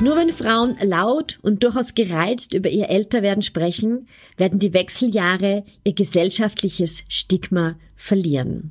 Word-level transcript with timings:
Nur 0.00 0.14
wenn 0.14 0.30
Frauen 0.30 0.76
laut 0.80 1.40
und 1.42 1.64
durchaus 1.64 1.94
gereizt 1.94 2.54
über 2.54 2.70
ihr 2.70 2.88
Älterwerden 2.88 3.42
sprechen, 3.42 4.06
werden 4.36 4.60
die 4.60 4.72
Wechseljahre 4.72 5.64
ihr 5.82 5.92
gesellschaftliches 5.92 7.02
Stigma 7.08 7.76
verlieren. 7.96 8.70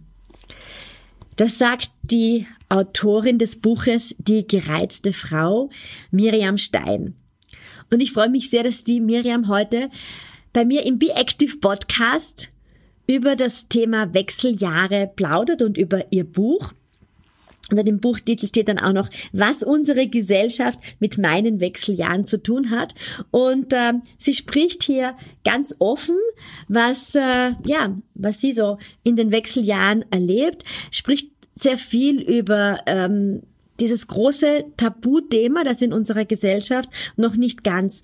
Das 1.35 1.57
sagt 1.57 1.91
die 2.01 2.47
Autorin 2.69 3.39
des 3.39 3.59
Buches 3.59 4.15
Die 4.19 4.47
gereizte 4.47 5.11
Frau, 5.11 5.69
Miriam 6.11 6.57
Stein. 6.57 7.15
Und 7.91 8.01
ich 8.01 8.13
freue 8.13 8.29
mich 8.29 8.49
sehr, 8.49 8.63
dass 8.63 8.85
die 8.85 9.01
Miriam 9.01 9.49
heute 9.49 9.89
bei 10.53 10.63
mir 10.63 10.85
im 10.85 10.97
Be 10.97 11.11
Active 11.13 11.57
Podcast 11.57 12.49
über 13.05 13.35
das 13.35 13.67
Thema 13.67 14.13
Wechseljahre 14.13 15.11
plaudert 15.13 15.61
und 15.61 15.77
über 15.77 16.05
ihr 16.11 16.23
Buch. 16.23 16.73
Unter 17.69 17.83
dem 17.83 17.99
Buchtitel 17.99 18.47
steht 18.47 18.69
dann 18.69 18.79
auch 18.79 18.93
noch, 18.93 19.09
was 19.33 19.61
unsere 19.61 20.07
Gesellschaft 20.07 20.79
mit 20.99 21.17
meinen 21.17 21.59
Wechseljahren 21.59 22.25
zu 22.25 22.41
tun 22.41 22.71
hat. 22.71 22.93
Und 23.31 23.73
äh, 23.73 23.93
sie 24.17 24.33
spricht 24.33 24.83
hier 24.83 25.15
ganz 25.43 25.75
offen, 25.79 26.17
was 26.67 27.15
äh, 27.15 27.51
ja, 27.65 27.97
was 28.13 28.39
sie 28.39 28.53
so 28.53 28.77
in 29.03 29.15
den 29.15 29.31
Wechseljahren 29.31 30.05
erlebt, 30.11 30.63
spricht 30.91 31.29
sehr 31.55 31.77
viel 31.77 32.21
über 32.21 32.79
ähm, 32.85 33.41
dieses 33.79 34.07
große 34.07 34.65
Tabuthema, 34.77 35.63
das 35.63 35.81
in 35.81 35.93
unserer 35.93 36.25
Gesellschaft 36.25 36.89
noch 37.15 37.35
nicht 37.35 37.63
ganz 37.63 38.01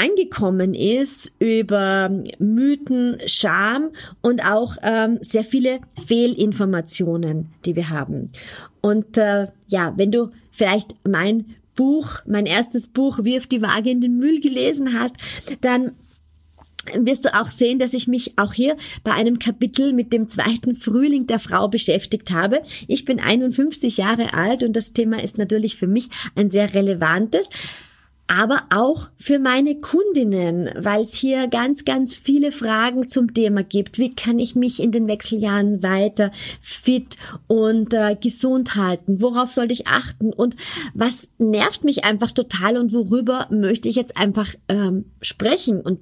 angekommen 0.00 0.74
ist 0.74 1.32
über 1.38 2.10
Mythen, 2.38 3.18
Scham 3.26 3.90
und 4.22 4.44
auch 4.44 4.76
ähm, 4.82 5.18
sehr 5.20 5.44
viele 5.44 5.80
Fehlinformationen, 6.06 7.48
die 7.66 7.76
wir 7.76 7.90
haben. 7.90 8.30
Und 8.80 9.18
äh, 9.18 9.48
ja, 9.68 9.92
wenn 9.96 10.10
du 10.10 10.30
vielleicht 10.50 10.94
mein 11.06 11.56
Buch, 11.76 12.20
mein 12.26 12.46
erstes 12.46 12.88
Buch, 12.88 13.24
Wirf 13.24 13.46
die 13.46 13.62
Waage 13.62 13.90
in 13.90 14.00
den 14.00 14.18
Müll 14.18 14.40
gelesen 14.40 14.98
hast, 14.98 15.16
dann 15.60 15.92
wirst 16.94 17.26
du 17.26 17.34
auch 17.34 17.50
sehen, 17.50 17.78
dass 17.78 17.92
ich 17.92 18.08
mich 18.08 18.38
auch 18.38 18.54
hier 18.54 18.76
bei 19.04 19.12
einem 19.12 19.38
Kapitel 19.38 19.92
mit 19.92 20.12
dem 20.14 20.28
zweiten 20.28 20.74
Frühling 20.74 21.26
der 21.26 21.38
Frau 21.38 21.68
beschäftigt 21.68 22.30
habe. 22.30 22.62
Ich 22.88 23.04
bin 23.04 23.20
51 23.20 23.98
Jahre 23.98 24.32
alt 24.32 24.64
und 24.64 24.74
das 24.74 24.94
Thema 24.94 25.22
ist 25.22 25.36
natürlich 25.36 25.76
für 25.76 25.86
mich 25.86 26.08
ein 26.34 26.48
sehr 26.48 26.72
relevantes 26.72 27.50
aber 28.30 28.62
auch 28.72 29.08
für 29.16 29.40
meine 29.40 29.80
Kundinnen, 29.80 30.70
weil 30.76 31.02
es 31.02 31.14
hier 31.14 31.48
ganz, 31.48 31.84
ganz 31.84 32.16
viele 32.16 32.52
Fragen 32.52 33.08
zum 33.08 33.34
Thema 33.34 33.64
gibt. 33.64 33.98
Wie 33.98 34.10
kann 34.10 34.38
ich 34.38 34.54
mich 34.54 34.80
in 34.80 34.92
den 34.92 35.08
Wechseljahren 35.08 35.82
weiter 35.82 36.30
fit 36.62 37.16
und 37.48 37.92
äh, 37.92 38.14
gesund 38.14 38.76
halten? 38.76 39.20
Worauf 39.20 39.50
sollte 39.50 39.74
ich 39.74 39.88
achten? 39.88 40.32
Und 40.32 40.54
was 40.94 41.26
nervt 41.38 41.82
mich 41.82 42.04
einfach 42.04 42.30
total 42.30 42.76
und 42.76 42.92
worüber 42.92 43.48
möchte 43.50 43.88
ich 43.88 43.96
jetzt 43.96 44.16
einfach 44.16 44.54
ähm, 44.68 45.06
sprechen? 45.20 45.80
Und 45.80 45.98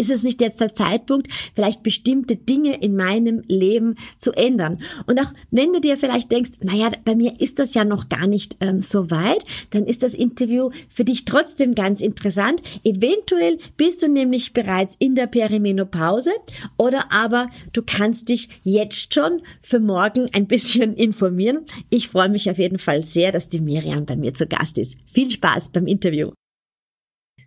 ist 0.00 0.10
es 0.10 0.22
nicht 0.22 0.40
jetzt 0.40 0.60
der 0.60 0.72
Zeitpunkt, 0.72 1.28
vielleicht 1.54 1.82
bestimmte 1.82 2.34
Dinge 2.34 2.80
in 2.80 2.96
meinem 2.96 3.42
Leben 3.46 3.96
zu 4.18 4.32
ändern? 4.32 4.80
Und 5.06 5.20
auch 5.20 5.32
wenn 5.50 5.74
du 5.74 5.80
dir 5.80 5.98
vielleicht 5.98 6.32
denkst, 6.32 6.52
naja, 6.62 6.90
bei 7.04 7.14
mir 7.14 7.38
ist 7.38 7.58
das 7.58 7.74
ja 7.74 7.84
noch 7.84 8.08
gar 8.08 8.26
nicht 8.26 8.56
ähm, 8.60 8.80
so 8.80 9.10
weit, 9.10 9.44
dann 9.70 9.84
ist 9.84 10.02
das 10.02 10.14
Interview 10.14 10.70
für 10.88 11.04
dich 11.04 11.26
trotzdem 11.26 11.74
ganz 11.74 12.00
interessant. 12.00 12.62
Eventuell 12.82 13.58
bist 13.76 14.02
du 14.02 14.08
nämlich 14.08 14.54
bereits 14.54 14.96
in 14.98 15.14
der 15.14 15.26
Perimenopause 15.26 16.32
oder 16.78 17.12
aber 17.12 17.50
du 17.74 17.82
kannst 17.82 18.30
dich 18.30 18.48
jetzt 18.64 19.12
schon 19.12 19.42
für 19.60 19.80
morgen 19.80 20.30
ein 20.32 20.46
bisschen 20.46 20.94
informieren. 20.96 21.66
Ich 21.90 22.08
freue 22.08 22.30
mich 22.30 22.50
auf 22.50 22.58
jeden 22.58 22.78
Fall 22.78 23.02
sehr, 23.02 23.32
dass 23.32 23.50
die 23.50 23.60
Miriam 23.60 24.06
bei 24.06 24.16
mir 24.16 24.32
zu 24.32 24.46
Gast 24.46 24.78
ist. 24.78 24.96
Viel 25.04 25.30
Spaß 25.30 25.68
beim 25.68 25.86
Interview. 25.86 26.30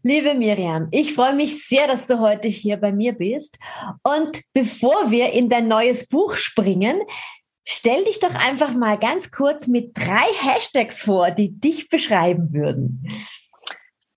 Liebe 0.05 0.33
Miriam, 0.33 0.89
ich 0.91 1.13
freue 1.13 1.33
mich 1.33 1.65
sehr, 1.65 1.87
dass 1.87 2.07
du 2.07 2.19
heute 2.19 2.49
hier 2.49 2.75
bei 2.75 2.91
mir 2.91 3.13
bist. 3.13 3.57
Und 4.03 4.41
bevor 4.53 5.11
wir 5.11 5.31
in 5.31 5.47
dein 5.47 5.69
neues 5.69 6.09
Buch 6.09 6.35
springen, 6.35 7.01
stell 7.63 8.03
dich 8.03 8.19
doch 8.19 8.35
einfach 8.35 8.73
mal 8.73 8.99
ganz 8.99 9.31
kurz 9.31 9.67
mit 9.67 9.97
drei 9.97 10.25
Hashtags 10.41 11.03
vor, 11.03 11.31
die 11.31 11.57
dich 11.57 11.87
beschreiben 11.87 12.51
würden. 12.51 13.07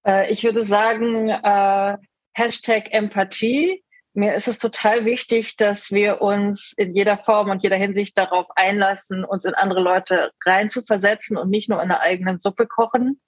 Äh, 0.04 0.32
ich 0.32 0.42
würde 0.42 0.64
sagen, 0.64 1.28
äh, 1.28 1.98
Hashtag 2.32 2.92
Empathie. 2.92 3.84
Mir 4.12 4.34
ist 4.34 4.48
es 4.48 4.58
total 4.58 5.04
wichtig, 5.04 5.54
dass 5.54 5.92
wir 5.92 6.20
uns 6.20 6.72
in 6.76 6.96
jeder 6.96 7.16
Form 7.16 7.48
und 7.48 7.62
jeder 7.62 7.76
Hinsicht 7.76 8.18
darauf 8.18 8.46
einlassen, 8.56 9.24
uns 9.24 9.44
in 9.44 9.54
andere 9.54 9.82
Leute 9.82 10.32
reinzuversetzen 10.44 11.36
und 11.36 11.48
nicht 11.48 11.68
nur 11.68 11.80
in 11.80 11.90
der 11.90 12.00
eigenen 12.00 12.40
Suppe 12.40 12.66
kochen 12.66 13.20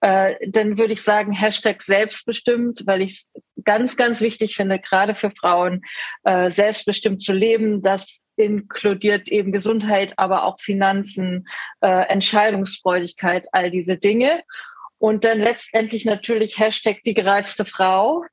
äh, 0.00 0.34
dann 0.48 0.78
würde 0.78 0.92
ich 0.92 1.02
sagen 1.02 1.32
Hashtag 1.32 1.82
selbstbestimmt, 1.82 2.82
weil 2.86 3.02
ich 3.02 3.12
es 3.12 3.42
ganz, 3.64 3.96
ganz 3.96 4.20
wichtig 4.20 4.56
finde, 4.56 4.78
gerade 4.78 5.14
für 5.14 5.30
Frauen, 5.30 5.82
äh, 6.24 6.50
selbstbestimmt 6.50 7.20
zu 7.20 7.32
leben. 7.32 7.82
Das 7.82 8.20
inkludiert 8.36 9.28
eben 9.28 9.52
Gesundheit, 9.52 10.14
aber 10.16 10.44
auch 10.44 10.60
Finanzen, 10.60 11.48
äh, 11.80 12.08
Entscheidungsfreudigkeit, 12.08 13.48
all 13.52 13.70
diese 13.70 13.96
Dinge. 13.96 14.42
Und 14.98 15.24
dann 15.24 15.38
letztendlich 15.38 16.04
natürlich 16.04 16.58
Hashtag 16.58 17.02
die 17.04 17.14
gereizte 17.14 17.64
Frau, 17.64 18.24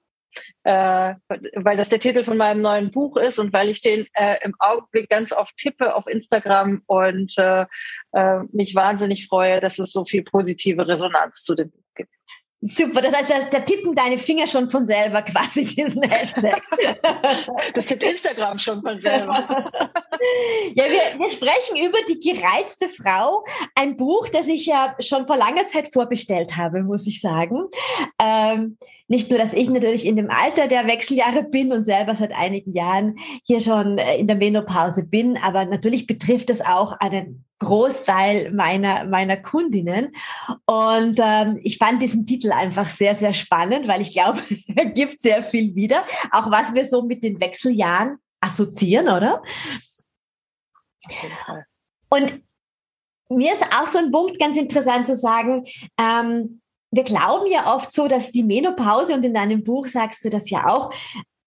äh, 0.64 1.16
weil 1.56 1.78
das 1.78 1.90
der 1.90 2.00
Titel 2.00 2.24
von 2.24 2.38
meinem 2.38 2.62
neuen 2.62 2.92
Buch 2.92 3.18
ist 3.18 3.40
und 3.40 3.54
weil 3.54 3.70
ich 3.70 3.82
den 3.82 4.08
äh, 4.14 4.38
im 4.44 4.54
Augenblick 4.60 5.10
ganz 5.10 5.32
oft 5.32 5.56
tippe 5.58 5.96
auf 5.96 6.08
Instagram 6.08 6.82
und 6.88 7.34
äh, 7.38 7.66
äh, 8.14 8.40
mich 8.52 8.76
wahnsinnig 8.76 9.28
freue, 9.28 9.60
dass 9.60 9.80
es 9.80 9.92
so 9.92 10.06
viel 10.06 10.24
positive 10.24 10.88
Resonanz 10.88 11.44
zu 11.44 11.56
dem 11.56 11.72
Buch 11.72 11.84
gibt. 11.96 12.12
Super, 12.68 13.02
das 13.02 13.16
heißt, 13.16 13.30
da, 13.30 13.40
da, 13.52 13.60
tippen 13.60 13.94
deine 13.94 14.18
Finger 14.18 14.48
schon 14.48 14.72
von 14.72 14.88
selber 14.88 15.22
quasi 15.22 15.66
diesen 15.66 16.02
Hashtag. 16.02 16.64
Das 17.76 17.86
tippt 17.86 18.04
Instagram 18.04 18.58
schon 18.58 18.82
von 18.82 19.00
selber. 19.00 19.72
Ja, 20.74 20.86
wir, 20.86 21.20
wir 21.20 21.30
sprechen 21.30 21.78
über 21.78 21.98
die 22.08 22.20
gereizte 22.20 22.88
Frau, 22.90 23.44
ein 23.76 23.98
Buch, 23.98 24.30
das 24.30 24.48
ich 24.48 24.66
ja 24.66 24.96
schon 25.00 25.28
vor 25.28 25.38
langer 25.38 25.68
Zeit 25.68 25.92
vorbestellt 25.94 26.56
habe, 26.56 26.82
muss 26.84 27.06
ich 27.06 27.22
sagen. 27.22 27.66
Ähm, 28.20 28.78
nicht 29.08 29.30
nur, 29.30 29.40
dass 29.40 29.54
ich 29.54 29.70
natürlich 29.70 30.06
in 30.06 30.16
dem 30.16 30.32
Alter 30.32 30.68
der 30.68 30.88
Wechseljahre 30.88 31.44
bin 31.44 31.72
und 31.72 31.86
selber 31.86 32.16
seit 32.16 32.32
einigen 32.32 32.74
Jahren 32.74 33.18
hier 33.44 33.60
schon 33.60 33.98
äh, 33.98 34.18
in 34.18 34.28
der 34.28 34.36
Menopause 34.36 35.06
bin, 35.06 35.38
aber 35.38 35.66
natürlich 35.66 36.08
betrifft 36.08 36.50
es 36.50 36.62
auch 36.62 36.94
einen 36.94 37.46
Großteil 37.60 38.52
meiner, 38.52 39.06
meiner 39.06 39.38
Kundinnen. 39.38 40.12
Und 40.66 41.20
ähm, 41.22 41.60
ich 41.64 41.78
fand 41.78 42.02
diesen 42.02 42.26
Titel 42.26 42.52
einfach 42.52 42.90
sehr, 42.90 43.16
sehr 43.16 43.34
spannend, 43.34 43.88
weil 43.88 44.02
ich 44.02 44.12
glaube, 44.12 44.42
er 44.76 44.88
gibt 44.88 45.22
sehr 45.22 45.42
viel 45.42 45.76
wieder, 45.76 46.04
auch 46.32 46.52
was 46.52 46.74
wir 46.74 46.86
so 46.86 47.04
mit 47.04 47.24
den 47.24 47.40
Wechseljahren 47.40 48.18
assoziieren, 48.42 49.08
oder? 49.08 49.42
Und 52.10 52.42
mir 53.30 53.54
ist 53.54 53.64
auch 53.64 53.88
so 53.88 54.00
ein 54.00 54.12
Punkt 54.12 54.40
ganz 54.40 54.58
interessant 54.58 55.08
zu 55.08 55.16
sagen, 55.16 55.66
ähm, 55.98 56.62
wir 56.96 57.04
glauben 57.04 57.50
ja 57.50 57.76
oft 57.76 57.92
so, 57.92 58.08
dass 58.08 58.32
die 58.32 58.44
Menopause, 58.44 59.14
und 59.14 59.26
in 59.26 59.34
deinem 59.34 59.64
Buch 59.64 59.88
sagst 59.88 60.24
du 60.24 60.30
das 60.30 60.50
ja 60.50 60.68
auch, 60.68 60.92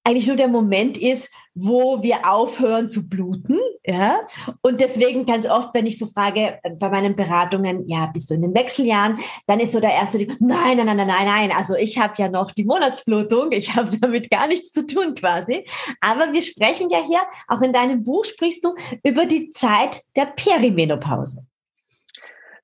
eigentlich 0.08 0.26
nur 0.26 0.36
der 0.36 0.48
Moment 0.48 0.96
ist, 0.96 1.30
wo 1.54 2.02
wir 2.02 2.26
aufhören 2.26 2.88
zu 2.88 3.06
bluten. 3.06 3.58
Ja? 3.84 4.20
Und 4.62 4.80
deswegen 4.80 5.26
ganz 5.26 5.46
oft, 5.46 5.74
wenn 5.74 5.84
ich 5.84 5.98
so 5.98 6.06
frage 6.06 6.58
äh, 6.62 6.70
bei 6.70 6.88
meinen 6.88 7.14
Beratungen, 7.14 7.86
ja, 7.86 8.06
bist 8.06 8.30
du 8.30 8.34
in 8.34 8.40
den 8.40 8.54
Wechseljahren, 8.54 9.18
dann 9.46 9.60
ist 9.60 9.72
so 9.72 9.80
der 9.80 9.92
erste, 9.92 10.18
nein, 10.40 10.78
nein, 10.78 10.86
nein, 10.86 10.96
nein, 10.96 11.08
nein, 11.08 11.26
nein. 11.26 11.52
Also 11.52 11.74
ich 11.74 11.98
habe 11.98 12.14
ja 12.16 12.30
noch 12.30 12.52
die 12.52 12.64
Monatsblutung, 12.64 13.52
ich 13.52 13.74
habe 13.76 13.90
damit 13.98 14.30
gar 14.30 14.46
nichts 14.46 14.72
zu 14.72 14.86
tun 14.86 15.14
quasi. 15.14 15.66
Aber 16.00 16.32
wir 16.32 16.42
sprechen 16.42 16.88
ja 16.88 17.00
hier, 17.06 17.20
auch 17.46 17.60
in 17.60 17.74
deinem 17.74 18.02
Buch 18.02 18.24
sprichst 18.24 18.64
du 18.64 18.74
über 19.02 19.26
die 19.26 19.50
Zeit 19.50 20.00
der 20.16 20.26
Perimenopause. 20.26 21.47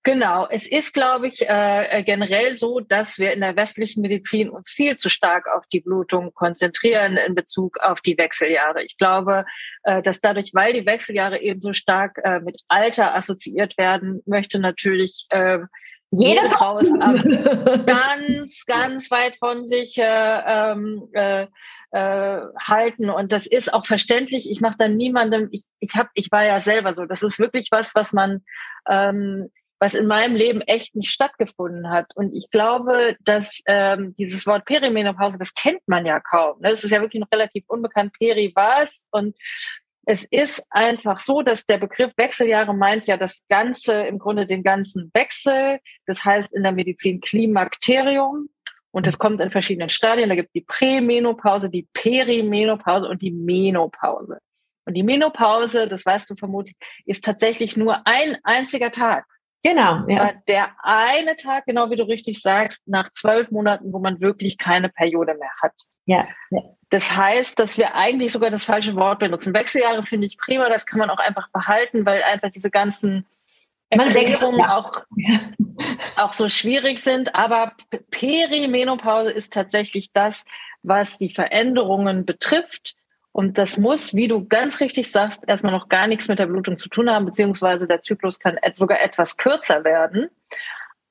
Genau, 0.04 0.46
es 0.50 0.66
ist, 0.66 0.92
glaube 0.92 1.28
ich, 1.28 1.48
äh, 1.48 2.02
generell 2.04 2.54
so, 2.54 2.80
dass 2.80 3.18
wir 3.18 3.32
in 3.32 3.40
der 3.40 3.56
westlichen 3.56 4.02
Medizin 4.02 4.50
uns 4.50 4.70
viel 4.70 4.96
zu 4.96 5.08
stark 5.08 5.46
auf 5.56 5.66
die 5.66 5.80
Blutung 5.80 6.34
konzentrieren 6.34 7.16
in 7.16 7.34
Bezug 7.34 7.78
auf 7.80 8.02
die 8.02 8.18
Wechseljahre. 8.18 8.84
Ich 8.84 8.98
glaube, 8.98 9.46
äh, 9.82 10.02
dass 10.02 10.20
dadurch, 10.20 10.50
weil 10.52 10.74
die 10.74 10.84
Wechseljahre 10.84 11.40
eben 11.40 11.62
so 11.62 11.72
stark 11.72 12.20
äh, 12.22 12.40
mit 12.40 12.60
Alter 12.68 13.14
assoziiert 13.16 13.78
werden, 13.78 14.22
möchte 14.26 14.58
natürlich 14.58 15.26
äh, 15.30 15.60
Jede, 16.10 16.42
Jede 16.42 16.50
Frau 16.50 16.78
ist 16.78 16.92
ganz, 17.86 18.64
ganz 18.66 19.10
weit 19.10 19.36
von 19.38 19.66
sich 19.66 19.96
äh, 19.96 20.42
ähm, 20.46 21.08
äh, 21.12 21.46
äh, 21.90 22.40
halten 22.60 23.10
und 23.10 23.32
das 23.32 23.46
ist 23.46 23.72
auch 23.72 23.86
verständlich. 23.86 24.48
Ich 24.50 24.60
mache 24.60 24.76
dann 24.78 24.96
niemandem. 24.96 25.48
Ich 25.50 25.64
ich 25.80 25.96
habe 25.96 26.10
ich 26.14 26.30
war 26.30 26.44
ja 26.44 26.60
selber 26.60 26.94
so. 26.94 27.04
Das 27.06 27.22
ist 27.22 27.40
wirklich 27.40 27.68
was, 27.72 27.96
was 27.96 28.12
man 28.12 28.44
ähm, 28.88 29.50
was 29.84 29.94
in 29.94 30.06
meinem 30.06 30.34
Leben 30.34 30.62
echt 30.62 30.96
nicht 30.96 31.10
stattgefunden 31.10 31.90
hat. 31.90 32.06
Und 32.14 32.34
ich 32.34 32.50
glaube, 32.50 33.16
dass 33.20 33.60
ähm, 33.66 34.14
dieses 34.16 34.46
Wort 34.46 34.64
Perimenopause, 34.64 35.36
das 35.36 35.52
kennt 35.52 35.82
man 35.86 36.06
ja 36.06 36.20
kaum. 36.20 36.58
Ne? 36.60 36.70
Das 36.70 36.84
ist 36.84 36.90
ja 36.90 37.02
wirklich 37.02 37.20
noch 37.20 37.31
relativ 37.31 37.64
unbekannt. 37.66 38.14
Peri 38.14 38.50
was 38.54 39.06
und 39.10 39.36
es 40.06 40.25
ist 40.25 40.66
einfach 40.70 41.19
so, 41.19 41.42
dass 41.42 41.66
der 41.66 41.76
Begriff 41.76 42.12
Wechseljahre 42.16 42.75
meint 42.75 43.06
ja 43.06 43.19
das 43.19 43.42
Ganze, 43.50 43.92
im 44.06 44.19
Grunde 44.19 44.46
den 44.46 44.62
ganzen 44.62 45.10
Wechsel. 45.12 45.81
Das 46.06 46.25
heißt 46.25 46.54
in 46.54 46.62
der 46.62 46.72
Medizin 46.72 47.20
Klimakterium. 47.20 48.48
Und 48.90 49.06
das 49.06 49.19
kommt 49.19 49.42
in 49.42 49.50
verschiedenen 49.50 49.90
Stadien. 49.90 50.30
Da 50.30 50.34
gibt 50.34 50.48
es 50.48 50.52
die 50.52 50.64
Prämenopause, 50.66 51.69
die 51.69 51.88
Perimenopause 51.92 53.06
und 53.06 53.20
die 53.20 53.32
Menopause. 53.32 54.38
Und 54.87 54.94
die 54.94 55.02
Menopause, 55.02 55.88
das 55.88 56.06
weißt 56.06 56.30
du 56.30 56.37
vermutlich, 56.37 56.76
ist 57.04 57.22
tatsächlich 57.22 57.76
nur 57.76 58.06
ein 58.06 58.38
einziger 58.44 58.90
Tag. 58.90 59.26
Genau. 59.64 60.06
Ja. 60.08 60.34
Der 60.46 60.72
eine 60.82 61.37
Tag, 61.37 61.64
genau 61.64 61.90
wie 61.90 61.96
du 61.96 62.05
richtig 62.05 62.43
sagst, 62.43 62.87
nach 62.87 63.11
zwölf 63.11 63.50
Monaten, 63.50 63.94
wo 63.94 63.99
man 63.99 64.20
wirklich 64.20 64.58
keine 64.58 64.90
Periode 64.90 65.34
mehr 65.34 65.50
hat. 65.62 65.72
Ja. 66.05 66.28
ja. 66.50 66.61
Das 66.90 67.16
heißt, 67.16 67.58
dass 67.58 67.78
wir 67.78 67.94
eigentlich 67.94 68.31
sogar 68.31 68.50
das 68.50 68.64
falsche 68.64 68.94
Wort 68.94 69.20
benutzen. 69.20 69.55
Wechseljahre 69.55 70.02
finde 70.02 70.26
ich 70.26 70.37
prima, 70.37 70.69
das 70.69 70.84
kann 70.84 70.99
man 70.99 71.08
auch 71.08 71.19
einfach 71.19 71.49
behalten, 71.49 72.05
weil 72.05 72.22
einfach 72.22 72.50
diese 72.50 72.70
ganzen 72.70 73.26
Erklärungen 73.88 74.61
ja. 74.61 74.76
auch, 74.76 75.05
auch 76.16 76.34
so 76.34 76.50
schwierig 76.50 76.99
sind. 76.99 77.34
Aber 77.34 77.72
Perimenopause 78.11 79.31
ist 79.31 79.55
tatsächlich 79.55 80.12
das, 80.12 80.44
was 80.82 81.16
die 81.16 81.31
Veränderungen 81.31 82.26
betrifft 82.26 82.96
und 83.34 83.58
das 83.58 83.78
muss, 83.78 84.14
wie 84.14 84.28
du 84.28 84.46
ganz 84.46 84.78
richtig 84.78 85.10
sagst, 85.10 85.42
erstmal 85.48 85.72
noch 85.72 85.88
gar 85.88 86.06
nichts 86.06 86.28
mit 86.28 86.38
der 86.38 86.46
Blutung 86.46 86.78
zu 86.78 86.88
tun 86.88 87.10
haben, 87.10 87.26
beziehungsweise 87.26 87.88
der 87.88 88.00
Zyklus 88.00 88.38
kann 88.38 88.60
sogar 88.76 89.02
etwas 89.02 89.36
kürzer 89.36 89.82
werden. 89.82 90.28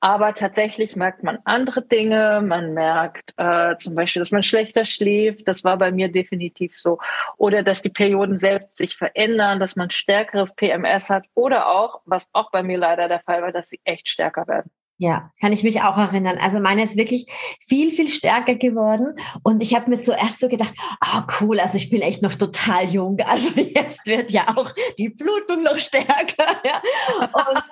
Aber 0.00 0.32
tatsächlich 0.32 0.96
merkt 0.96 1.22
man 1.22 1.38
andere 1.44 1.82
Dinge. 1.82 2.40
Man 2.42 2.72
merkt 2.72 3.34
äh, 3.36 3.76
zum 3.76 3.94
Beispiel, 3.94 4.20
dass 4.20 4.30
man 4.30 4.42
schlechter 4.42 4.86
schläft. 4.86 5.46
Das 5.46 5.64
war 5.64 5.76
bei 5.76 5.92
mir 5.92 6.10
definitiv 6.10 6.78
so. 6.78 6.98
Oder 7.36 7.62
dass 7.62 7.82
die 7.82 7.90
Perioden 7.90 8.38
selbst 8.38 8.74
sich 8.78 8.96
verändern, 8.96 9.60
dass 9.60 9.76
man 9.76 9.90
stärkeres 9.90 10.54
PMS 10.54 11.10
hat. 11.10 11.26
Oder 11.34 11.68
auch, 11.68 12.00
was 12.06 12.26
auch 12.32 12.50
bei 12.50 12.62
mir 12.62 12.78
leider 12.78 13.06
der 13.06 13.20
Fall 13.20 13.42
war, 13.42 13.52
dass 13.52 13.68
sie 13.68 13.80
echt 13.84 14.08
stärker 14.08 14.48
werden. 14.48 14.70
Ja, 14.98 15.32
kann 15.40 15.52
ich 15.52 15.64
mich 15.64 15.82
auch 15.82 15.98
erinnern. 15.98 16.38
Also 16.38 16.60
meine 16.60 16.84
ist 16.84 16.96
wirklich 16.96 17.26
viel, 17.66 17.90
viel 17.90 18.06
stärker 18.06 18.54
geworden. 18.54 19.16
Und 19.42 19.60
ich 19.60 19.74
habe 19.74 19.90
mir 19.90 20.00
zuerst 20.00 20.38
so 20.38 20.48
gedacht, 20.48 20.72
oh, 21.04 21.22
cool, 21.40 21.58
also 21.58 21.76
ich 21.76 21.90
bin 21.90 22.00
echt 22.00 22.22
noch 22.22 22.34
total 22.34 22.84
jung. 22.88 23.16
Also 23.34 23.50
jetzt 23.56 24.06
wird 24.06 24.30
ja 24.30 24.46
auch 24.54 24.70
die 24.96 25.08
Blutung 25.08 25.62
noch 25.62 25.78
stärker. 25.78 26.44
Ja. 26.64 26.80
Und, 27.20 27.62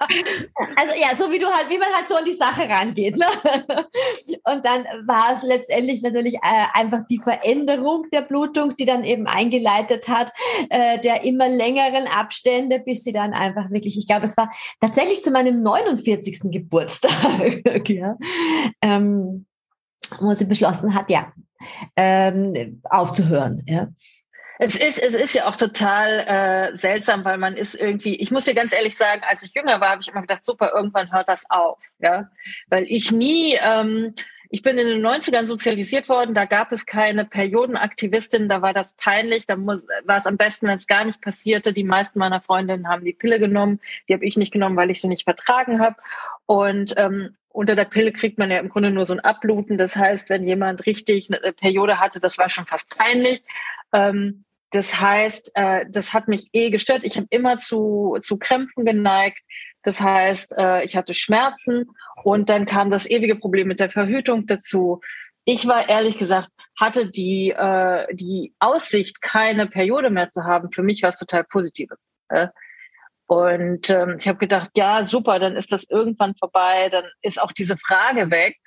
also 0.76 0.94
ja, 1.00 1.14
so 1.14 1.30
wie 1.30 1.38
du 1.38 1.46
halt, 1.46 1.70
wie 1.70 1.78
man 1.78 1.88
halt 1.94 2.08
so 2.08 2.16
an 2.16 2.24
die 2.24 2.32
Sache 2.32 2.68
rangeht. 2.68 3.16
Ne? 3.16 3.26
Und 4.44 4.66
dann 4.66 4.84
war 5.06 5.32
es 5.32 5.42
letztendlich 5.42 6.02
natürlich 6.02 6.34
äh, 6.34 6.66
einfach 6.74 7.02
die 7.08 7.20
Veränderung 7.22 8.06
der 8.12 8.22
Blutung, 8.22 8.76
die 8.76 8.84
dann 8.84 9.04
eben 9.04 9.26
eingeleitet 9.26 10.08
hat, 10.08 10.32
äh, 10.68 10.98
der 10.98 11.24
immer 11.24 11.48
längeren 11.48 12.06
Abstände, 12.06 12.80
bis 12.80 13.04
sie 13.04 13.12
dann 13.12 13.32
einfach 13.32 13.70
wirklich, 13.70 13.96
ich 13.96 14.06
glaube, 14.06 14.24
es 14.24 14.36
war 14.36 14.50
tatsächlich 14.80 15.22
zu 15.22 15.30
meinem 15.30 15.62
49. 15.62 16.50
Geburtstag 16.50 17.11
ja, 17.86 18.16
ähm, 18.80 19.46
wo 20.18 20.34
sie 20.34 20.46
beschlossen 20.46 20.94
hat, 20.94 21.10
ja, 21.10 21.32
ähm, 21.96 22.82
aufzuhören. 22.84 23.62
Ja. 23.66 23.88
Es 24.58 24.76
ist, 24.76 24.98
es 24.98 25.14
ist 25.14 25.34
ja 25.34 25.48
auch 25.48 25.56
total 25.56 26.20
äh, 26.20 26.76
seltsam, 26.76 27.24
weil 27.24 27.38
man 27.38 27.56
ist 27.56 27.74
irgendwie, 27.74 28.14
ich 28.16 28.30
muss 28.30 28.44
dir 28.44 28.54
ganz 28.54 28.72
ehrlich 28.72 28.96
sagen, 28.96 29.22
als 29.28 29.42
ich 29.42 29.52
jünger 29.54 29.80
war, 29.80 29.90
habe 29.90 30.02
ich 30.02 30.08
immer 30.08 30.20
gedacht, 30.20 30.44
super, 30.44 30.70
irgendwann 30.72 31.12
hört 31.12 31.28
das 31.28 31.50
auf. 31.50 31.80
Ja? 31.98 32.30
Weil 32.68 32.84
ich 32.84 33.10
nie, 33.10 33.58
ähm, 33.64 34.14
ich 34.54 34.60
bin 34.60 34.76
in 34.76 34.86
den 34.86 35.04
90ern 35.04 35.46
sozialisiert 35.46 36.10
worden, 36.10 36.34
da 36.34 36.44
gab 36.44 36.72
es 36.72 36.84
keine 36.84 37.24
Periodenaktivistin, 37.24 38.50
da 38.50 38.60
war 38.60 38.74
das 38.74 38.92
peinlich, 38.92 39.46
da 39.46 39.56
muss, 39.56 39.82
war 40.04 40.18
es 40.18 40.26
am 40.26 40.36
besten, 40.36 40.68
wenn 40.68 40.78
es 40.78 40.86
gar 40.86 41.06
nicht 41.06 41.22
passierte. 41.22 41.72
Die 41.72 41.84
meisten 41.84 42.18
meiner 42.18 42.42
Freundinnen 42.42 42.86
haben 42.86 43.02
die 43.02 43.14
Pille 43.14 43.40
genommen, 43.40 43.80
die 44.06 44.12
habe 44.12 44.26
ich 44.26 44.36
nicht 44.36 44.52
genommen, 44.52 44.76
weil 44.76 44.90
ich 44.90 45.00
sie 45.00 45.08
nicht 45.08 45.24
vertragen 45.24 45.80
habe. 45.80 45.96
Und 46.44 46.92
ähm, 46.98 47.34
unter 47.48 47.74
der 47.74 47.86
Pille 47.86 48.12
kriegt 48.12 48.36
man 48.36 48.50
ja 48.50 48.58
im 48.58 48.68
Grunde 48.68 48.90
nur 48.90 49.06
so 49.06 49.14
ein 49.14 49.20
Abbluten. 49.20 49.78
Das 49.78 49.96
heißt, 49.96 50.28
wenn 50.28 50.44
jemand 50.44 50.84
richtig 50.84 51.30
eine 51.30 51.54
Periode 51.54 51.98
hatte, 51.98 52.20
das 52.20 52.36
war 52.36 52.50
schon 52.50 52.66
fast 52.66 52.94
peinlich. 52.98 53.42
Ähm, 53.94 54.44
das 54.68 55.00
heißt, 55.00 55.52
äh, 55.54 55.86
das 55.88 56.12
hat 56.12 56.28
mich 56.28 56.50
eh 56.52 56.68
gestört. 56.68 57.04
Ich 57.04 57.16
habe 57.16 57.26
immer 57.30 57.56
zu, 57.56 58.18
zu 58.22 58.36
Krämpfen 58.36 58.84
geneigt. 58.84 59.42
Das 59.82 60.00
heißt, 60.00 60.54
äh, 60.56 60.84
ich 60.84 60.96
hatte 60.96 61.14
Schmerzen 61.14 61.90
und 62.22 62.48
dann 62.48 62.66
kam 62.66 62.90
das 62.90 63.08
ewige 63.08 63.36
Problem 63.36 63.68
mit 63.68 63.80
der 63.80 63.90
Verhütung 63.90 64.46
dazu. 64.46 65.00
Ich 65.44 65.66
war 65.66 65.88
ehrlich 65.88 66.18
gesagt, 66.18 66.50
hatte 66.78 67.10
die, 67.10 67.50
äh, 67.50 68.06
die 68.14 68.54
Aussicht, 68.60 69.20
keine 69.20 69.66
Periode 69.66 70.10
mehr 70.10 70.30
zu 70.30 70.44
haben, 70.44 70.70
für 70.70 70.82
mich 70.82 71.02
was 71.02 71.18
total 71.18 71.44
Positives. 71.44 72.06
Äh? 72.28 72.48
Und 73.26 73.88
ähm, 73.90 74.16
ich 74.20 74.28
habe 74.28 74.38
gedacht, 74.38 74.70
ja, 74.76 75.06
super, 75.06 75.38
dann 75.38 75.56
ist 75.56 75.72
das 75.72 75.84
irgendwann 75.88 76.34
vorbei, 76.36 76.88
dann 76.90 77.04
ist 77.22 77.40
auch 77.40 77.52
diese 77.52 77.76
Frage 77.78 78.30
weg. 78.30 78.58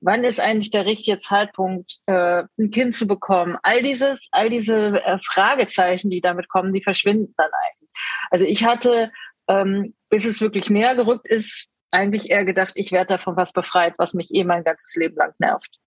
Wann 0.00 0.24
ist 0.24 0.40
eigentlich 0.40 0.70
der 0.70 0.86
richtige 0.86 1.18
Zeitpunkt, 1.18 1.98
äh, 2.06 2.44
ein 2.58 2.70
Kind 2.70 2.96
zu 2.96 3.06
bekommen? 3.06 3.58
All 3.62 3.82
dieses, 3.82 4.26
all 4.32 4.48
diese 4.48 5.04
äh, 5.04 5.18
Fragezeichen, 5.22 6.08
die 6.08 6.22
damit 6.22 6.48
kommen, 6.48 6.72
die 6.72 6.82
verschwinden 6.82 7.34
dann 7.36 7.50
eigentlich. 7.66 7.90
Also 8.30 8.44
ich 8.46 8.64
hatte, 8.64 9.12
ähm, 9.48 9.94
bis 10.08 10.24
es 10.24 10.40
wirklich 10.40 10.70
näher 10.70 10.94
gerückt 10.94 11.28
ist, 11.28 11.68
eigentlich 11.90 12.30
eher 12.30 12.44
gedacht, 12.44 12.72
ich 12.74 12.92
werde 12.92 13.14
davon 13.14 13.36
was 13.36 13.52
befreit, 13.52 13.94
was 13.98 14.14
mich 14.14 14.34
eh 14.34 14.44
mein 14.44 14.64
ganzes 14.64 14.94
Leben 14.96 15.16
lang 15.16 15.32
nervt. 15.38 15.78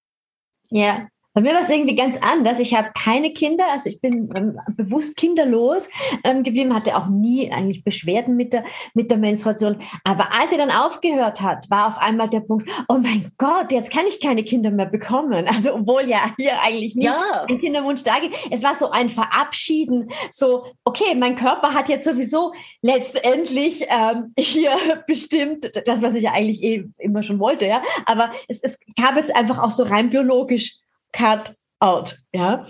Ja, 0.69 1.07
bei 1.37 1.43
mir 1.43 1.53
war 1.53 1.61
es 1.61 1.69
irgendwie 1.69 1.95
ganz 1.95 2.17
anders. 2.19 2.57
Ich 2.57 2.73
habe 2.73 2.89
keine 2.99 3.31
Kinder, 3.31 3.65
also 3.71 3.91
ich 3.91 4.01
bin 4.01 4.27
ähm, 4.35 4.59
bewusst 4.75 5.15
kinderlos 5.17 5.87
ähm, 6.23 6.41
geblieben, 6.41 6.73
hatte 6.73 6.97
auch 6.97 7.09
nie 7.09 7.51
eigentlich 7.51 7.83
Beschwerden 7.83 8.35
mit 8.35 8.53
der, 8.53 8.63
mit 8.95 9.11
der 9.11 9.19
Menstruation. 9.19 9.77
Aber 10.03 10.33
als 10.33 10.49
sie 10.49 10.57
dann 10.57 10.71
aufgehört 10.71 11.39
hat, 11.41 11.69
war 11.69 11.89
auf 11.89 11.99
einmal 11.99 12.27
der 12.27 12.39
Punkt, 12.39 12.71
oh 12.89 12.97
mein 12.97 13.31
Gott, 13.37 13.71
jetzt 13.71 13.91
kann 13.91 14.07
ich 14.07 14.19
keine 14.19 14.43
Kinder 14.43 14.71
mehr 14.71 14.87
bekommen. 14.87 15.47
Also 15.57 15.75
obwohl 15.75 16.09
ja 16.09 16.33
hier 16.37 16.59
eigentlich 16.63 16.95
nicht 16.95 17.05
ja. 17.05 17.45
ein 17.47 17.59
Kinderwunsch 17.59 18.01
da 18.01 18.19
geht. 18.19 18.33
Es 18.49 18.63
war 18.63 18.73
so 18.73 18.89
ein 18.89 19.09
Verabschieden, 19.09 20.09
so, 20.31 20.65
okay, 20.85 21.13
mein 21.15 21.35
Körper 21.35 21.73
hat 21.75 21.87
jetzt 21.87 22.05
sowieso 22.05 22.51
letztendlich 22.81 23.85
ähm, 23.89 24.31
hier 24.39 24.71
bestimmt 25.05 25.71
das, 25.85 26.01
was 26.01 26.15
ich 26.15 26.23
ja 26.23 26.31
eigentlich 26.31 26.63
eh 26.63 26.85
immer 26.97 27.21
schon 27.21 27.39
wollte, 27.39 27.67
ja. 27.67 27.83
Aber 28.07 28.31
es, 28.47 28.63
es 28.63 28.79
gab 28.99 29.17
jetzt 29.17 29.35
einfach 29.35 29.61
auch 29.61 29.71
so 29.71 29.83
rein 29.83 30.09
biologisch 30.09 30.79
cut 31.17 31.55
out, 31.79 32.17
ja. 32.33 32.65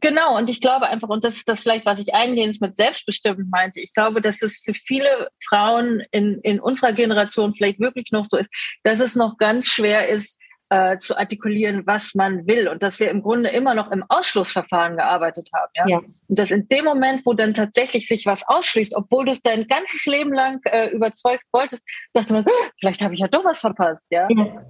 Genau, 0.00 0.36
und 0.36 0.50
ich 0.50 0.60
glaube 0.60 0.86
einfach, 0.86 1.08
und 1.08 1.24
das 1.24 1.36
ist 1.36 1.48
das 1.48 1.60
vielleicht, 1.60 1.86
was 1.86 1.98
ich 1.98 2.14
eingehend 2.14 2.60
mit 2.60 2.76
selbstbestimmt 2.76 3.50
meinte, 3.50 3.80
ich 3.80 3.94
glaube, 3.94 4.20
dass 4.20 4.42
es 4.42 4.60
für 4.62 4.74
viele 4.74 5.28
Frauen 5.42 6.02
in, 6.10 6.40
in 6.42 6.60
unserer 6.60 6.92
Generation 6.92 7.54
vielleicht 7.54 7.80
wirklich 7.80 8.12
noch 8.12 8.26
so 8.26 8.36
ist, 8.36 8.50
dass 8.82 9.00
es 9.00 9.16
noch 9.16 9.38
ganz 9.38 9.66
schwer 9.66 10.08
ist, 10.08 10.38
äh, 10.70 10.98
zu 10.98 11.16
artikulieren, 11.16 11.86
was 11.86 12.14
man 12.14 12.46
will 12.46 12.68
und 12.68 12.82
dass 12.82 13.00
wir 13.00 13.10
im 13.10 13.22
Grunde 13.22 13.48
immer 13.48 13.74
noch 13.74 13.90
im 13.90 14.04
Ausschlussverfahren 14.08 14.96
gearbeitet 14.96 15.48
haben. 15.54 15.72
Ja? 15.74 15.88
ja. 15.88 15.98
Und 15.98 16.38
dass 16.38 16.50
in 16.50 16.68
dem 16.68 16.84
Moment, 16.84 17.24
wo 17.24 17.32
dann 17.32 17.54
tatsächlich 17.54 18.06
sich 18.06 18.26
was 18.26 18.46
ausschließt, 18.46 18.94
obwohl 18.94 19.24
du 19.24 19.32
es 19.32 19.40
dein 19.40 19.66
ganzes 19.66 20.04
Leben 20.04 20.34
lang 20.34 20.60
äh, 20.64 20.88
überzeugt 20.90 21.44
wolltest, 21.52 21.82
dachte 22.12 22.34
man, 22.34 22.44
vielleicht 22.78 23.00
habe 23.00 23.14
ich 23.14 23.20
ja 23.20 23.28
doch 23.28 23.44
was 23.44 23.60
verpasst. 23.60 24.08
Ja. 24.10 24.28
ja. 24.28 24.66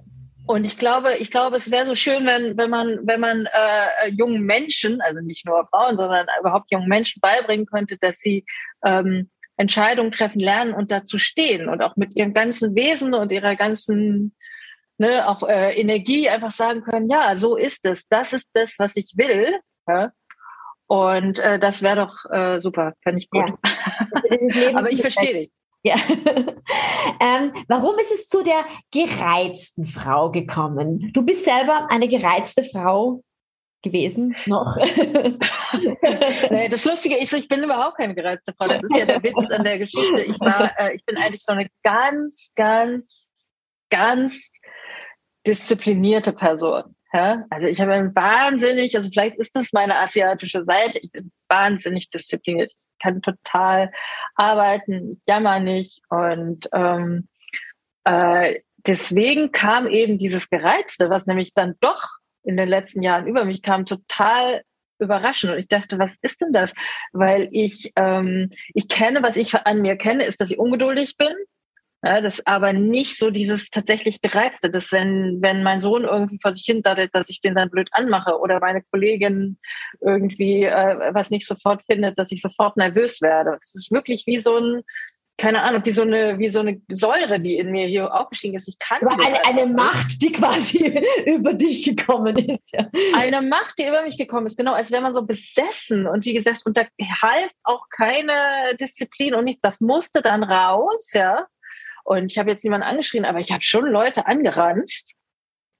Und 0.49 0.65
ich 0.65 0.79
glaube, 0.79 1.13
ich 1.17 1.29
glaube, 1.29 1.57
es 1.57 1.69
wäre 1.69 1.85
so 1.85 1.93
schön, 1.93 2.25
wenn, 2.25 2.57
wenn 2.57 2.71
man, 2.71 2.97
wenn 3.03 3.19
man 3.19 3.45
äh, 3.45 4.09
jungen 4.09 4.41
Menschen, 4.41 4.99
also 4.99 5.21
nicht 5.21 5.45
nur 5.45 5.63
Frauen, 5.67 5.95
sondern 5.95 6.25
überhaupt 6.39 6.71
jungen 6.71 6.87
Menschen 6.87 7.19
beibringen 7.21 7.67
könnte, 7.67 7.99
dass 7.99 8.17
sie 8.17 8.45
ähm, 8.83 9.29
Entscheidungen 9.57 10.11
treffen 10.11 10.39
lernen 10.39 10.73
und 10.73 10.89
dazu 10.89 11.19
stehen 11.19 11.69
und 11.69 11.83
auch 11.83 11.95
mit 11.97 12.15
ihrem 12.15 12.33
ganzen 12.33 12.73
Wesen 12.73 13.13
und 13.13 13.31
ihrer 13.31 13.55
ganzen 13.55 14.35
ne, 14.97 15.29
auch 15.29 15.47
äh, 15.47 15.79
Energie 15.79 16.27
einfach 16.29 16.49
sagen 16.49 16.81
können, 16.81 17.11
ja, 17.11 17.37
so 17.37 17.55
ist 17.55 17.85
es, 17.85 18.07
das 18.07 18.33
ist 18.33 18.49
das, 18.53 18.73
was 18.79 18.95
ich 18.95 19.13
will. 19.17 19.59
Ja? 19.87 20.13
Und 20.87 21.37
äh, 21.37 21.59
das 21.59 21.83
wäre 21.83 22.07
doch 22.07 22.25
äh, 22.31 22.59
super, 22.59 22.93
fände 23.03 23.19
ich 23.19 23.29
gut. 23.29 23.53
Ja. 23.53 24.69
Aber 24.79 24.91
ich 24.91 25.01
verstehe 25.01 25.33
dich. 25.35 25.51
Ja. 25.83 25.95
ähm, 27.21 27.53
warum 27.67 27.97
ist 27.99 28.11
es 28.11 28.27
zu 28.27 28.43
der 28.43 28.65
gereizten 28.91 29.87
Frau 29.87 30.29
gekommen? 30.29 31.11
Du 31.13 31.23
bist 31.23 31.45
selber 31.45 31.87
eine 31.89 32.07
gereizte 32.07 32.63
Frau 32.63 33.23
gewesen 33.81 34.35
noch. 34.45 34.75
nee, 36.51 36.67
das 36.67 36.83
Lustige 36.83 37.17
ist, 37.17 37.31
ich 37.33 37.47
bin 37.47 37.63
überhaupt 37.63 37.97
keine 37.97 38.13
gereizte 38.13 38.53
Frau. 38.53 38.67
Das 38.67 38.83
ist 38.83 38.95
ja 38.95 39.05
der 39.05 39.23
Witz 39.23 39.49
an 39.51 39.63
der 39.63 39.79
Geschichte. 39.79 40.21
Ich 40.23 40.39
war, 40.41 40.71
äh, 40.77 40.95
ich 40.95 41.05
bin 41.05 41.15
eigentlich 41.17 41.43
so 41.43 41.53
eine 41.53 41.69
ganz, 41.81 42.51
ganz 42.55 43.29
ganz 43.89 44.51
disziplinierte 45.45 46.33
Person. 46.33 46.95
Ja? 47.13 47.45
Also 47.49 47.67
ich 47.67 47.81
habe 47.81 47.93
ein 47.93 48.15
wahnsinnig, 48.15 48.95
also 48.95 49.09
vielleicht 49.11 49.37
ist 49.37 49.55
das 49.55 49.71
meine 49.73 49.97
asiatische 49.97 50.63
Seite, 50.63 50.99
ich 50.99 51.11
bin 51.11 51.31
wahnsinnig 51.47 52.09
diszipliniert. 52.09 52.71
Ich 52.99 53.03
kann 53.03 53.21
total 53.21 53.91
arbeiten, 54.35 55.21
jammer 55.25 55.59
nicht. 55.59 56.01
Und 56.09 56.67
ähm, 56.73 57.27
äh, 58.03 58.59
deswegen 58.77 59.51
kam 59.51 59.87
eben 59.87 60.17
dieses 60.17 60.49
Gereizte, 60.49 61.09
was 61.09 61.25
nämlich 61.25 61.53
dann 61.53 61.75
doch 61.79 62.03
in 62.43 62.57
den 62.57 62.67
letzten 62.69 63.01
Jahren 63.01 63.27
über 63.27 63.45
mich 63.45 63.61
kam, 63.61 63.85
total 63.85 64.63
überraschend. 64.99 65.53
Und 65.53 65.59
ich 65.59 65.67
dachte, 65.67 65.97
was 65.97 66.15
ist 66.21 66.41
denn 66.41 66.51
das? 66.51 66.73
Weil 67.13 67.47
ich, 67.51 67.91
ähm, 67.95 68.51
ich 68.73 68.87
kenne, 68.87 69.23
was 69.23 69.37
ich 69.37 69.55
an 69.55 69.81
mir 69.81 69.95
kenne, 69.95 70.25
ist, 70.25 70.41
dass 70.41 70.51
ich 70.51 70.59
ungeduldig 70.59 71.15
bin. 71.17 71.33
Ja, 72.01 72.21
das 72.21 72.45
aber 72.45 72.71
nicht 72.71 73.17
so 73.17 73.29
dieses 73.29 73.69
tatsächlich 73.69 74.21
Gereizte, 74.21 74.69
dass 74.69 74.91
wenn, 74.93 75.39
wenn 75.41 75.63
mein 75.63 75.81
Sohn 75.81 76.05
irgendwie 76.05 76.39
vor 76.41 76.55
sich 76.55 76.65
hin 76.65 76.81
daddelt, 76.81 77.13
dass 77.13 77.29
ich 77.29 77.41
den 77.41 77.55
dann 77.55 77.69
blöd 77.69 77.89
anmache 77.91 78.39
oder 78.39 78.61
meine 78.61 78.83
Kollegin 78.83 79.57
irgendwie 79.99 80.63
äh, 80.63 81.13
was 81.13 81.29
nicht 81.29 81.45
sofort 81.45 81.83
findet, 81.83 82.17
dass 82.17 82.31
ich 82.31 82.41
sofort 82.41 82.77
nervös 82.77 83.21
werde. 83.21 83.57
Es 83.61 83.75
ist 83.75 83.91
wirklich 83.91 84.25
wie 84.27 84.39
so 84.39 84.55
ein, 84.55 84.83
keine 85.39 85.61
Ahnung, 85.63 85.83
wie 85.83 85.91
so 85.91 86.03
eine, 86.03 86.39
wie 86.39 86.47
so 86.47 86.59
eine 86.59 86.81
Säure, 86.89 87.41
die 87.41 87.57
in 87.57 87.71
mir 87.71 87.87
hier 87.87 88.13
aufgestiegen 88.13 88.55
ist. 88.55 88.69
Ich 88.69 88.79
kann 88.79 89.05
eine, 89.05 89.45
eine 89.45 89.65
Macht, 89.67 90.21
die 90.21 90.31
quasi 90.31 91.01
über 91.25 91.53
dich 91.53 91.83
gekommen 91.83 92.37
ist. 92.37 92.73
Ja. 92.73 92.87
Eine 93.15 93.41
Macht, 93.41 93.77
die 93.77 93.87
über 93.87 94.03
mich 94.03 94.17
gekommen 94.17 94.47
ist, 94.47 94.57
genau, 94.57 94.73
als 94.73 94.89
wäre 94.89 95.01
man 95.01 95.13
so 95.13 95.23
besessen. 95.23 96.07
Und 96.07 96.25
wie 96.25 96.33
gesagt, 96.33 96.61
und 96.65 96.77
da 96.77 96.83
half 97.21 97.49
auch 97.63 97.87
keine 97.89 98.75
Disziplin 98.79 99.35
und 99.35 99.43
nichts. 99.43 99.61
Das 99.61 99.81
musste 99.81 100.21
dann 100.21 100.43
raus, 100.43 101.11
ja. 101.13 101.45
Und 102.09 102.31
ich 102.31 102.39
habe 102.39 102.49
jetzt 102.49 102.63
niemanden 102.63 102.87
angeschrien, 102.87 103.23
aber 103.23 103.39
ich 103.39 103.51
habe 103.51 103.61
schon 103.61 103.85
Leute 103.85 104.25
angeranzt. 104.25 105.13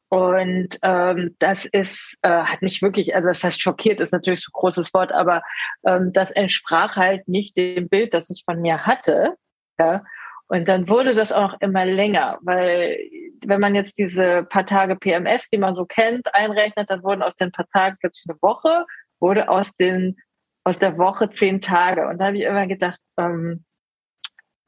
Und 0.10 0.78
ähm, 0.84 1.36
das 1.40 1.66
ist, 1.66 2.18
äh, 2.22 2.30
hat 2.30 2.62
mich 2.62 2.84
wirklich, 2.84 3.16
also 3.16 3.30
das 3.30 3.44
heißt 3.44 3.60
schockiert, 3.60 4.00
ist 4.00 4.14
natürlich 4.14 4.42
so 4.42 4.50
ein 4.50 4.60
großes 4.60 4.94
Wort, 4.94 5.12
aber 5.12 5.42
ähm, 5.88 6.14
das 6.14 6.30
entsprach 6.30 6.98
halt 6.98 7.28
nicht 7.28 7.58
dem 7.58 7.90
Bild, 7.90 8.14
das 8.14 8.30
ich 8.30 8.44
von 8.46 8.62
mir 8.62 8.86
hatte. 8.86 9.38
Ja. 9.80 10.04
Und 10.48 10.70
dann 10.70 10.88
wurde 10.88 11.16
das 11.16 11.32
auch 11.32 11.56
immer 11.62 11.86
länger, 11.86 12.38
weil 12.42 13.00
wenn 13.44 13.60
man 13.60 13.74
jetzt 13.74 13.98
diese 13.98 14.44
paar 14.44 14.68
Tage 14.68 14.98
PMS, 14.98 15.50
die 15.50 15.58
man 15.58 15.76
so 15.76 15.86
kennt, 15.86 16.34
einrechnet, 16.36 16.92
dann 16.92 17.02
wurden 17.02 17.24
aus 17.24 17.38
den 17.38 17.52
paar 17.52 17.68
Tagen 17.74 17.98
plötzlich 18.00 18.26
eine 18.30 18.40
Woche, 18.44 18.86
wurde 19.20 19.50
aus 19.50 19.76
den 19.76 20.16
aus 20.64 20.78
der 20.78 21.00
Woche 21.00 21.32
zehn 21.32 21.60
Tage. 21.60 22.08
Und 22.08 22.20
da 22.20 22.28
habe 22.28 22.38
ich 22.38 22.44
immer 22.44 22.68
gedacht, 22.68 23.00
ähm, 23.18 23.66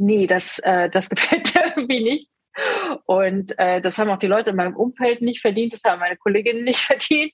nee, 0.02 0.28
das, 0.28 0.60
äh, 0.60 0.90
das 0.90 1.10
gefällt 1.10 1.54
mir 1.54 1.74
irgendwie 1.76 2.04
nicht. 2.04 2.30
Und 3.06 3.58
äh, 3.58 3.82
das 3.82 3.98
haben 3.98 4.10
auch 4.10 4.20
die 4.20 4.28
Leute 4.28 4.50
in 4.50 4.58
meinem 4.58 4.76
Umfeld 4.76 5.22
nicht 5.22 5.40
verdient, 5.40 5.74
das 5.74 5.84
haben 5.86 6.00
meine 6.00 6.18
Kolleginnen 6.18 6.64
nicht 6.64 6.80
verdient, 6.82 7.32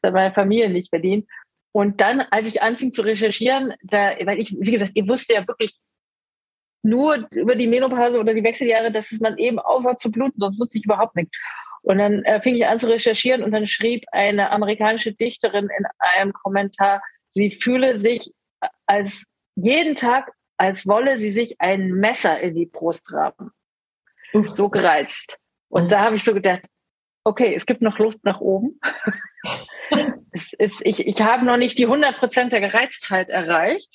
das 0.00 0.08
hat 0.08 0.14
meine 0.14 0.32
Familie 0.32 0.70
nicht 0.70 0.88
verdient. 0.88 1.28
Und 1.72 2.00
dann, 2.00 2.20
als 2.20 2.46
ich 2.46 2.62
anfing 2.62 2.92
zu 2.92 3.02
recherchieren, 3.02 3.74
da, 3.82 4.14
weil 4.24 4.38
ich, 4.38 4.56
wie 4.58 4.70
gesagt, 4.70 4.92
ihr 4.94 5.08
wusste 5.08 5.34
ja 5.34 5.46
wirklich 5.46 5.76
nur 6.82 7.26
über 7.32 7.56
die 7.56 7.66
Menopause 7.66 8.20
oder 8.20 8.32
die 8.32 8.44
Wechseljahre, 8.44 8.92
dass 8.92 9.10
man 9.20 9.38
eben 9.38 9.58
aufhört 9.58 9.98
zu 9.98 10.10
bluten, 10.10 10.38
sonst 10.38 10.60
wusste 10.60 10.78
ich 10.78 10.84
überhaupt 10.84 11.16
nicht. 11.16 11.34
Und 11.82 11.98
dann 11.98 12.22
äh, 12.24 12.40
fing 12.40 12.54
ich 12.54 12.66
an 12.66 12.78
zu 12.78 12.86
recherchieren 12.86 13.42
und 13.42 13.52
dann 13.52 13.66
schrieb 13.66 14.04
eine 14.12 14.50
amerikanische 14.50 15.12
Dichterin 15.12 15.68
in 15.76 15.84
einem 15.98 16.32
Kommentar, 16.32 17.02
sie 17.32 17.50
fühle 17.50 17.98
sich 17.98 18.32
als 18.86 19.24
jeden 19.56 19.96
Tag 19.96 20.30
als 20.56 20.86
wolle 20.86 21.18
sie 21.18 21.30
sich 21.30 21.60
ein 21.60 21.90
Messer 21.90 22.40
in 22.40 22.54
die 22.54 22.66
Brust 22.66 23.12
rammen. 23.12 23.50
So 24.32 24.68
gereizt. 24.68 25.38
Und 25.68 25.92
da 25.92 26.04
habe 26.04 26.16
ich 26.16 26.24
so 26.24 26.34
gedacht, 26.34 26.62
okay, 27.24 27.54
es 27.54 27.66
gibt 27.66 27.82
noch 27.82 27.98
Luft 27.98 28.18
nach 28.22 28.40
oben. 28.40 28.80
es 30.32 30.52
ist, 30.52 30.82
ich, 30.84 31.06
ich 31.06 31.22
habe 31.22 31.44
noch 31.44 31.56
nicht 31.56 31.78
die 31.78 31.86
100 31.86 32.16
Prozent 32.18 32.52
der 32.52 32.60
Gereiztheit 32.60 33.30
erreicht. 33.30 33.90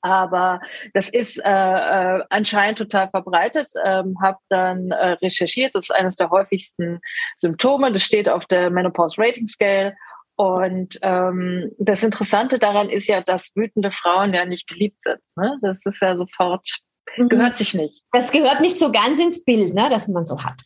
Aber 0.00 0.60
das 0.92 1.08
ist 1.08 1.38
äh, 1.38 1.50
äh, 1.50 2.24
anscheinend 2.28 2.76
total 2.76 3.08
verbreitet. 3.08 3.70
Ähm, 3.82 4.16
habe 4.22 4.36
dann 4.50 4.90
äh, 4.90 5.12
recherchiert, 5.12 5.74
das 5.74 5.86
ist 5.86 5.96
eines 5.96 6.16
der 6.16 6.28
häufigsten 6.28 7.00
Symptome. 7.38 7.90
Das 7.90 8.02
steht 8.02 8.28
auf 8.28 8.44
der 8.44 8.68
Menopause 8.68 9.16
Rating 9.18 9.46
Scale 9.46 9.96
und 10.36 10.98
ähm, 11.02 11.70
das 11.78 12.02
Interessante 12.02 12.58
daran 12.58 12.90
ist 12.90 13.06
ja, 13.06 13.20
dass 13.20 13.50
wütende 13.54 13.92
Frauen 13.92 14.34
ja 14.34 14.44
nicht 14.44 14.66
geliebt 14.68 15.02
sind. 15.02 15.20
Ne? 15.36 15.58
Das 15.62 15.80
ist 15.84 16.02
ja 16.02 16.16
sofort, 16.16 16.80
mhm. 17.16 17.28
gehört 17.28 17.56
sich 17.56 17.74
nicht. 17.74 18.02
Das 18.10 18.32
gehört 18.32 18.60
nicht 18.60 18.78
so 18.78 18.90
ganz 18.90 19.20
ins 19.20 19.44
Bild, 19.44 19.74
ne, 19.74 19.88
das 19.90 20.08
man 20.08 20.24
so 20.24 20.42
hat. 20.42 20.60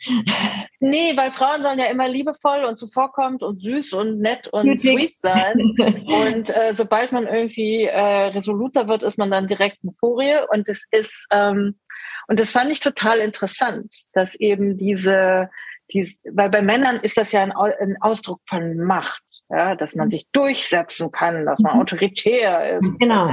Nee, 0.81 1.17
weil 1.17 1.33
Frauen 1.33 1.61
sollen 1.61 1.79
ja 1.79 1.87
immer 1.87 2.09
liebevoll 2.09 2.65
und 2.65 2.77
zuvorkommend 2.77 3.43
und 3.43 3.61
süß 3.61 3.93
und 3.93 4.21
nett 4.21 4.49
und 4.49 4.67
Nötig. 4.67 4.93
sweet 4.93 5.17
sein. 5.19 5.75
und 6.07 6.49
äh, 6.49 6.73
sobald 6.75 7.13
man 7.13 7.27
irgendwie 7.27 7.85
äh, 7.85 8.29
resoluter 8.29 8.89
wird, 8.89 9.03
ist 9.03 9.19
man 9.19 9.31
dann 9.31 9.49
direkt 9.49 9.85
in 9.85 9.93
Furie. 9.93 10.39
Und 10.51 10.69
das 10.69 10.83
ist, 10.93 11.27
ähm, 11.31 11.79
und 12.27 12.41
das 12.41 12.53
fand 12.53 12.71
ich 12.71 12.81
total 12.81 13.19
interessant, 13.19 13.93
dass 14.15 14.35
eben 14.35 14.79
diese 14.79 15.51
dies, 15.93 16.21
weil 16.31 16.51
bei 16.51 16.63
Männern 16.63 17.01
ist 17.01 17.17
das 17.17 17.33
ja 17.33 17.43
ein, 17.43 17.53
ein, 17.53 17.97
Ausdruck 18.01 18.41
von 18.47 18.79
Macht, 18.79 19.23
ja, 19.49 19.75
dass 19.75 19.95
man 19.95 20.07
mhm. 20.07 20.11
sich 20.11 20.27
durchsetzen 20.33 21.11
kann, 21.11 21.47
dass 21.47 21.61
man 21.61 21.75
mhm. 21.75 21.81
autoritär 21.81 22.79
ist. 22.79 22.99
Genau. 22.99 23.31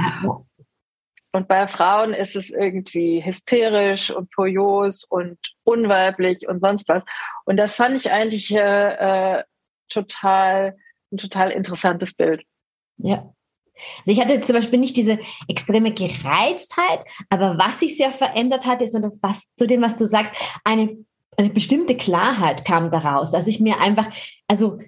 Und 1.32 1.48
bei 1.48 1.68
Frauen 1.68 2.14
ist 2.14 2.34
es 2.34 2.50
irgendwie 2.50 3.22
hysterisch 3.22 4.10
und 4.10 4.32
furios 4.34 5.04
und 5.04 5.38
unweiblich 5.64 6.48
und 6.48 6.60
sonst 6.60 6.88
was. 6.88 7.02
Und 7.44 7.58
das 7.58 7.76
fand 7.76 7.96
ich 7.96 8.10
eigentlich 8.10 8.50
äh, 8.54 9.38
äh, 9.38 9.44
total, 9.90 10.76
ein 11.12 11.18
total 11.18 11.50
interessantes 11.50 12.14
Bild. 12.14 12.42
Ja. 12.96 13.30
Also 13.98 14.12
ich 14.12 14.20
hatte 14.22 14.40
zum 14.40 14.56
Beispiel 14.56 14.78
nicht 14.78 14.96
diese 14.96 15.18
extreme 15.48 15.92
Gereiztheit, 15.92 17.04
aber 17.28 17.58
was 17.58 17.80
sich 17.80 17.98
sehr 17.98 18.10
verändert 18.10 18.64
hat, 18.64 18.80
ist, 18.80 18.94
und 18.94 19.02
das 19.02 19.20
passt 19.20 19.50
zu 19.58 19.66
dem, 19.66 19.82
was 19.82 19.98
du 19.98 20.06
sagst, 20.06 20.32
eine 20.64 20.96
eine 21.36 21.50
bestimmte 21.50 21.96
Klarheit 21.96 22.64
kam 22.64 22.90
daraus, 22.90 23.30
dass 23.30 23.46
ich 23.46 23.60
mir 23.60 23.80
einfach, 23.80 24.08
also 24.48 24.78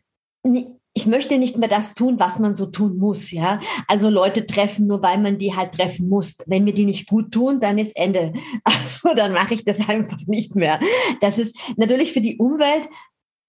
ich 0.94 1.06
möchte 1.06 1.38
nicht 1.38 1.56
mehr 1.56 1.68
das 1.68 1.94
tun, 1.94 2.18
was 2.18 2.38
man 2.38 2.54
so 2.54 2.66
tun 2.66 2.98
muss, 2.98 3.30
ja. 3.30 3.60
Also 3.86 4.10
Leute 4.10 4.46
treffen, 4.46 4.86
nur 4.86 5.02
weil 5.02 5.18
man 5.18 5.38
die 5.38 5.54
halt 5.54 5.72
treffen 5.72 6.08
muss. 6.08 6.36
Wenn 6.46 6.64
mir 6.64 6.74
die 6.74 6.86
nicht 6.86 7.08
gut 7.08 7.32
tun, 7.32 7.60
dann 7.60 7.78
ist 7.78 7.96
Ende. 7.96 8.32
Also 8.64 9.14
dann 9.14 9.32
mache 9.32 9.54
ich 9.54 9.64
das 9.64 9.88
einfach 9.88 10.18
nicht 10.26 10.56
mehr. 10.56 10.80
Das 11.20 11.38
ist 11.38 11.56
natürlich 11.76 12.12
für 12.12 12.20
die 12.20 12.36
Umwelt 12.38 12.88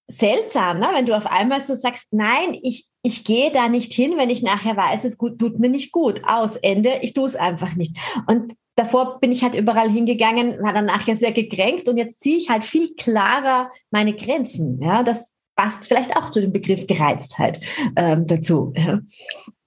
seltsam, 0.08 0.80
ne? 0.80 0.90
wenn 0.94 1.06
du 1.06 1.16
auf 1.16 1.28
einmal 1.28 1.62
so 1.62 1.76
sagst, 1.76 2.08
nein, 2.12 2.58
ich, 2.64 2.88
ich 3.04 3.24
gehe 3.24 3.52
da 3.52 3.70
nicht 3.70 3.94
hin, 3.94 4.14
wenn 4.18 4.30
ich 4.30 4.42
nachher 4.42 4.76
weiß, 4.76 5.04
es 5.06 5.18
gut, 5.18 5.40
tut 5.40 5.60
mir 5.60 5.70
nicht 5.70 5.92
gut. 5.92 6.22
Aus, 6.26 6.58
Ende, 6.58 7.00
ich 7.02 7.14
tue 7.14 7.26
es 7.26 7.36
einfach 7.36 7.76
nicht. 7.76 7.96
Und 8.28 8.54
davor 8.76 9.20
bin 9.20 9.32
ich 9.32 9.44
halt 9.44 9.56
überall 9.56 9.90
hingegangen, 9.90 10.62
war 10.64 10.74
dann 10.74 10.86
nachher 10.86 11.16
sehr 11.16 11.32
gekränkt 11.32 11.88
und 11.88 11.98
jetzt 11.98 12.22
ziehe 12.22 12.38
ich 12.38 12.50
halt 12.50 12.66
viel 12.66 12.96
klarer 12.96 13.72
meine 13.92 14.14
Grenzen. 14.14 14.82
Ja, 14.82 15.04
das 15.04 15.32
passt 15.60 15.86
vielleicht 15.86 16.16
auch 16.16 16.30
zu 16.30 16.40
dem 16.40 16.54
Begriff 16.54 16.88
Gereiztheit 16.88 17.60
ähm, 17.98 18.26
dazu. 18.28 18.72
Ja. 18.78 19.02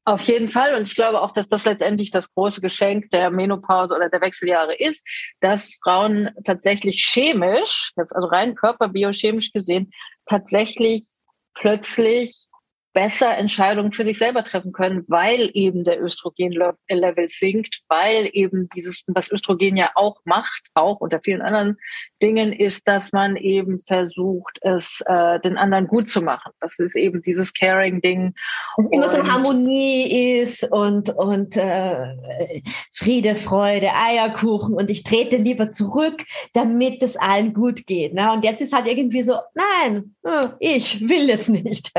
Auf 0.07 0.23
jeden 0.23 0.51
Fall. 0.51 0.75
Und 0.75 0.89
ich 0.89 0.95
glaube 0.95 1.21
auch, 1.21 1.33
dass 1.33 1.49
das 1.49 1.67
letztendlich 1.67 2.11
das 2.11 2.33
große 2.33 2.63
Geschenk 2.63 3.11
der 3.11 3.31
Menopause 3.31 3.95
oder 3.95 4.09
der 4.09 4.23
Wechseljahre 4.23 4.75
ist, 4.75 5.07
dass 5.41 5.79
Frauen 5.83 6.31
tatsächlich 6.45 7.05
chemisch, 7.13 7.93
also 7.95 8.27
rein 8.27 8.55
körperbiochemisch 8.55 9.53
gesehen, 9.53 9.93
tatsächlich 10.25 11.05
plötzlich 11.53 12.47
besser 12.93 13.37
Entscheidungen 13.37 13.93
für 13.93 14.05
sich 14.05 14.19
selber 14.19 14.45
treffen 14.45 14.73
können, 14.73 15.05
weil 15.09 15.51
eben 15.55 15.85
der 15.85 16.03
Östrogenlevel 16.03 17.29
sinkt, 17.29 17.81
weil 17.89 18.29
eben 18.33 18.69
dieses, 18.75 19.05
was 19.07 19.31
Östrogen 19.31 19.77
ja 19.77 19.91
auch 19.95 20.17
macht, 20.25 20.69
auch 20.75 21.01
unter 21.01 21.21
vielen 21.23 21.43
anderen 21.43 21.77
Dingen, 22.23 22.53
ist, 22.53 22.87
dass 22.89 23.13
man 23.13 23.37
eben 23.37 23.81
versucht, 23.81 24.59
es 24.63 25.03
äh, 25.07 25.41
den 25.41 25.57
anderen 25.57 25.87
gut 25.87 26.09
zu 26.09 26.21
machen. 26.21 26.53
Das 26.61 26.79
ist 26.79 26.97
eben 26.97 27.23
dieses 27.23 27.53
Caring-Ding. 27.55 28.35
Dass 28.77 28.89
immer 28.91 29.09
so 29.09 29.27
Harmonie 29.31 30.41
ist 30.41 30.71
und, 30.71 31.11
und 31.11 31.57
äh, 31.57 32.63
Friede, 32.93 33.35
Freude, 33.35 33.91
Eierkuchen 33.95 34.75
und 34.75 34.91
ich 34.91 35.03
trete 35.03 35.37
lieber 35.37 35.71
zurück, 35.71 36.23
damit 36.53 37.03
es 37.03 37.17
allen 37.17 37.55
gut 37.55 37.87
geht. 37.87 38.15
Ne? 38.15 38.33
Und 38.33 38.45
jetzt 38.45 38.61
ist 38.61 38.73
halt 38.73 38.87
irgendwie 38.87 39.23
so, 39.23 39.37
nein, 39.55 40.15
äh, 40.25 40.49
ich 40.61 41.09
will 41.09 41.29
jetzt 41.29 41.49
nicht. 41.49 41.93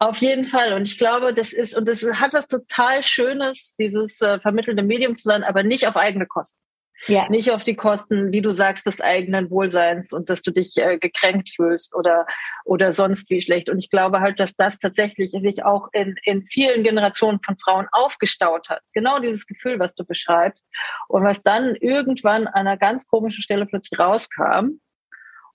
Auf 0.00 0.18
jeden 0.18 0.44
Fall. 0.44 0.74
Und 0.74 0.82
ich 0.82 0.96
glaube, 0.96 1.34
das 1.34 1.52
ist, 1.52 1.76
und 1.76 1.88
das 1.88 2.02
hat 2.04 2.32
was 2.32 2.46
total 2.46 3.02
Schönes, 3.02 3.74
dieses 3.78 4.20
äh, 4.20 4.38
vermittelnde 4.38 4.82
Medium 4.84 5.16
zu 5.16 5.28
sein, 5.28 5.42
aber 5.42 5.64
nicht 5.64 5.88
auf 5.88 5.96
eigene 5.96 6.26
Kosten. 6.26 6.58
Ja. 7.06 7.28
Nicht 7.28 7.52
auf 7.52 7.62
die 7.62 7.76
Kosten, 7.76 8.32
wie 8.32 8.42
du 8.42 8.52
sagst, 8.52 8.86
des 8.86 9.00
eigenen 9.00 9.50
Wohlseins 9.50 10.12
und 10.12 10.28
dass 10.30 10.42
du 10.42 10.50
dich 10.50 10.76
äh, 10.76 10.98
gekränkt 10.98 11.50
fühlst 11.54 11.94
oder, 11.94 12.26
oder 12.64 12.92
sonst 12.92 13.30
wie 13.30 13.40
schlecht. 13.40 13.68
Und 13.68 13.78
ich 13.78 13.88
glaube 13.88 14.20
halt, 14.20 14.40
dass 14.40 14.54
das 14.56 14.78
tatsächlich 14.78 15.30
sich 15.30 15.64
auch 15.64 15.88
in, 15.92 16.16
in 16.24 16.42
vielen 16.42 16.82
Generationen 16.82 17.40
von 17.44 17.56
Frauen 17.56 17.86
aufgestaut 17.92 18.68
hat. 18.68 18.82
Genau 18.92 19.20
dieses 19.20 19.46
Gefühl, 19.46 19.78
was 19.78 19.94
du 19.94 20.04
beschreibst. 20.04 20.64
Und 21.08 21.24
was 21.24 21.42
dann 21.42 21.76
irgendwann 21.76 22.46
an 22.46 22.66
einer 22.66 22.76
ganz 22.76 23.06
komischen 23.06 23.42
Stelle 23.42 23.66
plötzlich 23.66 23.98
rauskam 23.98 24.80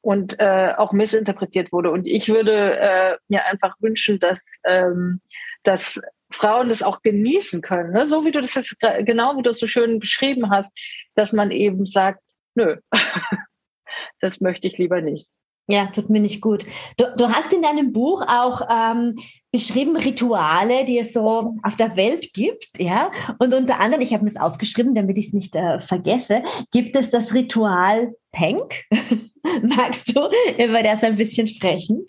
und 0.04 0.38
äh, 0.40 0.74
auch 0.76 0.92
missinterpretiert 0.92 1.72
wurde. 1.72 1.90
Und 1.90 2.08
ich 2.08 2.28
würde 2.28 2.78
äh, 2.78 3.18
mir 3.30 3.46
einfach 3.46 3.76
wünschen, 3.80 4.20
dass, 4.20 4.42
ähm, 4.66 5.22
dass 5.64 6.02
Frauen 6.30 6.68
das 6.68 6.84
auch 6.84 7.02
genießen 7.02 7.62
können, 7.62 7.94
ne? 7.94 8.08
so 8.08 8.26
wie 8.26 8.32
du 8.32 8.42
das 8.42 8.54
jetzt 8.54 8.76
genau 8.80 9.38
wie 9.38 9.44
du 9.44 9.52
es 9.52 9.60
so 9.60 9.68
schön 9.68 10.00
beschrieben 10.00 10.50
hast, 10.50 10.72
dass 11.16 11.32
man 11.32 11.52
eben 11.52 11.86
sagt, 11.86 12.22
nö, 12.54 12.78
das 14.20 14.42
möchte 14.42 14.68
ich 14.68 14.78
lieber 14.78 15.00
nicht. 15.00 15.30
Ja, 15.68 15.86
tut 15.88 16.10
mir 16.10 16.20
nicht 16.20 16.42
gut. 16.42 16.66
Du, 16.98 17.06
du 17.16 17.30
hast 17.30 17.54
in 17.54 17.62
deinem 17.62 17.94
Buch 17.94 18.26
auch 18.28 18.62
ähm, 18.70 19.16
beschrieben 19.52 19.96
Rituale, 19.96 20.84
die 20.84 20.98
es 20.98 21.14
so 21.14 21.56
auf 21.64 21.78
der 21.80 21.96
Welt 21.96 22.34
gibt, 22.34 22.68
ja. 22.78 23.12
Und 23.40 23.54
unter 23.54 23.80
anderem, 23.80 24.02
ich 24.02 24.14
habe 24.14 24.24
mir 24.24 24.30
es 24.30 24.40
aufgeschrieben, 24.40 24.94
damit 24.94 25.18
ich 25.18 25.28
es 25.28 25.34
nicht 25.34 25.56
äh, 25.56 25.80
vergesse, 25.80 26.44
gibt 26.72 26.98
es 26.98 27.12
das 27.12 27.34
Ritual 27.34 28.14
Penk. 28.34 28.82
Magst 29.62 30.14
du 30.14 30.30
über 30.58 30.84
das 30.84 31.04
ein 31.04 31.16
bisschen 31.16 31.48
sprechen? 31.48 32.06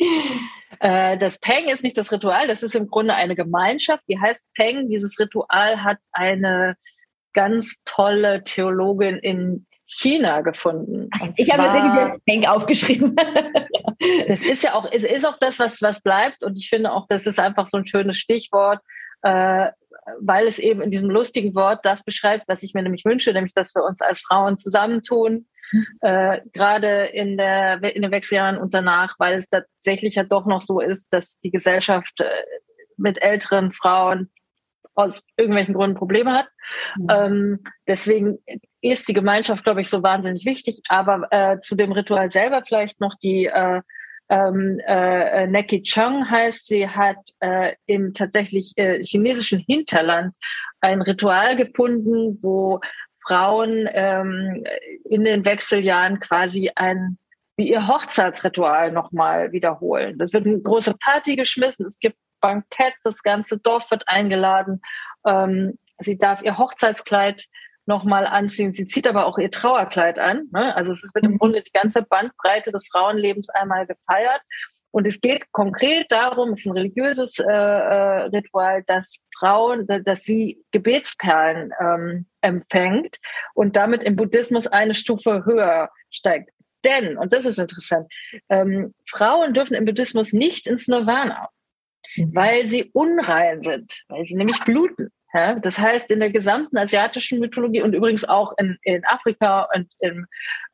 Äh, 0.81 1.17
das 1.17 1.39
Peng 1.39 1.69
ist 1.69 1.85
nicht 1.85 1.97
das 1.97 2.11
Ritual, 2.11 2.49
das 2.49 2.65
ist 2.65 2.75
im 2.75 2.89
Grunde 2.89 3.15
eine 3.15 3.37
Gemeinschaft, 3.37 4.03
die 4.09 4.19
heißt 4.19 4.43
Peng. 4.55 4.89
Dieses 4.89 5.19
Ritual 5.21 5.85
hat 5.85 5.99
eine 6.11 6.77
ganz 7.35 7.77
tolle 7.85 8.43
Theologin 8.43 9.19
in 9.19 9.67
China 9.87 10.41
gefunden. 10.41 11.09
Und 11.21 11.35
ich 11.37 11.53
habe 11.53 11.71
mir 11.71 12.01
das 12.01 12.19
Peng 12.25 12.47
aufgeschrieben. 12.47 13.15
das 14.29 14.43
ist 14.43 14.63
ja 14.63 14.75
auch, 14.75 14.91
es 14.91 15.03
ist 15.03 15.27
auch 15.27 15.39
das, 15.39 15.59
was, 15.59 15.83
was 15.83 16.01
bleibt. 16.01 16.43
Und 16.43 16.59
ich 16.59 16.69
finde 16.69 16.93
auch, 16.93 17.07
das 17.09 17.27
ist 17.27 17.39
einfach 17.39 17.67
so 17.67 17.77
ein 17.77 17.87
schönes 17.87 18.17
Stichwort, 18.17 18.81
äh, 19.23 19.71
weil 20.21 20.47
es 20.47 20.59
eben 20.59 20.81
in 20.81 20.91
diesem 20.91 21.11
lustigen 21.11 21.55
Wort 21.55 21.85
das 21.85 22.03
beschreibt, 22.03 22.49
was 22.49 22.63
ich 22.63 22.75
mir 22.75 22.83
nämlich 22.83 23.05
wünsche, 23.05 23.33
nämlich, 23.33 23.55
dass 23.55 23.75
wir 23.75 23.85
uns 23.85 24.01
als 24.01 24.21
Frauen 24.21 24.59
zusammentun, 24.59 25.47
mhm. 25.73 25.87
äh, 26.01 26.41
gerade 26.53 27.07
in, 27.07 27.37
der, 27.37 27.83
in 27.95 28.03
den 28.03 28.11
Wechseljahren 28.11 28.59
und 28.59 28.75
danach, 28.75 29.17
weil 29.19 29.39
es 29.39 29.49
tatsächlich 29.49 30.15
ja 30.15 30.25
doch 30.25 30.47
noch 30.47 30.63
so 30.63 30.81
ist, 30.81 31.09
dass 31.13 31.39
die 31.39 31.51
Gesellschaft 31.51 32.21
äh, 32.21 32.29
mit 32.97 33.21
älteren 33.23 33.73
Frauen 33.73 34.31
aus 34.95 35.21
irgendwelchen 35.37 35.75
Gründen 35.75 35.97
Probleme 35.97 36.33
hat. 36.33 36.49
Mhm. 36.97 37.07
Ähm, 37.11 37.65
deswegen 37.87 38.39
ist 38.81 39.09
die 39.09 39.15
Gemeinschaft, 39.15 39.65
glaube 39.65 39.81
ich, 39.81 39.89
so 39.89 40.03
wahnsinnig 40.03 40.45
wichtig. 40.45 40.81
Aber 40.89 41.27
äh, 41.31 41.61
zu 41.61 41.75
dem 41.75 41.93
Ritual 41.93 42.31
selber 42.31 42.63
vielleicht 42.67 43.01
noch 43.01 43.15
die 43.23 43.47
äh, 43.47 43.81
ähm, 44.31 44.81
äh, 44.87 45.47
Neki 45.47 45.83
Chong 45.83 46.31
heißt, 46.31 46.67
sie 46.67 46.89
hat 46.89 47.19
äh, 47.41 47.75
im 47.87 48.15
tatsächlich 48.15 48.73
äh, 48.77 49.03
chinesischen 49.05 49.59
Hinterland 49.59 50.35
ein 50.81 51.03
Ritual 51.03 51.57
gefunden, 51.57 52.39
wo 52.41 52.81
Frauen 53.27 53.89
ähm, 53.93 54.65
in 55.05 55.25
den 55.25 55.45
Wechseljahren 55.45 56.21
quasi 56.21 56.71
ein 56.75 57.19
wie 57.57 57.71
ihr 57.71 57.87
Hochzeitsritual 57.87 58.91
nochmal 58.91 59.53
wiederholen. 59.53 60.19
Das 60.19 60.33
wird 60.33 60.47
eine 60.47 60.61
große 60.61 60.95
Party 60.99 61.37
geschmissen. 61.37 61.87
Es 61.87 61.99
gibt 61.99 62.17
Bankett, 62.41 62.95
das 63.03 63.23
ganze 63.23 63.59
Dorf 63.59 63.91
wird 63.91 64.09
eingeladen. 64.09 64.83
Ähm, 65.27 65.79
sie 65.99 66.19
darf 66.19 66.43
ihr 66.43 66.59
Hochzeitskleid 66.59 67.47
nochmal 67.87 68.27
anziehen. 68.27 68.73
Sie 68.73 68.87
zieht 68.87 69.07
aber 69.07 69.27
auch 69.27 69.39
ihr 69.39 69.51
Trauerkleid 69.51 70.19
an. 70.19 70.49
Ne? 70.53 70.75
Also 70.75 70.93
es 70.93 71.03
wird 71.15 71.25
im 71.25 71.33
mhm. 71.33 71.39
Grunde 71.39 71.63
die 71.63 71.73
ganze 71.73 72.03
Bandbreite 72.03 72.73
des 72.73 72.89
Frauenlebens 72.89 73.51
einmal 73.51 73.87
gefeiert. 73.87 74.41
Und 74.91 75.09
es 75.09 75.21
geht 75.21 75.51
konkret 75.51 76.07
darum, 76.13 76.51
es 76.51 76.61
ist 76.61 76.67
ein 76.67 76.73
religiöses 76.73 77.41
äh, 77.41 77.45
äh, 77.45 78.23
Ritual, 78.27 78.85
dass 78.87 79.17
Frauen, 79.37 79.89
dass 79.89 80.23
sie 80.23 80.65
Gebetsperlen 80.71 81.73
ähm, 81.81 82.27
empfängt 82.43 83.19
und 83.55 83.75
damit 83.75 84.05
im 84.05 84.15
Buddhismus 84.15 84.69
eine 84.69 84.95
Stufe 84.95 85.45
höher 85.45 85.91
steigt. 86.11 86.51
Denn, 86.85 87.19
und 87.19 87.33
das 87.33 87.45
ist 87.45 87.59
interessant, 87.59 88.07
ähm, 88.49 88.95
Frauen 89.09 89.53
dürfen 89.53 89.75
im 89.75 89.85
Buddhismus 89.85 90.33
nicht 90.33 90.69
ins 90.69 90.87
Nirvana. 90.87 91.49
Mhm. 92.17 92.35
weil 92.35 92.67
sie 92.67 92.91
unrein 92.93 93.63
sind, 93.63 94.03
weil 94.09 94.27
sie 94.27 94.37
nämlich 94.37 94.61
bluten. 94.61 95.11
Ja? 95.33 95.57
Das 95.57 95.79
heißt, 95.79 96.11
in 96.11 96.21
der 96.21 96.31
gesamten 96.31 96.79
asiatischen 96.79 97.41
Mythologie 97.41 97.83
und 97.83 97.95
übrigens 97.95 98.25
auch 98.25 98.53
in, 98.59 98.79
in 98.83 99.05
Afrika 99.05 99.69
und 99.75 99.93
in, 99.99 100.27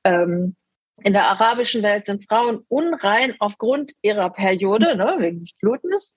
ähm, 0.05 0.57
in 1.03 1.15
der 1.15 1.29
arabischen 1.29 1.83
Welt 1.83 2.07
sind 2.07 2.27
Frauen 2.29 2.65
unrein 2.69 3.35
aufgrund 3.39 3.93
ihrer 4.03 4.31
Periode, 4.31 4.97
ne, 4.97 5.17
wegen 5.19 5.41
des 5.41 5.53
Blutens. 5.55 6.15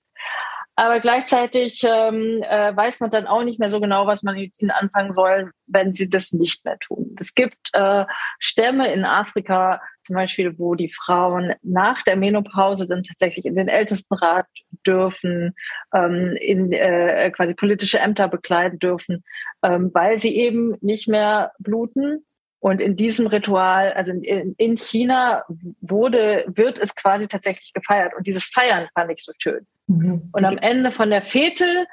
Aber 0.76 1.00
gleichzeitig 1.00 1.82
ähm, 1.84 2.42
äh, 2.42 2.76
weiß 2.76 2.98
man 3.00 3.10
dann 3.10 3.26
auch 3.26 3.44
nicht 3.44 3.60
mehr 3.60 3.70
so 3.70 3.80
genau, 3.80 4.06
was 4.06 4.22
man 4.22 4.34
mit 4.34 4.60
ihnen 4.60 4.72
anfangen 4.72 5.12
soll, 5.12 5.52
wenn 5.66 5.94
sie 5.94 6.10
das 6.10 6.32
nicht 6.32 6.64
mehr 6.64 6.78
tun. 6.78 7.14
Es 7.20 7.34
gibt 7.34 7.70
äh, 7.72 8.04
Stämme 8.40 8.92
in 8.92 9.04
Afrika, 9.04 9.80
zum 10.06 10.16
Beispiel, 10.16 10.58
wo 10.58 10.74
die 10.74 10.90
Frauen 10.90 11.54
nach 11.62 12.02
der 12.02 12.16
Menopause 12.16 12.86
dann 12.86 13.02
tatsächlich 13.02 13.46
in 13.46 13.56
den 13.56 13.68
Ältestenrat 13.68 14.46
dürfen, 14.86 15.54
ähm, 15.94 16.36
in 16.40 16.72
äh, 16.72 17.30
quasi 17.30 17.54
politische 17.54 17.98
Ämter 17.98 18.28
bekleiden 18.28 18.78
dürfen, 18.78 19.24
ähm, 19.62 19.90
weil 19.94 20.18
sie 20.18 20.36
eben 20.36 20.76
nicht 20.80 21.08
mehr 21.08 21.52
bluten. 21.58 22.24
Und 22.60 22.80
in 22.80 22.96
diesem 22.96 23.26
Ritual, 23.26 23.92
also 23.92 24.12
in, 24.12 24.54
in 24.56 24.76
China, 24.76 25.44
wurde, 25.82 26.44
wird 26.48 26.78
es 26.78 26.94
quasi 26.94 27.28
tatsächlich 27.28 27.72
gefeiert. 27.74 28.14
Und 28.16 28.26
dieses 28.26 28.44
Feiern 28.44 28.88
fand 28.94 29.12
ich 29.12 29.22
so 29.22 29.32
schön. 29.38 29.66
Mhm. 29.86 30.30
Und 30.32 30.44
am 30.44 30.56
Ende 30.56 30.90
von 30.90 31.10
der 31.10 31.24
Fete 31.24 31.86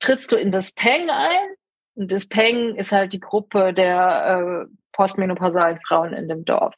trittst 0.00 0.32
du 0.32 0.36
in 0.36 0.50
das 0.50 0.72
Peng 0.72 1.10
ein. 1.10 1.48
Und 1.94 2.12
das 2.12 2.26
Peng 2.26 2.74
ist 2.74 2.92
halt 2.92 3.12
die 3.12 3.20
Gruppe 3.20 3.72
der 3.72 4.66
äh, 4.66 4.76
postmenopausalen 4.92 5.78
Frauen 5.86 6.12
in 6.12 6.28
dem 6.28 6.44
Dorf. 6.44 6.74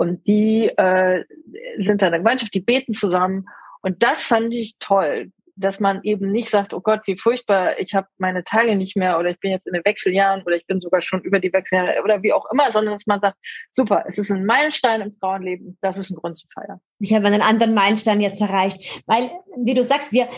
Und 0.00 0.26
die 0.26 0.70
äh, 0.78 1.24
sind 1.76 2.00
dann 2.00 2.14
eine 2.14 2.22
Gemeinschaft, 2.22 2.54
die 2.54 2.60
beten 2.60 2.94
zusammen. 2.94 3.44
Und 3.82 4.02
das 4.02 4.22
fand 4.22 4.54
ich 4.54 4.76
toll 4.78 5.30
dass 5.56 5.78
man 5.78 6.02
eben 6.04 6.32
nicht 6.32 6.48
sagt, 6.48 6.72
oh 6.72 6.80
Gott, 6.80 7.02
wie 7.04 7.18
furchtbar, 7.18 7.78
ich 7.78 7.94
habe 7.94 8.08
meine 8.16 8.44
Tage 8.44 8.76
nicht 8.76 8.96
mehr 8.96 9.18
oder 9.18 9.28
ich 9.28 9.40
bin 9.40 9.50
jetzt 9.50 9.66
in 9.66 9.74
den 9.74 9.84
Wechseljahren 9.84 10.42
oder 10.44 10.56
ich 10.56 10.66
bin 10.66 10.80
sogar 10.80 11.02
schon 11.02 11.20
über 11.20 11.38
die 11.38 11.52
Wechseljahre 11.52 12.02
oder 12.02 12.22
wie 12.22 12.32
auch 12.32 12.46
immer, 12.50 12.72
sondern 12.72 12.94
dass 12.94 13.06
man 13.06 13.20
sagt, 13.20 13.36
super, 13.70 14.04
es 14.06 14.16
ist 14.16 14.30
ein 14.30 14.46
Meilenstein 14.46 15.02
im 15.02 15.12
Frauenleben, 15.12 15.76
das 15.82 15.98
ist 15.98 16.10
ein 16.10 16.16
Grund 16.16 16.38
zu 16.38 16.46
feiern. 16.54 16.80
Ich 17.00 17.14
habe 17.14 17.26
einen 17.26 17.42
anderen 17.42 17.74
Meilenstein 17.74 18.20
jetzt 18.20 18.40
erreicht, 18.40 19.02
weil, 19.06 19.30
wie 19.56 19.74
du 19.74 19.82
sagst, 19.82 20.12
wir, 20.12 20.28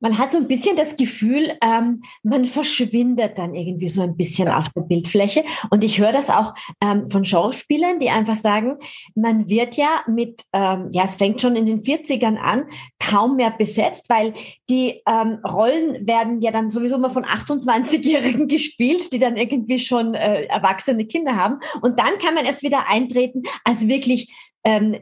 man 0.00 0.16
hat 0.18 0.30
so 0.30 0.38
ein 0.38 0.48
bisschen 0.48 0.76
das 0.76 0.96
Gefühl, 0.96 1.56
ähm, 1.62 2.00
man 2.22 2.44
verschwindet 2.44 3.36
dann 3.36 3.54
irgendwie 3.54 3.88
so 3.88 4.02
ein 4.02 4.16
bisschen 4.16 4.48
auf 4.48 4.68
der 4.70 4.82
Bildfläche. 4.82 5.44
Und 5.70 5.84
ich 5.84 6.00
höre 6.00 6.12
das 6.12 6.30
auch 6.30 6.54
ähm, 6.82 7.06
von 7.08 7.24
Schauspielern, 7.24 7.98
die 7.98 8.10
einfach 8.10 8.36
sagen, 8.36 8.76
man 9.14 9.48
wird 9.48 9.76
ja 9.76 10.02
mit, 10.06 10.44
ähm, 10.52 10.88
ja, 10.92 11.04
es 11.04 11.16
fängt 11.16 11.40
schon 11.40 11.56
in 11.56 11.66
den 11.66 11.82
40ern 11.82 12.36
an, 12.36 12.66
kaum 12.98 13.36
mehr 13.36 13.50
besetzt, 13.50 14.08
weil 14.08 14.34
die 14.70 15.02
ähm, 15.06 15.38
Rollen 15.46 16.06
werden 16.06 16.40
ja 16.40 16.52
dann 16.52 16.70
sowieso 16.70 16.96
immer 16.96 17.10
von 17.10 17.24
28-Jährigen 17.24 18.48
gespielt, 18.48 19.12
die 19.12 19.18
dann 19.18 19.36
irgendwie 19.36 19.78
schon 19.78 20.14
äh, 20.14 20.44
erwachsene 20.44 21.06
Kinder 21.06 21.36
haben. 21.36 21.58
Und 21.82 21.98
dann 21.98 22.18
kann 22.18 22.34
man 22.34 22.46
erst 22.46 22.62
wieder 22.62 22.88
eintreten 22.88 23.42
als 23.64 23.88
wirklich 23.88 24.32
ähm, 24.64 24.96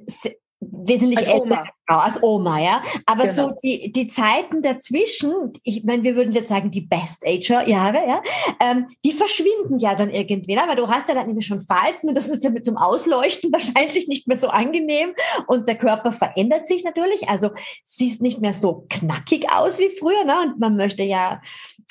wesentlich 0.61 1.19
als 1.19 1.29
älter 1.29 1.65
Frau, 1.87 1.99
als 1.99 2.23
Oma, 2.23 2.59
ja. 2.59 2.83
Aber 3.05 3.25
genau. 3.25 3.49
so 3.49 3.53
die, 3.63 3.93
die 3.93 4.09
Zeiten 4.09 4.63
dazwischen, 4.63 5.53
ich 5.63 5.85
meine, 5.85 6.03
wir 6.03 6.17
würden 6.17 6.33
jetzt 6.33 6.49
sagen, 6.49 6.71
die 6.71 6.81
Best-Ager-Jahre, 6.81 8.07
ja, 8.07 8.23
ähm, 8.61 8.87
die 9.05 9.13
verschwinden 9.13 9.79
ja 9.79 9.95
dann 9.95 10.11
irgendwie, 10.11 10.57
aber 10.57 10.75
du 10.75 10.89
hast 10.89 11.09
ja 11.09 11.15
dann 11.15 11.27
nämlich 11.27 11.47
schon 11.47 11.61
Falten 11.61 12.09
und 12.09 12.17
das 12.17 12.29
ist 12.29 12.45
ja 12.45 12.51
mit 12.51 12.65
zum 12.65 12.77
Ausleuchten 12.77 13.53
wahrscheinlich 13.53 14.09
nicht 14.09 14.27
mehr 14.27 14.37
so 14.37 14.49
angenehm 14.49 15.15
und 15.47 15.69
der 15.69 15.77
Körper 15.77 16.13
verändert 16.13 16.67
sich 16.67 16.85
natürlich, 16.85 17.29
also 17.29 17.51
siehst 17.85 18.23
nicht 18.23 18.41
mehr 18.41 18.53
so 18.53 18.87
knackig 18.89 19.51
aus 19.51 19.79
wie 19.79 19.91
früher, 19.91 20.25
ne? 20.25 20.37
Und 20.43 20.59
man 20.59 20.77
möchte 20.77 21.03
ja, 21.03 21.41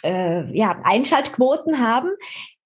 äh, 0.03 0.57
ja 0.57 0.79
Einschaltquoten 0.83 1.79
haben 1.79 2.09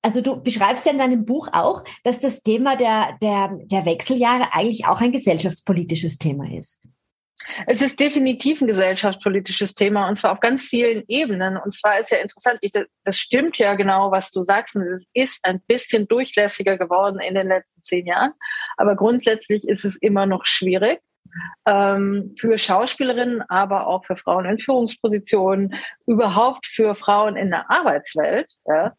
also 0.01 0.21
du 0.21 0.41
beschreibst 0.41 0.85
ja 0.85 0.91
in 0.91 0.97
deinem 0.97 1.25
Buch 1.25 1.49
auch, 1.51 1.83
dass 2.03 2.19
das 2.19 2.41
Thema 2.41 2.75
der, 2.75 3.17
der, 3.21 3.57
der 3.65 3.85
Wechseljahre 3.85 4.53
eigentlich 4.53 4.85
auch 4.85 5.01
ein 5.01 5.11
gesellschaftspolitisches 5.11 6.17
Thema 6.17 6.51
ist. 6.51 6.81
Es 7.67 7.81
ist 7.81 7.99
definitiv 7.99 8.61
ein 8.61 8.67
gesellschaftspolitisches 8.67 9.73
Thema 9.73 10.09
und 10.09 10.17
zwar 10.17 10.33
auf 10.33 10.39
ganz 10.39 10.63
vielen 10.63 11.03
Ebenen. 11.07 11.57
Und 11.57 11.73
zwar 11.73 11.99
ist 11.99 12.11
ja 12.11 12.17
interessant, 12.17 12.59
das 13.03 13.17
stimmt 13.17 13.57
ja 13.57 13.75
genau, 13.75 14.11
was 14.11 14.31
du 14.31 14.43
sagst. 14.43 14.75
Und 14.75 14.83
es 14.83 15.07
ist 15.13 15.39
ein 15.43 15.61
bisschen 15.61 16.07
durchlässiger 16.07 16.77
geworden 16.77 17.19
in 17.19 17.35
den 17.35 17.47
letzten 17.47 17.81
zehn 17.83 18.05
Jahren. 18.05 18.33
Aber 18.77 18.95
grundsätzlich 18.95 19.67
ist 19.67 19.85
es 19.85 19.95
immer 19.97 20.25
noch 20.25 20.45
schwierig. 20.45 20.99
Ähm, 21.65 22.33
für 22.39 22.57
Schauspielerinnen, 22.57 23.43
aber 23.49 23.87
auch 23.87 24.03
für 24.03 24.17
Frauen 24.17 24.45
in 24.45 24.57
Führungspositionen, 24.57 25.75
überhaupt 26.07 26.65
für 26.65 26.95
Frauen 26.95 27.35
in 27.35 27.51
der 27.51 27.69
Arbeitswelt. 27.69 28.51
Ja, 28.65 28.93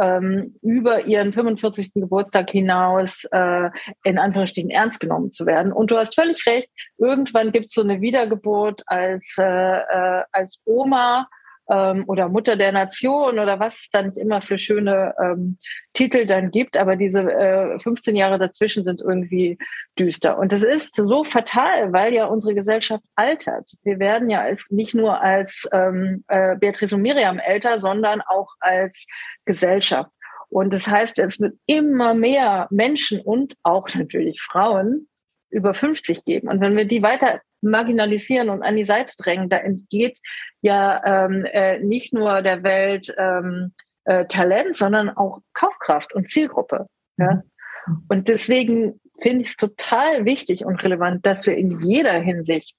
ähm, 0.00 0.56
über 0.62 1.06
ihren 1.06 1.32
45. 1.32 1.92
Geburtstag 1.94 2.50
hinaus 2.50 3.24
äh, 3.30 3.70
in 4.02 4.18
Anführungsstrichen 4.18 4.70
ernst 4.70 5.00
genommen 5.00 5.32
zu 5.32 5.46
werden. 5.46 5.72
Und 5.72 5.90
du 5.90 5.96
hast 5.96 6.14
völlig 6.14 6.44
recht, 6.46 6.68
irgendwann 6.98 7.52
gibt 7.52 7.66
es 7.66 7.72
so 7.72 7.82
eine 7.82 8.00
Wiedergeburt 8.00 8.82
als, 8.86 9.36
äh, 9.38 9.44
äh, 9.44 10.22
als 10.32 10.60
Oma 10.64 11.28
ähm, 11.68 12.04
oder 12.06 12.28
Mutter 12.28 12.56
der 12.56 12.72
Nation 12.72 13.38
oder 13.38 13.58
was 13.60 13.80
es 13.80 13.90
da 13.90 14.02
nicht 14.02 14.18
immer 14.18 14.42
für 14.42 14.58
schöne 14.58 15.14
ähm, 15.20 15.58
Titel 15.92 16.26
dann 16.26 16.50
gibt. 16.50 16.76
Aber 16.76 16.96
diese 16.96 17.20
äh, 17.20 17.78
15 17.78 18.16
Jahre 18.16 18.38
dazwischen 18.38 18.84
sind 18.84 19.00
irgendwie 19.00 19.58
düster. 19.98 20.38
Und 20.38 20.52
das 20.52 20.62
ist 20.62 20.96
so 20.96 21.24
fatal, 21.24 21.92
weil 21.92 22.14
ja 22.14 22.26
unsere 22.26 22.54
Gesellschaft 22.54 23.04
altert. 23.14 23.70
Wir 23.82 23.98
werden 23.98 24.30
ja 24.30 24.40
als 24.40 24.66
nicht 24.70 24.94
nur 24.94 25.20
als 25.20 25.68
ähm, 25.72 26.24
äh, 26.28 26.56
Beatrice 26.56 26.94
und 26.94 27.02
Miriam 27.02 27.38
älter, 27.38 27.80
sondern 27.80 28.20
auch 28.20 28.54
als 28.60 29.06
Gesellschaft. 29.44 30.10
Und 30.50 30.72
das 30.72 30.86
heißt, 30.86 31.18
es 31.18 31.40
wird 31.40 31.56
immer 31.66 32.14
mehr 32.14 32.68
Menschen 32.70 33.20
und 33.20 33.54
auch 33.62 33.88
natürlich 33.94 34.40
Frauen 34.40 35.08
über 35.50 35.72
50 35.72 36.24
geben. 36.24 36.48
Und 36.48 36.60
wenn 36.60 36.76
wir 36.76 36.84
die 36.84 37.02
weiter 37.02 37.40
marginalisieren 37.64 38.50
und 38.50 38.62
an 38.62 38.76
die 38.76 38.86
Seite 38.86 39.14
drängen, 39.18 39.48
da 39.48 39.58
entgeht 39.58 40.18
ja 40.60 41.02
ähm, 41.04 41.44
äh, 41.44 41.78
nicht 41.78 42.12
nur 42.12 42.42
der 42.42 42.62
Welt 42.62 43.14
ähm, 43.18 43.72
äh, 44.04 44.26
Talent, 44.26 44.76
sondern 44.76 45.10
auch 45.10 45.40
Kaufkraft 45.52 46.14
und 46.14 46.28
Zielgruppe. 46.28 46.86
Ja? 47.16 47.42
Mhm. 47.86 48.04
Und 48.08 48.28
deswegen 48.28 49.00
finde 49.20 49.42
ich 49.42 49.50
es 49.50 49.56
total 49.56 50.24
wichtig 50.24 50.64
und 50.64 50.82
relevant, 50.82 51.24
dass 51.26 51.46
wir 51.46 51.56
in 51.56 51.80
jeder 51.80 52.12
Hinsicht 52.12 52.76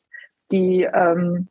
die 0.51 0.83
ähm, 0.83 1.49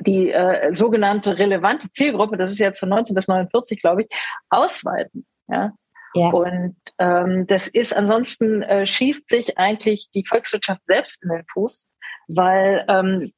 die 0.00 0.30
äh, 0.30 0.74
sogenannte 0.74 1.38
relevante 1.38 1.90
Zielgruppe, 1.90 2.36
das 2.36 2.50
ist 2.50 2.58
jetzt 2.58 2.78
von 2.78 2.88
19 2.88 3.14
bis 3.14 3.28
49, 3.28 3.80
glaube 3.80 4.02
ich, 4.02 4.08
ausweiten. 4.48 5.26
Ja? 5.48 5.72
Ja. 6.14 6.30
Und 6.30 6.76
ähm, 6.98 7.46
das 7.46 7.68
ist 7.68 7.94
ansonsten 7.94 8.62
äh, 8.62 8.86
schießt 8.86 9.28
sich 9.28 9.58
eigentlich 9.58 10.10
die 10.10 10.24
Volkswirtschaft 10.26 10.84
selbst 10.86 11.22
in 11.22 11.28
den 11.28 11.44
Fuß, 11.52 11.86
weil 12.34 12.84
ähm, 12.88 13.32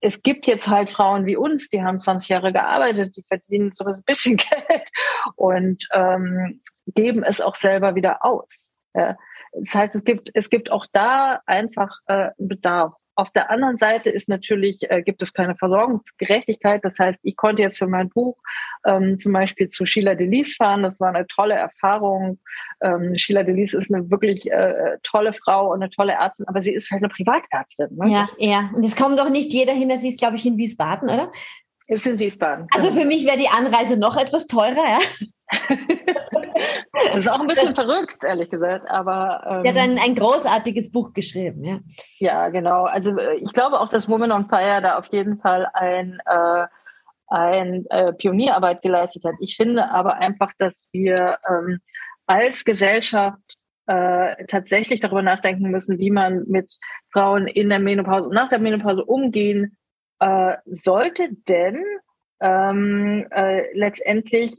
es 0.00 0.22
gibt 0.22 0.46
jetzt 0.46 0.68
halt 0.68 0.90
Frauen 0.90 1.26
wie 1.26 1.36
uns, 1.36 1.68
die 1.68 1.82
haben 1.82 2.00
20 2.00 2.28
Jahre 2.28 2.52
gearbeitet, 2.52 3.16
die 3.16 3.24
verdienen 3.26 3.72
so 3.72 3.84
ein 3.84 4.02
bisschen 4.04 4.36
Geld 4.68 4.88
und 5.34 5.88
ähm, 5.92 6.60
geben 6.86 7.24
es 7.24 7.40
auch 7.40 7.56
selber 7.56 7.94
wieder 7.94 8.24
aus. 8.24 8.70
Ja. 8.94 9.16
Das 9.52 9.74
heißt, 9.74 9.94
es 9.94 10.04
gibt, 10.04 10.30
es 10.34 10.50
gibt 10.50 10.70
auch 10.70 10.86
da 10.92 11.40
einfach 11.46 11.98
äh, 12.06 12.30
Bedarf. 12.38 12.94
Auf 13.18 13.30
der 13.30 13.50
anderen 13.50 13.78
Seite 13.78 14.10
ist 14.10 14.28
natürlich, 14.28 14.90
äh, 14.90 15.02
gibt 15.02 15.22
es 15.22 15.32
keine 15.32 15.56
Versorgungsgerechtigkeit. 15.56 16.84
Das 16.84 16.98
heißt, 16.98 17.18
ich 17.22 17.34
konnte 17.34 17.62
jetzt 17.62 17.78
für 17.78 17.86
mein 17.86 18.10
Buch 18.10 18.36
ähm, 18.84 19.18
zum 19.18 19.32
Beispiel 19.32 19.70
zu 19.70 19.86
Sheila 19.86 20.14
Delis 20.14 20.56
fahren. 20.56 20.82
Das 20.82 21.00
war 21.00 21.08
eine 21.08 21.26
tolle 21.26 21.54
Erfahrung. 21.54 22.38
Ähm, 22.82 23.16
Sheila 23.16 23.42
Delis 23.42 23.72
ist 23.72 23.92
eine 23.92 24.10
wirklich 24.10 24.50
äh, 24.52 24.98
tolle 25.02 25.32
Frau 25.32 25.72
und 25.72 25.82
eine 25.82 25.90
tolle 25.90 26.12
Ärztin, 26.12 26.46
aber 26.46 26.60
sie 26.60 26.72
ist 26.72 26.90
halt 26.90 27.02
eine 27.02 27.08
Privatärztin. 27.08 27.88
Ne? 27.96 28.10
Ja, 28.10 28.28
ja. 28.36 28.70
Und 28.74 28.84
es 28.84 28.94
kommt 28.94 29.18
doch 29.18 29.30
nicht 29.30 29.50
jeder 29.50 29.72
hin. 29.72 29.90
Sie 29.98 30.08
ist, 30.08 30.18
glaube 30.18 30.36
ich, 30.36 30.44
in 30.44 30.58
Wiesbaden, 30.58 31.08
oder? 31.08 31.30
Ist 31.88 32.06
in 32.06 32.18
Wiesbaden. 32.18 32.66
Also 32.74 32.90
für 32.90 33.06
mich 33.06 33.24
wäre 33.24 33.38
die 33.38 33.48
Anreise 33.48 33.96
noch 33.96 34.16
etwas 34.16 34.46
teurer, 34.46 34.76
ja. 34.76 34.98
das 37.12 37.16
ist 37.16 37.28
auch 37.28 37.40
ein 37.40 37.46
bisschen 37.46 37.74
verrückt, 37.74 38.24
ehrlich 38.24 38.50
gesagt. 38.50 38.88
Aber 38.88 39.42
ähm, 39.46 39.64
er 39.64 39.70
hat 39.72 39.78
ein, 39.78 39.98
ein 39.98 40.14
großartiges 40.14 40.92
Buch 40.92 41.12
geschrieben, 41.12 41.64
ja. 41.64 41.80
Ja, 42.18 42.48
genau. 42.48 42.84
Also 42.84 43.16
äh, 43.16 43.36
ich 43.36 43.52
glaube 43.52 43.80
auch, 43.80 43.88
dass 43.88 44.08
Woman 44.08 44.32
on 44.32 44.48
Fire 44.48 44.80
da 44.82 44.98
auf 44.98 45.06
jeden 45.12 45.38
Fall 45.38 45.66
ein 45.72 46.18
äh, 46.26 46.66
ein 47.28 47.86
äh, 47.90 48.12
Pionierarbeit 48.12 48.82
geleistet 48.82 49.24
hat. 49.24 49.34
Ich 49.40 49.56
finde 49.56 49.90
aber 49.90 50.14
einfach, 50.14 50.52
dass 50.58 50.86
wir 50.92 51.38
ähm, 51.48 51.80
als 52.26 52.64
Gesellschaft 52.64 53.56
äh, 53.86 54.44
tatsächlich 54.46 55.00
darüber 55.00 55.22
nachdenken 55.22 55.70
müssen, 55.70 55.98
wie 55.98 56.10
man 56.10 56.44
mit 56.48 56.74
Frauen 57.12 57.46
in 57.46 57.68
der 57.68 57.78
Menopause 57.78 58.24
und 58.24 58.34
nach 58.34 58.48
der 58.48 58.58
Menopause 58.58 59.04
umgehen 59.04 59.76
äh, 60.20 60.56
sollte. 60.66 61.28
Denn 61.48 61.82
ähm, 62.40 63.26
äh, 63.30 63.76
letztendlich 63.76 64.52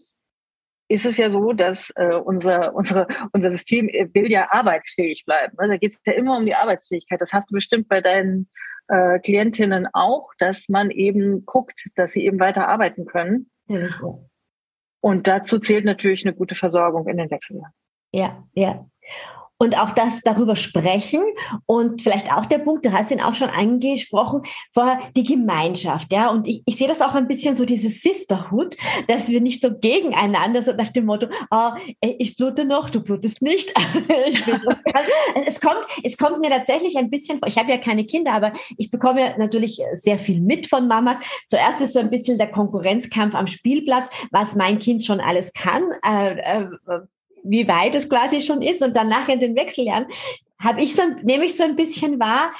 ist 0.87 1.05
es 1.05 1.17
ja 1.17 1.29
so, 1.29 1.53
dass 1.53 1.91
äh, 1.95 2.15
unser, 2.15 2.73
unsere, 2.73 3.07
unser 3.33 3.51
System 3.51 3.87
will 3.87 4.31
ja 4.31 4.47
arbeitsfähig 4.51 5.25
bleiben. 5.25 5.53
Also 5.57 5.71
da 5.71 5.77
geht 5.77 5.93
es 5.93 6.01
ja 6.05 6.13
immer 6.13 6.37
um 6.37 6.45
die 6.45 6.55
Arbeitsfähigkeit. 6.55 7.19
Das 7.21 7.33
hast 7.33 7.49
du 7.49 7.55
bestimmt 7.55 7.87
bei 7.87 8.01
deinen 8.01 8.49
äh, 8.87 9.19
Klientinnen 9.19 9.87
auch, 9.93 10.29
dass 10.39 10.69
man 10.69 10.89
eben 10.91 11.45
guckt, 11.45 11.85
dass 11.95 12.13
sie 12.13 12.25
eben 12.25 12.39
weiter 12.39 12.67
arbeiten 12.67 13.05
können. 13.05 13.49
Ja, 13.67 13.89
Und 15.01 15.27
dazu 15.27 15.59
zählt 15.59 15.85
natürlich 15.85 16.25
eine 16.25 16.35
gute 16.35 16.55
Versorgung 16.55 17.07
in 17.07 17.17
den 17.17 17.29
Wechseljahren. 17.29 17.73
Ja, 18.13 18.43
ja 18.53 18.87
und 19.57 19.77
auch 19.79 19.91
das 19.91 20.21
darüber 20.21 20.55
sprechen 20.55 21.21
und 21.65 22.01
vielleicht 22.01 22.31
auch 22.31 22.45
der 22.45 22.59
Punkt, 22.59 22.85
du 22.85 22.91
hast 22.91 23.11
ihn 23.11 23.21
auch 23.21 23.33
schon 23.33 23.49
angesprochen, 23.49 24.41
vorher 24.73 24.99
die 25.15 25.23
Gemeinschaft, 25.23 26.11
ja, 26.13 26.29
und 26.29 26.47
ich, 26.47 26.61
ich 26.65 26.77
sehe 26.77 26.87
das 26.87 27.01
auch 27.01 27.15
ein 27.15 27.27
bisschen 27.27 27.55
so 27.55 27.65
dieses 27.65 28.01
Sisterhood, 28.01 28.77
dass 29.07 29.29
wir 29.29 29.41
nicht 29.41 29.61
so 29.61 29.71
gegeneinander 29.71 30.61
so 30.61 30.73
nach 30.73 30.91
dem 30.91 31.05
Motto, 31.05 31.27
oh, 31.51 31.71
ich 32.01 32.35
blute 32.35 32.65
noch, 32.65 32.89
du 32.89 33.01
blutest 33.01 33.41
nicht. 33.41 33.73
es 35.45 35.59
kommt, 35.59 35.85
es 36.03 36.17
kommt 36.17 36.39
mir 36.39 36.49
tatsächlich 36.49 36.97
ein 36.97 37.09
bisschen 37.09 37.39
vor. 37.39 37.47
Ich 37.47 37.57
habe 37.57 37.71
ja 37.71 37.77
keine 37.77 38.05
Kinder, 38.05 38.33
aber 38.33 38.53
ich 38.77 38.91
bekomme 38.91 39.35
natürlich 39.37 39.81
sehr 39.93 40.19
viel 40.19 40.41
mit 40.41 40.67
von 40.67 40.87
Mamas. 40.87 41.17
Zuerst 41.47 41.81
ist 41.81 41.93
so 41.93 41.99
ein 41.99 42.09
bisschen 42.09 42.37
der 42.37 42.51
Konkurrenzkampf 42.51 43.35
am 43.35 43.47
Spielplatz, 43.47 44.09
was 44.31 44.55
mein 44.55 44.79
Kind 44.79 45.03
schon 45.03 45.19
alles 45.19 45.53
kann. 45.53 45.83
Äh, 46.05 46.39
äh, 46.39 46.69
wie 47.49 47.67
weit 47.67 47.95
es 47.95 48.09
quasi 48.09 48.41
schon 48.41 48.61
ist 48.61 48.81
und 48.81 48.95
dann 48.95 49.09
nachher 49.09 49.33
in 49.33 49.39
den 49.39 49.55
Wechseljahren, 49.55 50.07
habe 50.59 50.81
ich 50.81 50.95
so, 50.95 51.03
nehme 51.23 51.45
ich 51.45 51.55
so 51.55 51.63
ein 51.63 51.75
bisschen 51.75 52.19
wahr, 52.19 52.51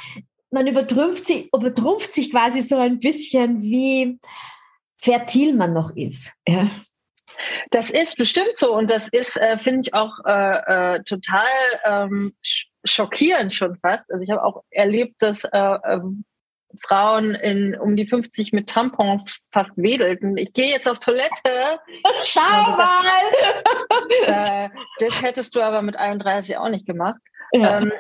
man 0.52 0.68
übertrumpft 0.68 1.26
sich, 1.26 1.50
übertrumpft 1.54 2.14
sich 2.14 2.32
quasi 2.32 2.62
so 2.62 2.78
ein 2.78 3.00
bisschen, 3.00 3.62
wie 3.62 4.20
fertil 4.98 5.54
man 5.54 5.74
noch 5.74 5.96
ist. 5.96 6.34
Ja. 6.48 6.70
Das 7.70 7.92
ist 7.92 8.18
bestimmt 8.18 8.56
so 8.56 8.76
und 8.76 8.90
das 8.90 9.10
ist, 9.10 9.38
äh, 9.38 9.60
finde 9.60 9.82
ich, 9.82 9.94
auch 9.94 10.14
äh, 10.26 10.96
äh, 10.96 11.04
total 11.04 11.46
ähm, 11.86 12.34
schockierend 12.84 13.54
schon 13.54 13.78
fast. 13.78 14.12
Also 14.12 14.24
ich 14.24 14.32
habe 14.32 14.44
auch 14.44 14.64
erlebt, 14.72 15.22
dass 15.22 15.44
äh, 15.44 15.78
ähm, 15.86 16.26
Frauen 16.82 17.36
in 17.36 17.76
um 17.76 17.96
die 17.96 18.08
50 18.08 18.54
mit 18.54 18.70
Tampons 18.70 19.40
fast 19.52 19.72
wedelten. 19.78 20.38
Ich 20.38 20.54
gehe 20.54 20.70
jetzt 20.70 20.88
auf 20.88 21.00
Toilette. 21.00 21.80
Schau 22.24 22.42
also 22.42 22.72
das, 22.72 22.78
mal! 22.78 23.04
Äh, 24.28 24.70
das 25.00 25.22
hättest 25.22 25.56
du 25.56 25.62
aber 25.62 25.82
mit 25.82 25.98
31 25.98 26.58
auch 26.58 26.70
nicht 26.70 26.86
gemacht. 26.86 27.20
Ja. 27.52 27.80
Ähm, 27.80 27.92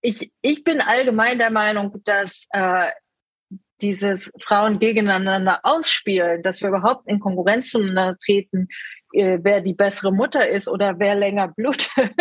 ich, 0.00 0.32
ich 0.40 0.64
bin 0.64 0.80
allgemein 0.80 1.38
der 1.38 1.50
Meinung, 1.50 2.00
dass 2.04 2.46
äh, 2.50 2.90
dieses 3.80 4.30
Frauen 4.40 4.78
gegeneinander 4.78 5.60
ausspielen, 5.62 6.42
dass 6.42 6.60
wir 6.60 6.68
überhaupt 6.68 7.08
in 7.08 7.20
Konkurrenz 7.20 7.70
zueinander 7.70 8.16
treten, 8.24 8.68
äh, 9.12 9.38
wer 9.42 9.60
die 9.60 9.74
bessere 9.74 10.12
Mutter 10.12 10.48
ist 10.48 10.68
oder 10.68 10.98
wer 10.98 11.14
länger 11.14 11.48
blutet. 11.48 12.12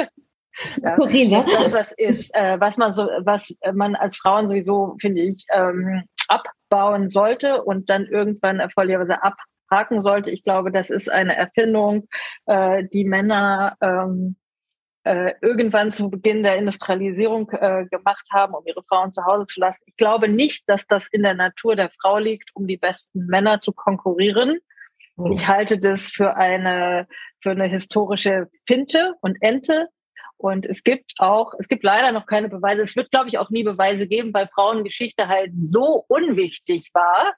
Das 0.65 0.77
ist 0.77 0.87
skurril, 0.89 1.29
ja. 1.29 1.41
Das, 1.41 1.53
das 1.53 1.73
was 1.73 1.91
ist, 1.93 2.35
äh, 2.35 2.59
was 2.59 2.77
man 2.77 2.93
so, 2.93 3.03
was 3.23 3.53
man 3.73 3.95
als 3.95 4.17
Frauen 4.17 4.49
sowieso, 4.49 4.95
finde 4.99 5.21
ich, 5.21 5.45
ähm, 5.53 6.03
abbauen 6.27 7.09
sollte 7.09 7.63
und 7.63 7.89
dann 7.89 8.05
irgendwann 8.05 8.59
erfolgreicherweise 8.59 9.19
abhaken 9.23 10.01
sollte. 10.01 10.31
Ich 10.31 10.43
glaube, 10.43 10.71
das 10.71 10.89
ist 10.89 11.09
eine 11.09 11.35
Erfindung, 11.35 12.07
äh, 12.45 12.83
die 12.93 13.05
Männer 13.05 13.75
ähm, 13.81 14.35
äh, 15.03 15.33
irgendwann 15.41 15.91
zu 15.91 16.09
Beginn 16.09 16.43
der 16.43 16.57
Industrialisierung 16.57 17.49
äh, 17.51 17.85
gemacht 17.87 18.25
haben, 18.31 18.53
um 18.53 18.63
ihre 18.65 18.83
Frauen 18.83 19.13
zu 19.13 19.23
Hause 19.25 19.47
zu 19.47 19.59
lassen. 19.59 19.83
Ich 19.87 19.95
glaube 19.95 20.29
nicht, 20.29 20.63
dass 20.67 20.85
das 20.85 21.07
in 21.11 21.23
der 21.23 21.33
Natur 21.33 21.75
der 21.75 21.89
Frau 22.01 22.19
liegt, 22.19 22.51
um 22.53 22.67
die 22.67 22.77
besten 22.77 23.25
Männer 23.25 23.61
zu 23.61 23.73
konkurrieren. 23.73 24.59
Mhm. 25.15 25.31
Ich 25.31 25.47
halte 25.47 25.79
das 25.79 26.07
für 26.07 26.35
eine, 26.35 27.07
für 27.41 27.51
eine 27.51 27.65
historische 27.65 28.47
Finte 28.67 29.15
und 29.21 29.37
Ente, 29.41 29.87
und 30.41 30.65
es 30.65 30.83
gibt 30.83 31.13
auch, 31.19 31.53
es 31.59 31.67
gibt 31.67 31.83
leider 31.83 32.11
noch 32.11 32.25
keine 32.25 32.49
Beweise. 32.49 32.81
Es 32.81 32.95
wird, 32.95 33.11
glaube 33.11 33.29
ich, 33.29 33.37
auch 33.37 33.51
nie 33.51 33.63
Beweise 33.63 34.07
geben, 34.07 34.33
weil 34.33 34.47
Frauengeschichte 34.47 35.27
halt 35.27 35.51
so 35.59 36.03
unwichtig 36.07 36.89
war, 36.93 37.33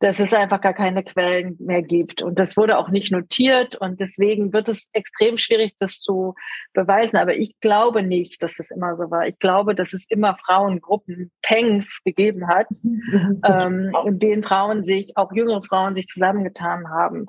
dass 0.00 0.18
es 0.18 0.34
einfach 0.34 0.60
gar 0.60 0.74
keine 0.74 1.04
Quellen 1.04 1.56
mehr 1.60 1.82
gibt. 1.82 2.22
Und 2.22 2.40
das 2.40 2.56
wurde 2.56 2.78
auch 2.78 2.88
nicht 2.88 3.12
notiert. 3.12 3.76
Und 3.76 4.00
deswegen 4.00 4.52
wird 4.52 4.68
es 4.68 4.88
extrem 4.92 5.38
schwierig, 5.38 5.74
das 5.78 6.00
zu 6.00 6.34
beweisen. 6.74 7.16
Aber 7.16 7.36
ich 7.36 7.54
glaube 7.60 8.02
nicht, 8.02 8.42
dass 8.42 8.56
das 8.56 8.72
immer 8.72 8.96
so 8.96 9.08
war. 9.08 9.28
Ich 9.28 9.38
glaube, 9.38 9.76
dass 9.76 9.92
es 9.92 10.04
immer 10.08 10.36
Frauengruppen, 10.44 11.30
Pangs 11.42 12.02
gegeben 12.04 12.48
hat, 12.48 12.66
mhm. 12.82 13.40
ähm, 13.44 13.92
in 14.04 14.18
denen 14.18 14.42
Frauen 14.42 14.82
sich, 14.82 15.16
auch 15.16 15.32
jüngere 15.32 15.62
Frauen 15.62 15.94
sich 15.94 16.08
zusammengetan 16.08 16.90
haben. 16.90 17.26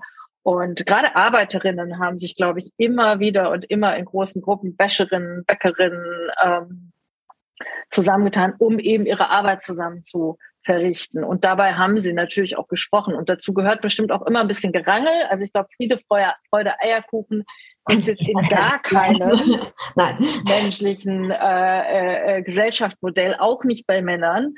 Und 0.47 0.85
gerade 0.85 1.13
Arbeiterinnen 1.13 1.99
haben 1.99 2.21
sich, 2.21 2.33
glaube 2.37 2.61
ich, 2.61 2.71
immer 2.77 3.19
wieder 3.19 3.51
und 3.51 3.65
immer 3.65 3.97
in 3.97 4.05
großen 4.05 4.41
Gruppen, 4.41 4.75
Wäscherinnen, 4.77 5.43
Bäckerinnen, 5.43 6.31
ähm, 6.41 6.93
zusammengetan, 7.89 8.53
um 8.57 8.79
eben 8.79 9.05
ihre 9.05 9.29
Arbeit 9.29 9.61
zusammen 9.61 10.05
zu 10.05 10.37
verrichten. 10.63 11.25
Und 11.25 11.43
dabei 11.43 11.73
haben 11.73 11.99
sie 11.99 12.13
natürlich 12.13 12.55
auch 12.55 12.69
gesprochen. 12.69 13.13
Und 13.13 13.27
dazu 13.27 13.53
gehört 13.53 13.81
bestimmt 13.81 14.09
auch 14.09 14.21
immer 14.21 14.39
ein 14.39 14.47
bisschen 14.47 14.71
Gerangel. 14.71 15.25
Also 15.29 15.43
ich 15.43 15.51
glaube, 15.51 15.67
Friede, 15.75 15.99
Freude, 16.07 16.31
Freude 16.49 16.79
Eierkuchen 16.79 17.43
Das 17.87 18.07
ist 18.07 18.27
in 18.27 18.41
gar 18.49 18.81
keinem 18.81 19.31
menschlichen 20.45 21.31
äh, 21.31 21.81
äh, 21.81 22.37
äh, 22.37 22.41
Gesellschaftsmodell, 22.43 23.35
auch 23.39 23.63
nicht 23.63 23.87
bei 23.87 24.01
Männern. 24.01 24.53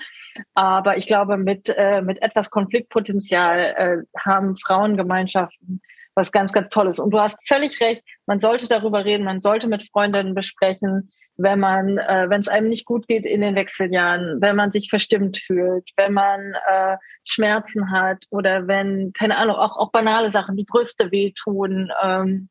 Aber 0.54 0.98
ich 0.98 1.06
glaube, 1.06 1.38
mit, 1.38 1.74
äh, 1.76 2.02
mit 2.02 2.22
etwas 2.22 2.50
Konfliktpotenzial 2.50 3.60
äh, 3.60 4.20
haben 4.20 4.58
Frauengemeinschaften 4.58 5.82
was 6.16 6.32
ganz, 6.32 6.52
ganz 6.52 6.70
Tolles. 6.70 7.00
Und 7.00 7.12
du 7.12 7.20
hast 7.20 7.38
völlig 7.48 7.80
recht, 7.80 8.04
man 8.26 8.40
sollte 8.40 8.68
darüber 8.68 9.06
reden, 9.06 9.24
man 9.24 9.42
sollte 9.42 9.68
mit 9.68 9.90
Freundinnen 9.90 10.36
besprechen, 10.36 11.12
wenn 11.38 11.60
man, 11.60 11.98
äh, 11.98 12.26
wenn 12.30 12.42
es 12.42 12.50
einem 12.50 12.68
nicht 12.68 12.86
gut 12.86 13.08
geht 13.08 13.26
in 13.26 13.42
den 13.42 13.56
Wechseljahren, 13.56 14.42
wenn 14.42 14.58
man 14.58 14.72
sich 14.72 14.90
verstimmt 14.90 15.38
fühlt, 15.38 15.90
wenn 15.96 16.14
man 16.14 16.54
äh, 16.70 16.98
Schmerzen 17.24 17.92
hat 17.92 18.26
oder 18.30 18.68
wenn, 18.68 19.14
keine 19.14 19.38
Ahnung, 19.38 19.56
auch, 19.56 19.78
auch 19.78 19.92
banale 19.92 20.32
Sachen, 20.32 20.58
die 20.58 20.66
Brüste 20.66 21.12
wehtun, 21.12 21.90
ähm, 22.04 22.50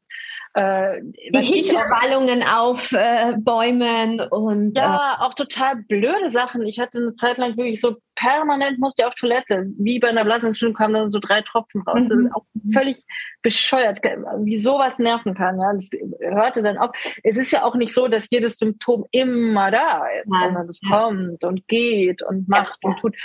äh, 0.54 1.00
die 1.02 1.40
Hitzewallungen 1.40 2.42
auf 2.42 2.92
äh, 2.92 3.34
Bäumen 3.38 4.20
und 4.30 4.76
ja, 4.76 5.16
äh, 5.18 5.22
auch 5.24 5.34
total 5.34 5.76
blöde 5.76 6.30
Sachen. 6.30 6.66
Ich 6.66 6.78
hatte 6.78 6.98
eine 6.98 7.14
Zeit 7.14 7.38
lang 7.38 7.56
wirklich 7.56 7.80
so 7.80 7.96
permanent 8.18 8.78
musste 8.78 9.02
ich 9.02 9.06
auf 9.06 9.14
Toilette, 9.14 9.66
wie 9.78 9.98
bei 9.98 10.08
einer 10.08 10.24
Blasenentzündung 10.24 10.74
kamen 10.74 10.94
dann 10.94 11.10
so 11.10 11.18
drei 11.20 11.42
Tropfen 11.42 11.82
raus. 11.82 12.00
Mhm. 12.00 12.08
Das 12.08 12.18
ist 12.18 12.34
auch 12.34 12.44
völlig 12.72 13.02
bescheuert, 13.42 14.00
wie 14.44 14.60
sowas 14.60 14.98
nerven 14.98 15.34
kann. 15.34 15.60
Ja, 15.60 15.72
das 15.72 15.90
hörte 16.20 16.62
dann 16.62 16.78
auf. 16.78 16.90
Es 17.22 17.36
ist 17.36 17.52
ja 17.52 17.64
auch 17.64 17.74
nicht 17.74 17.94
so, 17.94 18.08
dass 18.08 18.28
jedes 18.30 18.56
Symptom 18.56 19.06
immer 19.12 19.70
da 19.70 20.06
ist, 20.20 20.28
sondern 20.28 20.68
es 20.68 20.80
kommt 20.88 21.44
und 21.44 21.66
geht 21.68 22.22
und 22.22 22.48
macht 22.48 22.78
ja. 22.82 22.90
und 22.90 22.98
tut. 22.98 23.16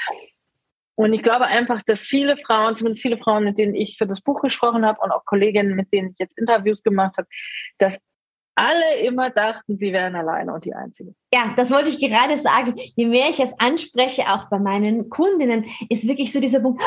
Und 0.95 1.13
ich 1.13 1.23
glaube 1.23 1.45
einfach, 1.45 1.81
dass 1.81 2.01
viele 2.01 2.37
Frauen, 2.37 2.75
zumindest 2.75 3.01
viele 3.01 3.17
Frauen, 3.17 3.43
mit 3.43 3.57
denen 3.57 3.73
ich 3.73 3.97
für 3.97 4.05
das 4.05 4.21
Buch 4.21 4.41
gesprochen 4.41 4.85
habe 4.85 4.99
und 5.01 5.11
auch 5.11 5.25
Kolleginnen, 5.25 5.75
mit 5.75 5.91
denen 5.91 6.11
ich 6.11 6.19
jetzt 6.19 6.37
Interviews 6.37 6.83
gemacht 6.83 7.17
habe, 7.17 7.27
dass 7.79 7.99
alle 8.55 8.99
immer 9.01 9.31
dachten, 9.31 9.77
sie 9.77 9.91
wären 9.91 10.15
alleine 10.15 10.53
und 10.53 10.63
die 10.63 10.75
Einzige. 10.75 11.15
Ja, 11.33 11.53
das 11.57 11.71
wollte 11.71 11.89
ich 11.89 11.99
gerade 11.99 12.37
sagen. 12.37 12.75
Je 12.95 13.07
mehr 13.07 13.29
ich 13.29 13.39
es 13.39 13.59
anspreche, 13.59 14.23
auch 14.29 14.49
bei 14.49 14.59
meinen 14.59 15.09
Kundinnen, 15.09 15.65
ist 15.89 16.07
wirklich 16.07 16.31
so 16.31 16.39
dieser 16.39 16.59
Punkt, 16.59 16.83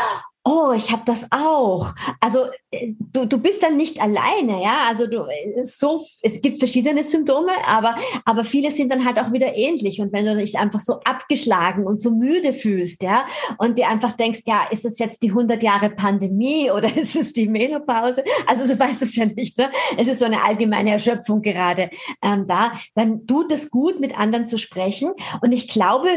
oh, 0.47 0.73
ich 0.75 0.93
habe 0.93 1.03
das 1.05 1.27
auch. 1.33 1.93
Also 2.21 2.45
äh, 2.71 2.95
du, 3.01 3.27
du 3.27 3.39
bist 3.39 3.63
dann 3.63 3.77
nicht 3.77 4.01
alleine, 4.01 4.63
ja. 4.63 4.85
Also 4.89 5.09
du 5.09 5.27
äh, 5.27 5.65
so, 5.65 6.07
es 6.23 6.41
gibt 6.41 6.61
verschiedene 6.61 7.03
Symptome, 7.03 7.53
aber, 7.67 7.97
aber 8.25 8.45
viele 8.45 8.71
sind 8.71 8.93
dann 8.93 9.05
halt 9.05 9.19
auch 9.19 9.33
wieder 9.33 9.57
ähnlich. 9.57 10.01
Und 10.01 10.13
wenn 10.13 10.25
du 10.25 10.37
dich 10.37 10.57
einfach 10.57 10.79
so 10.79 11.01
abgeschlagen 11.01 11.85
und 11.85 12.01
so 12.01 12.13
müde 12.13 12.53
fühlst, 12.53 13.03
ja, 13.03 13.27
und 13.59 13.77
dir 13.77 13.89
einfach 13.89 14.13
denkst, 14.13 14.43
ja, 14.47 14.69
ist 14.71 14.85
es 14.85 15.01
jetzt 15.01 15.23
die 15.25 15.31
100 15.31 15.63
Jahre 15.63 15.91
Pandemie 15.91 16.71
oder 16.75 16.97
ist 16.97 17.17
es 17.17 17.33
die 17.33 17.49
Menopause? 17.49 18.23
Also 18.47 18.73
du 18.73 18.79
weißt 18.79 19.03
es 19.03 19.17
ja 19.17 19.27
nicht, 19.27 19.59
ne? 19.59 19.71
Es 19.99 20.07
ist 20.07 20.21
so 20.21 20.27
eine 20.27 20.45
allgemeine 20.45 20.93
Erschöpfung 20.93 21.43
gerade 21.43 21.91
ähm, 22.23 22.47
da. 22.47 22.73
Dann 22.95 23.27
tut 23.27 23.51
es 23.51 23.71
gut, 23.71 23.99
mit 23.99 24.17
anderen 24.17 24.47
zu 24.47 24.59
sprechen. 24.59 25.13
Und 25.43 25.51
ich 25.51 25.69
glaube, 25.69 26.09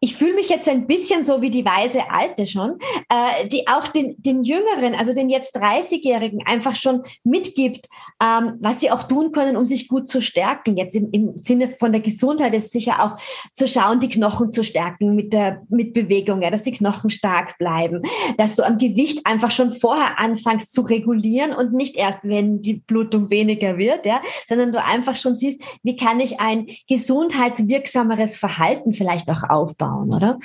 ich 0.00 0.14
fühle 0.14 0.34
mich 0.34 0.50
jetzt 0.50 0.68
ein 0.68 0.86
bisschen 0.86 1.24
so 1.24 1.40
wie 1.40 1.50
die 1.50 1.64
weise 1.64 2.10
Alte 2.10 2.46
schon, 2.46 2.78
äh, 3.08 3.48
die 3.48 3.66
auch 3.66 3.88
den, 3.88 4.14
den 4.18 4.42
Jüngeren, 4.42 4.94
also 4.94 5.14
den 5.14 5.30
jetzt 5.30 5.56
30-Jährigen 5.56 6.42
einfach 6.44 6.76
schon 6.76 7.02
mitgibt, 7.24 7.88
ähm, 8.22 8.56
was 8.60 8.80
sie 8.80 8.90
auch 8.90 9.04
tun 9.04 9.32
können, 9.32 9.56
um 9.56 9.64
sich 9.64 9.88
gut 9.88 10.06
zu 10.06 10.20
stärken. 10.20 10.76
Jetzt 10.76 10.96
im, 10.96 11.10
im 11.12 11.42
Sinne 11.42 11.68
von 11.68 11.92
der 11.92 12.02
Gesundheit 12.02 12.52
ist 12.52 12.72
sicher 12.72 13.02
auch 13.02 13.16
zu 13.54 13.66
schauen, 13.66 14.00
die 14.00 14.10
Knochen 14.10 14.52
zu 14.52 14.64
stärken 14.64 15.14
mit 15.16 15.32
der 15.32 15.62
mit 15.70 15.94
Bewegung, 15.94 16.42
ja, 16.42 16.50
dass 16.50 16.62
die 16.62 16.72
Knochen 16.72 17.08
stark 17.08 17.56
bleiben, 17.56 18.02
dass 18.36 18.56
du 18.56 18.64
am 18.64 18.76
Gewicht 18.76 19.24
einfach 19.24 19.50
schon 19.50 19.70
vorher 19.70 20.20
anfängst 20.20 20.74
zu 20.74 20.82
regulieren 20.82 21.54
und 21.54 21.72
nicht 21.72 21.96
erst, 21.96 22.28
wenn 22.28 22.60
die 22.60 22.74
Blutung 22.74 23.30
weniger 23.30 23.78
wird, 23.78 24.04
ja, 24.04 24.20
sondern 24.46 24.72
du 24.72 24.82
einfach 24.82 25.16
schon 25.16 25.36
siehst, 25.36 25.62
wie 25.82 25.96
kann 25.96 26.20
ich 26.20 26.38
ein 26.38 26.66
gesundheitswirksameres 26.86 28.36
Verhalten 28.36 28.92
vielleicht 28.92 29.30
auch 29.30 29.42
aufbauen 29.48 29.85
aufbauen, 29.86 30.14
oder? 30.14 30.38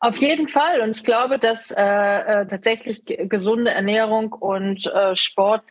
Auf 0.00 0.16
jeden 0.16 0.48
Fall. 0.48 0.80
Und 0.80 0.96
ich 0.96 1.04
glaube, 1.04 1.38
dass 1.38 1.70
äh, 1.70 1.82
äh, 1.82 2.46
tatsächlich 2.46 3.04
gesunde 3.06 3.70
Ernährung 3.70 4.32
und 4.32 4.86
äh, 4.86 5.14
Sport 5.14 5.62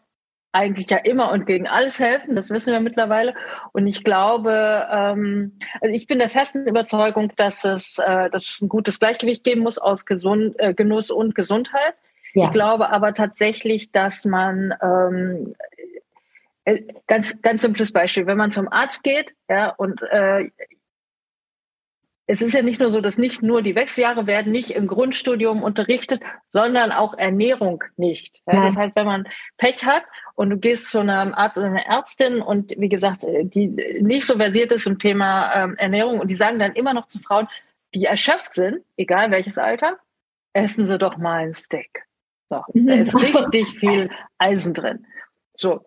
eigentlich 0.53 0.89
ja 0.89 0.97
immer 0.97 1.31
und 1.31 1.45
gegen 1.45 1.67
alles 1.67 1.99
helfen. 1.99 2.35
Das 2.35 2.49
wissen 2.49 2.73
wir 2.73 2.79
mittlerweile. 2.79 3.33
Und 3.73 3.87
ich 3.87 4.03
glaube, 4.03 4.87
ähm, 4.91 5.59
also 5.81 5.93
ich 5.93 6.07
bin 6.07 6.19
der 6.19 6.29
festen 6.29 6.67
Überzeugung, 6.67 7.31
dass 7.35 7.63
es, 7.63 7.97
äh, 7.99 8.29
dass 8.29 8.43
es 8.43 8.61
ein 8.61 8.69
gutes 8.69 8.99
Gleichgewicht 8.99 9.43
geben 9.43 9.61
muss 9.61 9.77
aus 9.77 10.05
Gesund, 10.05 10.55
äh, 10.59 10.73
Genuss 10.73 11.09
und 11.11 11.35
Gesundheit. 11.35 11.93
Ja. 12.33 12.45
Ich 12.45 12.51
glaube 12.51 12.89
aber 12.89 13.13
tatsächlich, 13.13 13.91
dass 13.91 14.25
man 14.25 14.73
ähm, 14.81 15.55
äh, 16.63 16.81
ganz 17.07 17.41
ganz 17.41 17.63
simples 17.63 17.91
Beispiel, 17.91 18.27
wenn 18.27 18.37
man 18.37 18.51
zum 18.51 18.71
Arzt 18.71 19.03
geht, 19.03 19.33
ja 19.49 19.69
und 19.69 20.01
äh, 20.03 20.49
es 22.31 22.41
ist 22.41 22.53
ja 22.53 22.61
nicht 22.61 22.79
nur 22.79 22.91
so, 22.91 23.01
dass 23.01 23.17
nicht 23.17 23.43
nur 23.43 23.61
die 23.61 23.75
Wechseljahre 23.75 24.25
werden 24.25 24.53
nicht 24.53 24.71
im 24.71 24.87
Grundstudium 24.87 25.63
unterrichtet, 25.63 26.21
sondern 26.49 26.93
auch 26.93 27.13
Ernährung 27.13 27.83
nicht. 27.97 28.41
Ja, 28.47 28.63
das 28.63 28.77
heißt, 28.77 28.95
wenn 28.95 29.05
man 29.05 29.27
Pech 29.57 29.85
hat 29.85 30.03
und 30.35 30.49
du 30.49 30.57
gehst 30.57 30.91
zu 30.91 30.99
einem 30.99 31.33
Arzt 31.33 31.57
oder 31.57 31.67
einer 31.67 31.85
Ärztin 31.85 32.41
und 32.41 32.73
wie 32.77 32.87
gesagt, 32.87 33.25
äh, 33.25 33.43
die 33.43 33.67
nicht 33.67 34.25
so 34.25 34.37
versiert 34.37 34.71
ist 34.71 34.87
im 34.87 34.97
Thema 34.97 35.53
ähm, 35.53 35.75
Ernährung 35.75 36.21
und 36.21 36.29
die 36.29 36.35
sagen 36.35 36.57
dann 36.57 36.71
immer 36.71 36.93
noch 36.93 37.09
zu 37.09 37.19
Frauen, 37.19 37.49
die 37.93 38.05
erschöpft 38.05 38.55
sind, 38.55 38.85
egal 38.95 39.29
welches 39.31 39.57
Alter, 39.57 39.97
essen 40.53 40.87
Sie 40.87 40.97
doch 40.97 41.17
mal 41.17 41.43
ein 41.43 41.53
Steak. 41.53 42.05
So, 42.49 42.63
da 42.73 42.93
ist 42.93 43.13
richtig 43.21 43.77
viel 43.77 44.09
Eisen 44.37 44.73
drin. 44.73 45.05
So, 45.55 45.81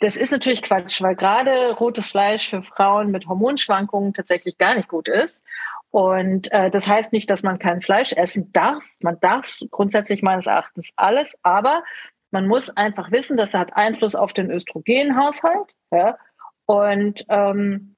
das 0.00 0.16
ist 0.16 0.32
natürlich 0.32 0.62
Quatsch, 0.62 1.02
weil 1.02 1.16
gerade 1.16 1.74
rotes 1.74 2.06
Fleisch 2.06 2.48
für 2.48 2.62
Frauen 2.62 3.10
mit 3.10 3.28
Hormonschwankungen 3.28 4.14
tatsächlich 4.14 4.56
gar 4.56 4.74
nicht 4.74 4.88
gut 4.88 5.06
ist. 5.06 5.44
Und 5.92 6.50
äh, 6.52 6.70
das 6.70 6.88
heißt 6.88 7.12
nicht, 7.12 7.30
dass 7.30 7.42
man 7.42 7.58
kein 7.58 7.82
Fleisch 7.82 8.12
essen 8.14 8.50
darf. 8.52 8.82
Man 9.00 9.20
darf 9.20 9.58
grundsätzlich 9.70 10.22
meines 10.22 10.46
Erachtens 10.46 10.90
alles, 10.96 11.38
aber 11.42 11.84
man 12.30 12.48
muss 12.48 12.70
einfach 12.70 13.12
wissen, 13.12 13.36
dass 13.36 13.52
er 13.52 13.60
hat 13.60 13.76
Einfluss 13.76 14.14
auf 14.14 14.32
den 14.32 14.50
Östrogenhaushalt. 14.50 15.68
Ja? 15.90 16.16
Und 16.64 17.26
ähm, 17.28 17.96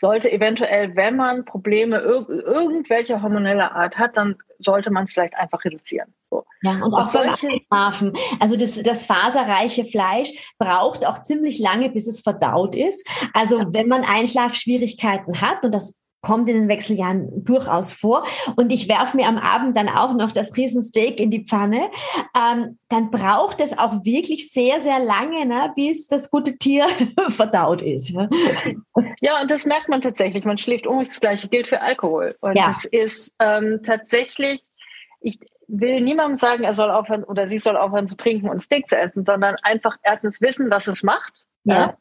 sollte 0.00 0.32
eventuell, 0.32 0.96
wenn 0.96 1.14
man 1.14 1.44
Probleme 1.44 1.98
ir 1.98 2.28
irgendwelcher 2.28 3.22
hormoneller 3.22 3.72
Art 3.72 3.98
hat, 3.98 4.16
dann 4.16 4.34
sollte 4.58 4.90
man 4.90 5.04
es 5.04 5.12
vielleicht 5.12 5.36
einfach 5.36 5.64
reduzieren. 5.64 6.12
So. 6.30 6.44
Ja, 6.62 6.72
und 6.72 6.92
auch 6.92 7.12
beim 7.12 7.30
Einschlafen. 7.30 8.12
Also 8.40 8.56
das, 8.56 8.82
das 8.82 9.06
faserreiche 9.06 9.84
Fleisch 9.84 10.52
braucht 10.58 11.06
auch 11.06 11.22
ziemlich 11.22 11.60
lange, 11.60 11.88
bis 11.90 12.08
es 12.08 12.20
verdaut 12.20 12.74
ist. 12.74 13.08
Also 13.32 13.72
wenn 13.72 13.86
man 13.86 14.02
Einschlafschwierigkeiten 14.02 15.40
hat, 15.40 15.62
und 15.62 15.72
das 15.72 16.00
kommt 16.26 16.48
in 16.48 16.56
den 16.56 16.68
Wechseljahren 16.68 17.44
durchaus 17.44 17.92
vor. 17.92 18.24
Und 18.56 18.72
ich 18.72 18.88
werfe 18.88 19.16
mir 19.16 19.28
am 19.28 19.38
Abend 19.38 19.76
dann 19.76 19.88
auch 19.88 20.12
noch 20.12 20.32
das 20.32 20.56
Riesensteak 20.56 21.20
in 21.20 21.30
die 21.30 21.44
Pfanne. 21.44 21.88
Ähm, 22.36 22.78
dann 22.88 23.12
braucht 23.12 23.60
es 23.60 23.78
auch 23.78 24.04
wirklich 24.04 24.50
sehr, 24.50 24.80
sehr 24.80 24.98
lange, 24.98 25.46
ne, 25.46 25.72
bis 25.76 26.08
das 26.08 26.28
gute 26.32 26.58
Tier 26.58 26.86
verdaut 27.28 27.80
ist. 27.80 28.12
Ne? 28.12 28.28
Ja, 29.20 29.40
und 29.40 29.52
das 29.52 29.64
merkt 29.64 29.88
man 29.88 30.02
tatsächlich. 30.02 30.44
Man 30.44 30.58
schläft 30.58 30.88
um. 30.88 31.04
Das 31.04 31.20
Gleiche 31.20 31.46
gilt 31.46 31.68
für 31.68 31.80
Alkohol. 31.80 32.36
Und 32.40 32.56
ja. 32.56 32.70
es 32.70 32.84
ist 32.86 33.32
ähm, 33.38 33.80
tatsächlich, 33.84 34.64
ich 35.20 35.38
will 35.68 36.00
niemandem 36.00 36.38
sagen, 36.38 36.64
er 36.64 36.74
soll 36.74 36.90
aufhören 36.90 37.22
oder 37.22 37.48
sie 37.48 37.60
soll 37.60 37.76
aufhören 37.76 38.08
zu 38.08 38.16
trinken 38.16 38.48
und 38.48 38.62
Steak 38.62 38.88
zu 38.88 38.96
essen, 38.96 39.24
sondern 39.24 39.54
einfach 39.62 39.96
erstens 40.02 40.40
wissen, 40.40 40.70
was 40.70 40.88
es 40.88 41.04
macht. 41.04 41.44
Ja. 41.62 41.96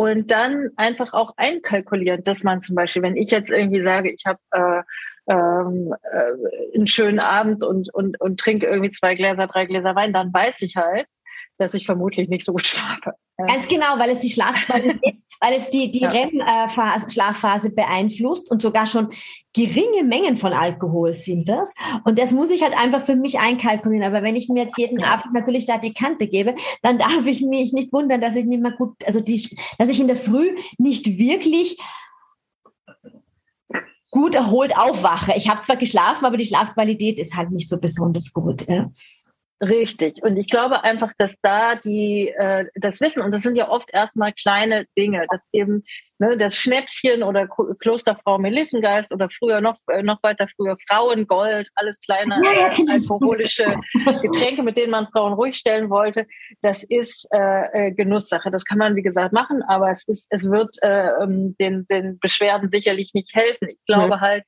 Und 0.00 0.30
dann 0.30 0.70
einfach 0.76 1.12
auch 1.12 1.34
einkalkulieren, 1.36 2.24
dass 2.24 2.42
man 2.42 2.62
zum 2.62 2.74
Beispiel, 2.74 3.02
wenn 3.02 3.18
ich 3.18 3.30
jetzt 3.30 3.50
irgendwie 3.50 3.82
sage, 3.82 4.10
ich 4.10 4.24
habe 4.24 4.38
äh, 4.50 4.82
ähm, 5.30 5.94
äh, 6.10 6.74
einen 6.74 6.86
schönen 6.86 7.18
Abend 7.18 7.62
und, 7.62 7.92
und, 7.92 8.18
und 8.18 8.40
trinke 8.40 8.66
irgendwie 8.66 8.92
zwei 8.92 9.12
Gläser, 9.12 9.46
drei 9.46 9.66
Gläser 9.66 9.94
Wein, 9.94 10.14
dann 10.14 10.32
weiß 10.32 10.62
ich 10.62 10.76
halt, 10.76 11.04
dass 11.60 11.74
ich 11.74 11.86
vermutlich 11.86 12.28
nicht 12.28 12.44
so 12.44 12.52
gut 12.52 12.66
schlafe. 12.66 13.14
Ganz 13.46 13.68
genau, 13.68 13.98
weil 13.98 14.10
es 14.10 14.20
die 14.20 14.28
Schlafqualität, 14.28 15.16
weil 15.40 15.54
es 15.54 15.70
die, 15.70 15.90
die 15.90 16.00
ja. 16.00 16.10
REM-Schlafphase 16.10 17.70
beeinflusst 17.70 18.50
und 18.50 18.60
sogar 18.60 18.86
schon 18.86 19.08
geringe 19.54 20.04
Mengen 20.04 20.36
von 20.36 20.52
Alkohol 20.52 21.12
sind 21.12 21.48
das. 21.48 21.74
Und 22.04 22.18
das 22.18 22.32
muss 22.32 22.50
ich 22.50 22.62
halt 22.62 22.76
einfach 22.76 23.02
für 23.02 23.16
mich 23.16 23.38
einkalkulieren. 23.38 24.06
Aber 24.06 24.22
wenn 24.22 24.36
ich 24.36 24.48
mir 24.48 24.64
jetzt 24.64 24.76
jeden 24.76 25.00
ja. 25.00 25.06
Abend 25.06 25.32
natürlich 25.32 25.66
da 25.66 25.78
die 25.78 25.94
Kante 25.94 26.26
gebe, 26.26 26.54
dann 26.82 26.98
darf 26.98 27.24
ich 27.26 27.40
mich 27.42 27.72
nicht 27.72 27.92
wundern, 27.92 28.20
dass 28.20 28.36
ich 28.36 28.44
nicht 28.44 28.62
mehr 28.62 28.72
gut, 28.72 28.94
also 29.06 29.20
die, 29.20 29.56
dass 29.78 29.88
ich 29.88 30.00
in 30.00 30.06
der 30.06 30.16
Früh 30.16 30.54
nicht 30.78 31.18
wirklich 31.18 31.78
gut 34.10 34.34
erholt 34.34 34.76
aufwache. 34.76 35.34
Ich 35.36 35.48
habe 35.48 35.62
zwar 35.62 35.76
geschlafen, 35.76 36.24
aber 36.24 36.36
die 36.36 36.44
Schlafqualität 36.44 37.18
ist 37.18 37.36
halt 37.36 37.50
nicht 37.52 37.68
so 37.68 37.78
besonders 37.78 38.32
gut. 38.32 38.66
Ja. 38.68 38.90
Richtig. 39.62 40.22
Und 40.22 40.38
ich 40.38 40.46
glaube 40.46 40.84
einfach, 40.84 41.12
dass 41.18 41.36
da 41.42 41.74
die 41.74 42.28
äh, 42.28 42.64
das 42.76 42.98
Wissen, 42.98 43.20
und 43.20 43.30
das 43.30 43.42
sind 43.42 43.56
ja 43.56 43.68
oft 43.68 43.90
erstmal 43.92 44.32
kleine 44.32 44.86
Dinge, 44.96 45.26
dass 45.30 45.50
eben 45.52 45.84
ne, 46.18 46.38
das 46.38 46.56
Schnäppchen 46.56 47.22
oder 47.22 47.46
Klosterfrau 47.46 48.38
Melissengeist 48.38 49.12
oder 49.12 49.28
früher 49.28 49.60
noch, 49.60 49.76
äh, 49.88 50.02
noch 50.02 50.22
weiter 50.22 50.48
früher 50.56 50.78
Frauengold, 50.88 51.68
alles 51.74 52.00
kleine 52.00 52.36
äh, 52.36 52.90
alkoholische 52.90 53.76
Getränke, 54.22 54.62
mit 54.62 54.78
denen 54.78 54.92
man 54.92 55.08
Frauen 55.08 55.34
ruhig 55.34 55.56
stellen 55.56 55.90
wollte, 55.90 56.26
das 56.62 56.82
ist 56.82 57.28
äh, 57.30 57.88
äh, 57.88 57.92
Genusssache. 57.92 58.50
Das 58.50 58.64
kann 58.64 58.78
man, 58.78 58.96
wie 58.96 59.02
gesagt, 59.02 59.34
machen, 59.34 59.62
aber 59.68 59.90
es 59.90 60.04
ist, 60.08 60.26
es 60.30 60.44
wird 60.44 60.74
äh, 60.82 61.08
ähm, 61.22 61.54
den, 61.60 61.86
den 61.88 62.18
Beschwerden 62.18 62.70
sicherlich 62.70 63.10
nicht 63.12 63.34
helfen. 63.34 63.68
Ich 63.68 63.84
glaube 63.84 64.14
ja. 64.14 64.20
halt, 64.20 64.44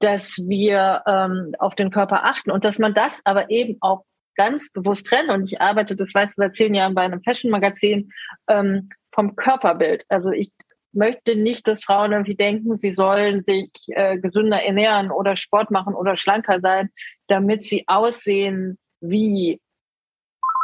dass 0.00 0.36
wir 0.46 1.02
ähm, 1.06 1.54
auf 1.58 1.74
den 1.74 1.90
Körper 1.90 2.24
achten 2.24 2.50
und 2.50 2.66
dass 2.66 2.78
man 2.78 2.92
das 2.92 3.22
aber 3.24 3.48
eben 3.48 3.78
auch 3.80 4.04
ganz 4.34 4.70
bewusst 4.72 5.06
trennen. 5.06 5.30
Und 5.30 5.44
ich 5.44 5.60
arbeite, 5.60 5.96
das 5.96 6.14
weißt 6.14 6.36
du, 6.36 6.42
seit 6.42 6.56
zehn 6.56 6.74
Jahren 6.74 6.94
bei 6.94 7.02
einem 7.02 7.22
Fashion-Magazin 7.22 8.10
ähm, 8.48 8.88
vom 9.12 9.36
Körperbild. 9.36 10.04
Also 10.08 10.30
ich 10.30 10.50
möchte 10.92 11.36
nicht, 11.36 11.66
dass 11.68 11.84
Frauen 11.84 12.12
irgendwie 12.12 12.34
denken, 12.34 12.78
sie 12.78 12.92
sollen 12.92 13.42
sich 13.42 13.70
äh, 13.88 14.18
gesünder 14.18 14.62
ernähren 14.62 15.10
oder 15.10 15.36
Sport 15.36 15.70
machen 15.70 15.94
oder 15.94 16.16
schlanker 16.16 16.60
sein, 16.60 16.90
damit 17.28 17.64
sie 17.64 17.84
aussehen 17.86 18.78
wie 19.00 19.60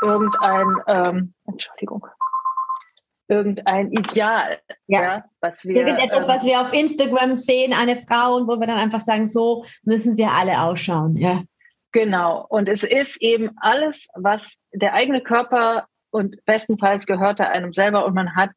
irgendein, 0.03 0.67
ähm, 0.87 1.35
Entschuldigung, 1.47 2.07
irgendein 3.29 3.91
Ideal, 3.93 4.59
ja. 4.87 5.03
ja 5.03 5.25
was 5.41 5.65
wir. 5.65 5.77
Irgendetwas, 5.77 6.29
ähm, 6.29 6.35
was 6.35 6.45
wir 6.45 6.61
auf 6.61 6.73
Instagram 6.73 7.35
sehen, 7.35 7.73
eine 7.73 7.97
Frau, 7.97 8.47
wo 8.47 8.59
wir 8.59 8.67
dann 8.67 8.79
einfach 8.79 9.01
sagen, 9.01 9.27
so 9.27 9.65
müssen 9.83 10.17
wir 10.17 10.33
alle 10.33 10.63
ausschauen, 10.63 11.17
ja. 11.17 11.43
Genau. 11.93 12.47
Und 12.49 12.69
es 12.69 12.85
ist 12.85 13.21
eben 13.23 13.51
alles, 13.57 14.07
was 14.15 14.55
der 14.73 14.95
eigene 14.95 15.23
Körper 15.23 15.87
und 16.11 16.37
bestenfalls 16.45 17.07
gehört 17.07 17.41
er 17.41 17.51
einem 17.51 17.73
selber 17.73 18.05
und 18.07 18.15
man 18.15 18.35
hat 18.35 18.51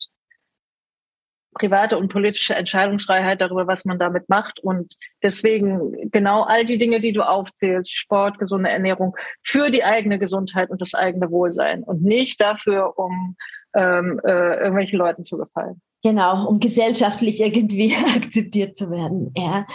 private 1.53 1.97
und 1.97 2.11
politische 2.11 2.55
Entscheidungsfreiheit 2.55 3.41
darüber, 3.41 3.67
was 3.67 3.83
man 3.83 3.99
damit 3.99 4.29
macht. 4.29 4.59
Und 4.59 4.95
deswegen 5.21 6.09
genau 6.09 6.43
all 6.43 6.65
die 6.65 6.77
Dinge, 6.77 6.99
die 7.01 7.11
du 7.11 7.27
aufzählst, 7.27 7.93
Sport, 7.93 8.39
gesunde 8.39 8.69
Ernährung, 8.69 9.15
für 9.43 9.69
die 9.69 9.83
eigene 9.83 10.17
Gesundheit 10.17 10.69
und 10.69 10.81
das 10.81 10.93
eigene 10.93 11.29
Wohlsein 11.29 11.83
und 11.83 12.03
nicht 12.03 12.39
dafür, 12.39 12.97
um 12.97 13.35
ähm, 13.75 14.19
äh, 14.23 14.55
irgendwelchen 14.55 14.99
Leuten 14.99 15.25
zu 15.25 15.37
gefallen. 15.37 15.81
Genau, 16.03 16.47
um 16.47 16.59
gesellschaftlich 16.59 17.41
irgendwie 17.41 17.95
akzeptiert 18.15 18.75
zu 18.75 18.89
werden. 18.89 19.31
Ja. 19.35 19.67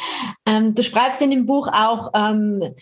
Ähm, 0.47 0.75
du 0.75 0.83
schreibst 0.83 1.23
in 1.23 1.31
dem 1.31 1.47
Buch 1.47 1.69
auch 1.69 2.11
ähm, 2.14 2.75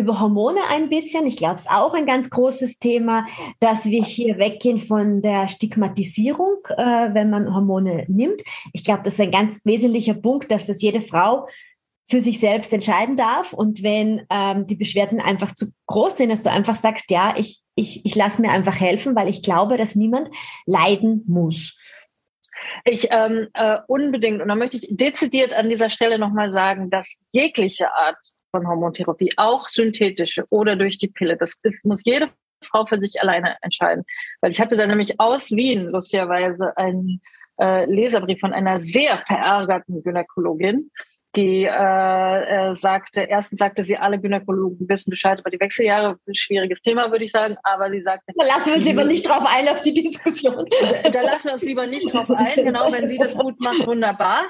über 0.00 0.20
Hormone 0.20 0.60
ein 0.70 0.88
bisschen. 0.88 1.26
Ich 1.26 1.36
glaube, 1.36 1.56
es 1.56 1.62
ist 1.62 1.70
auch 1.70 1.94
ein 1.94 2.06
ganz 2.06 2.30
großes 2.30 2.78
Thema, 2.78 3.26
dass 3.60 3.86
wir 3.86 4.02
hier 4.02 4.38
weggehen 4.38 4.78
von 4.78 5.20
der 5.20 5.48
Stigmatisierung, 5.48 6.56
äh, 6.76 7.14
wenn 7.14 7.30
man 7.30 7.54
Hormone 7.54 8.06
nimmt. 8.08 8.42
Ich 8.72 8.84
glaube, 8.84 9.02
das 9.04 9.14
ist 9.14 9.20
ein 9.20 9.30
ganz 9.30 9.64
wesentlicher 9.64 10.14
Punkt, 10.14 10.50
dass 10.50 10.66
das 10.66 10.82
jede 10.82 11.00
Frau 11.00 11.46
für 12.10 12.20
sich 12.20 12.40
selbst 12.40 12.72
entscheiden 12.72 13.14
darf. 13.14 13.52
Und 13.52 13.82
wenn 13.82 14.26
ähm, 14.30 14.66
die 14.66 14.74
Beschwerden 14.74 15.20
einfach 15.20 15.54
zu 15.54 15.72
groß 15.86 16.16
sind, 16.16 16.30
dass 16.30 16.42
du 16.42 16.50
einfach 16.50 16.74
sagst, 16.74 17.10
ja, 17.10 17.34
ich, 17.36 17.60
ich, 17.76 18.04
ich 18.04 18.16
lasse 18.16 18.42
mir 18.42 18.50
einfach 18.50 18.80
helfen, 18.80 19.14
weil 19.14 19.28
ich 19.28 19.42
glaube, 19.42 19.76
dass 19.76 19.94
niemand 19.94 20.28
leiden 20.66 21.22
muss. 21.28 21.78
Ich 22.84 23.08
ähm, 23.10 23.48
äh, 23.54 23.78
unbedingt, 23.86 24.42
und 24.42 24.48
da 24.48 24.54
möchte 24.54 24.78
ich 24.78 24.88
dezidiert 24.90 25.52
an 25.52 25.70
dieser 25.70 25.88
Stelle 25.88 26.18
nochmal 26.18 26.52
sagen, 26.52 26.90
dass 26.90 27.16
jegliche 27.32 27.94
Art 27.94 28.18
von 28.50 28.66
Hormontherapie, 28.66 29.32
auch 29.36 29.68
synthetische 29.68 30.44
oder 30.50 30.76
durch 30.76 30.98
die 30.98 31.08
Pille, 31.08 31.36
das, 31.36 31.52
das 31.62 31.74
muss 31.84 32.00
jede 32.04 32.28
Frau 32.62 32.86
für 32.86 32.98
sich 32.98 33.20
alleine 33.20 33.56
entscheiden. 33.62 34.04
Weil 34.40 34.52
ich 34.52 34.60
hatte 34.60 34.76
da 34.76 34.86
nämlich 34.86 35.18
aus 35.18 35.50
Wien 35.50 35.86
lustigerweise 35.86 36.76
einen 36.76 37.20
äh, 37.60 37.84
Leserbrief 37.86 38.40
von 38.40 38.52
einer 38.52 38.80
sehr 38.80 39.22
verärgerten 39.26 40.02
Gynäkologin, 40.02 40.90
die 41.36 41.64
äh, 41.64 41.70
äh, 41.70 42.74
sagte, 42.74 43.20
erstens 43.20 43.60
sagte 43.60 43.84
sie, 43.84 43.96
alle 43.96 44.18
Gynäkologen 44.18 44.88
wissen 44.88 45.10
Bescheid 45.10 45.38
über 45.38 45.50
die 45.50 45.60
Wechseljahre, 45.60 46.16
ein 46.26 46.34
schwieriges 46.34 46.82
Thema, 46.82 47.10
würde 47.12 47.24
ich 47.24 47.30
sagen, 47.30 47.56
aber 47.62 47.88
sie 47.90 48.02
sagte... 48.02 48.32
Da 48.36 48.46
lassen 48.46 48.66
wir 48.66 48.74
uns 48.74 48.84
lieber 48.84 49.04
nicht 49.04 49.28
drauf 49.28 49.46
ein, 49.46 49.68
auf 49.68 49.80
die 49.80 49.94
Diskussion. 49.94 50.66
Da, 51.02 51.08
da 51.08 51.20
lassen 51.22 51.44
wir 51.44 51.52
uns 51.54 51.62
lieber 51.62 51.86
nicht 51.86 52.12
drauf 52.12 52.28
ein, 52.30 52.64
genau, 52.64 52.90
wenn 52.90 53.08
sie 53.08 53.18
das 53.18 53.36
gut 53.36 53.60
macht, 53.60 53.86
wunderbar. 53.86 54.40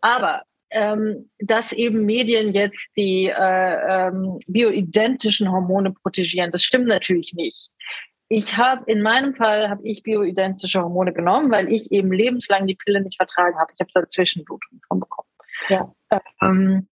Aber 0.00 0.42
ähm, 0.70 1.30
dass 1.38 1.72
eben 1.72 2.04
Medien 2.04 2.54
jetzt 2.54 2.86
die 2.96 3.26
äh, 3.26 4.08
ähm, 4.08 4.38
bioidentischen 4.46 5.50
Hormone 5.50 5.92
protegieren, 5.92 6.50
das 6.50 6.62
stimmt 6.62 6.86
natürlich 6.86 7.32
nicht. 7.34 7.70
Ich 8.28 8.56
habe 8.56 8.84
in 8.86 9.02
meinem 9.02 9.34
Fall 9.34 9.68
habe 9.68 9.82
ich 9.82 10.04
bioidentische 10.04 10.80
Hormone 10.80 11.12
genommen, 11.12 11.50
weil 11.50 11.72
ich 11.72 11.90
eben 11.90 12.12
lebenslang 12.12 12.68
die 12.68 12.76
Pille 12.76 13.00
nicht 13.00 13.16
vertragen 13.16 13.58
habe. 13.58 13.72
Ich 13.74 13.80
habe 13.80 13.90
da 13.92 14.08
Zwischenblutungen 14.08 14.80
von 14.86 15.00
bekommen. 15.00 15.28
Ja. 15.68 15.92
Ähm, 16.40 16.86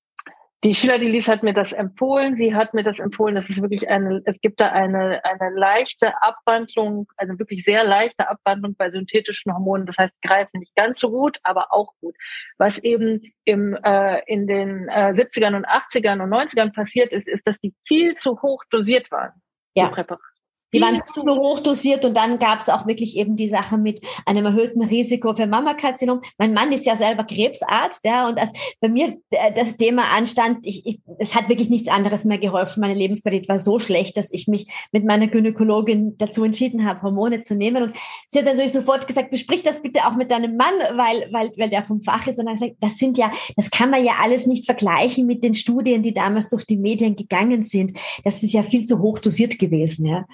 die 0.64 0.74
Schiller 0.74 0.98
Delis 0.98 1.28
hat 1.28 1.44
mir 1.44 1.52
das 1.52 1.72
empfohlen. 1.72 2.36
Sie 2.36 2.52
hat 2.54 2.74
mir 2.74 2.82
das 2.82 2.98
empfohlen. 2.98 3.36
Das 3.36 3.48
ist 3.48 3.62
wirklich 3.62 3.88
eine, 3.88 4.22
es 4.24 4.40
gibt 4.40 4.60
da 4.60 4.72
eine, 4.72 5.24
eine 5.24 5.50
leichte 5.54 6.20
Abwandlung, 6.20 7.06
eine 7.16 7.38
wirklich 7.38 7.62
sehr 7.62 7.84
leichte 7.84 8.28
Abwandlung 8.28 8.74
bei 8.76 8.90
synthetischen 8.90 9.52
Hormonen. 9.52 9.86
Das 9.86 9.96
heißt, 9.98 10.12
greifen 10.20 10.58
nicht 10.58 10.74
ganz 10.74 10.98
so 10.98 11.10
gut, 11.10 11.38
aber 11.44 11.72
auch 11.72 11.92
gut. 12.00 12.16
Was 12.56 12.78
eben 12.78 13.20
im, 13.44 13.78
äh, 13.84 14.20
in 14.26 14.48
den 14.48 14.88
äh, 14.88 15.12
70ern 15.14 15.54
und 15.54 15.66
80ern 15.66 16.20
und 16.22 16.30
90ern 16.30 16.74
passiert 16.74 17.12
ist, 17.12 17.28
ist, 17.28 17.46
dass 17.46 17.60
die 17.60 17.72
viel 17.86 18.16
zu 18.16 18.42
hoch 18.42 18.64
dosiert 18.70 19.12
waren. 19.12 19.40
Ja. 19.74 19.86
Die 19.86 19.94
Präparate. 19.94 20.37
Die 20.72 20.80
waren 20.82 21.00
so 21.16 21.36
hoch 21.36 21.60
dosiert 21.60 22.04
und 22.04 22.14
dann 22.14 22.38
gab 22.38 22.60
es 22.60 22.68
auch 22.68 22.86
wirklich 22.86 23.16
eben 23.16 23.36
die 23.36 23.48
Sache 23.48 23.78
mit 23.78 24.04
einem 24.26 24.44
erhöhten 24.44 24.82
Risiko 24.82 25.34
für 25.34 25.46
Mammakarzinom. 25.46 26.20
Mein 26.36 26.52
Mann 26.52 26.72
ist 26.72 26.84
ja 26.84 26.94
selber 26.94 27.24
Krebsarzt, 27.24 28.04
ja, 28.04 28.28
und 28.28 28.38
als 28.38 28.52
bei 28.80 28.88
mir 28.88 29.16
äh, 29.30 29.52
das 29.54 29.76
Thema 29.76 30.10
anstand, 30.14 30.66
ich, 30.66 30.84
ich, 30.84 31.00
es 31.18 31.34
hat 31.34 31.48
wirklich 31.48 31.70
nichts 31.70 31.88
anderes 31.88 32.24
mehr 32.24 32.38
geholfen. 32.38 32.80
Meine 32.80 32.94
Lebensqualität 32.94 33.48
war 33.48 33.58
so 33.58 33.78
schlecht, 33.78 34.16
dass 34.16 34.32
ich 34.32 34.46
mich 34.46 34.66
mit 34.92 35.04
meiner 35.04 35.28
Gynäkologin 35.28 36.16
dazu 36.18 36.44
entschieden 36.44 36.84
habe, 36.84 37.02
Hormone 37.02 37.40
zu 37.40 37.54
nehmen. 37.54 37.84
Und 37.84 37.94
sie 38.28 38.38
hat 38.38 38.46
natürlich 38.46 38.72
sofort 38.72 39.06
gesagt, 39.06 39.30
besprich 39.30 39.62
das 39.62 39.80
bitte 39.80 40.06
auch 40.06 40.16
mit 40.16 40.30
deinem 40.30 40.56
Mann, 40.56 40.74
weil, 40.92 41.32
weil, 41.32 41.52
weil 41.56 41.70
der 41.70 41.84
vom 41.84 42.00
Fach 42.00 42.26
ist. 42.26 42.38
Und 42.38 42.46
dann 42.46 42.54
gesagt, 42.54 42.76
das 42.80 42.98
sind 42.98 43.16
ja, 43.16 43.32
das 43.56 43.70
kann 43.70 43.90
man 43.90 44.04
ja 44.04 44.14
alles 44.20 44.46
nicht 44.46 44.66
vergleichen 44.66 45.26
mit 45.26 45.42
den 45.44 45.54
Studien, 45.54 46.02
die 46.02 46.12
damals 46.12 46.50
durch 46.50 46.66
die 46.66 46.76
Medien 46.76 47.16
gegangen 47.16 47.62
sind. 47.62 47.98
Das 48.24 48.42
ist 48.42 48.52
ja 48.52 48.62
viel 48.62 48.84
zu 48.84 49.00
hoch 49.00 49.18
dosiert 49.18 49.58
gewesen, 49.58 50.06
ja. 50.06 50.26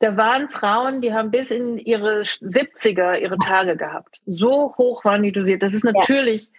Da 0.00 0.16
waren 0.16 0.48
Frauen, 0.48 1.00
die 1.00 1.12
haben 1.12 1.30
bis 1.30 1.50
in 1.50 1.78
ihre 1.78 2.22
70er 2.22 3.18
ihre 3.18 3.38
Tage 3.38 3.76
gehabt. 3.76 4.20
So 4.26 4.74
hoch 4.76 5.04
waren 5.04 5.22
die 5.22 5.32
dosiert. 5.32 5.62
Das 5.62 5.74
ist 5.74 5.84
natürlich 5.84 6.46
ja. 6.46 6.52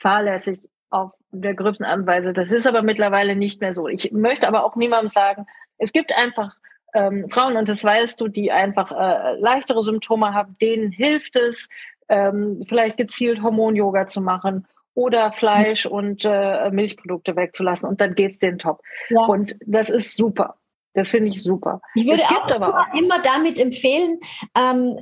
fahrlässig 0.00 0.60
auf 0.90 1.12
der 1.30 1.54
größten 1.54 1.84
Anweise. 1.84 2.32
Das 2.32 2.50
ist 2.50 2.66
aber 2.66 2.82
mittlerweile 2.82 3.36
nicht 3.36 3.60
mehr 3.60 3.74
so. 3.74 3.88
Ich 3.88 4.12
möchte 4.12 4.46
aber 4.46 4.64
auch 4.64 4.76
niemandem 4.76 5.08
sagen, 5.08 5.46
es 5.78 5.92
gibt 5.92 6.16
einfach 6.16 6.56
ähm, 6.94 7.28
Frauen, 7.28 7.56
und 7.56 7.68
das 7.68 7.82
weißt 7.82 8.20
du, 8.20 8.28
die 8.28 8.52
einfach 8.52 8.92
äh, 8.92 9.36
leichtere 9.40 9.82
Symptome 9.82 10.32
haben, 10.32 10.56
denen 10.62 10.92
hilft 10.92 11.34
es, 11.34 11.68
ähm, 12.08 12.64
vielleicht 12.68 12.96
gezielt 12.96 13.42
Hormon-Yoga 13.42 14.06
zu 14.06 14.20
machen 14.20 14.66
oder 14.94 15.32
Fleisch 15.32 15.86
und 15.86 16.24
äh, 16.24 16.70
Milchprodukte 16.70 17.34
wegzulassen 17.34 17.88
und 17.88 18.00
dann 18.00 18.14
geht's 18.14 18.38
denen 18.38 18.58
top. 18.58 18.80
Ja. 19.08 19.26
Und 19.26 19.56
das 19.66 19.90
ist 19.90 20.16
super. 20.16 20.56
Das 20.94 21.10
finde 21.10 21.28
ich 21.28 21.42
super. 21.42 21.80
Ich 21.94 22.06
würde 22.06 22.22
auch, 22.22 22.48
aber 22.50 22.68
auch 22.68 22.98
immer 22.98 23.20
damit 23.20 23.58
empfehlen, 23.58 24.18
ähm, 24.56 24.96